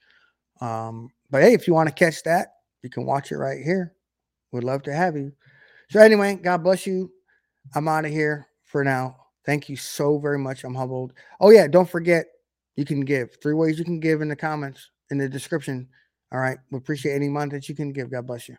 Um, 0.61 1.09
but 1.29 1.41
hey, 1.41 1.53
if 1.53 1.67
you 1.67 1.73
want 1.73 1.89
to 1.89 1.95
catch 1.95 2.23
that, 2.23 2.49
you 2.83 2.89
can 2.89 3.05
watch 3.05 3.31
it 3.31 3.37
right 3.37 3.63
here. 3.63 3.93
We'd 4.51 4.63
love 4.63 4.83
to 4.83 4.93
have 4.93 5.15
you. 5.15 5.31
So 5.93 5.99
anyway, 5.99 6.39
God 6.41 6.63
bless 6.63 6.87
you. 6.87 7.11
I'm 7.75 7.87
out 7.87 8.03
of 8.05 8.09
here 8.09 8.47
for 8.63 8.83
now. 8.83 9.15
Thank 9.45 9.69
you 9.69 9.75
so 9.75 10.17
very 10.17 10.39
much. 10.39 10.63
I'm 10.63 10.73
humbled. 10.73 11.13
Oh 11.39 11.51
yeah, 11.51 11.67
don't 11.67 11.87
forget 11.87 12.25
you 12.75 12.83
can 12.83 13.01
give 13.01 13.37
three 13.43 13.53
ways 13.53 13.77
you 13.77 13.85
can 13.85 13.99
give 13.99 14.23
in 14.23 14.27
the 14.27 14.35
comments 14.35 14.89
in 15.11 15.19
the 15.19 15.29
description. 15.29 15.87
All 16.31 16.39
right, 16.39 16.57
we 16.71 16.79
appreciate 16.79 17.13
any 17.13 17.29
month 17.29 17.51
that 17.51 17.69
you 17.69 17.75
can 17.75 17.93
give. 17.93 18.09
God 18.09 18.25
bless 18.25 18.49
you. 18.49 18.57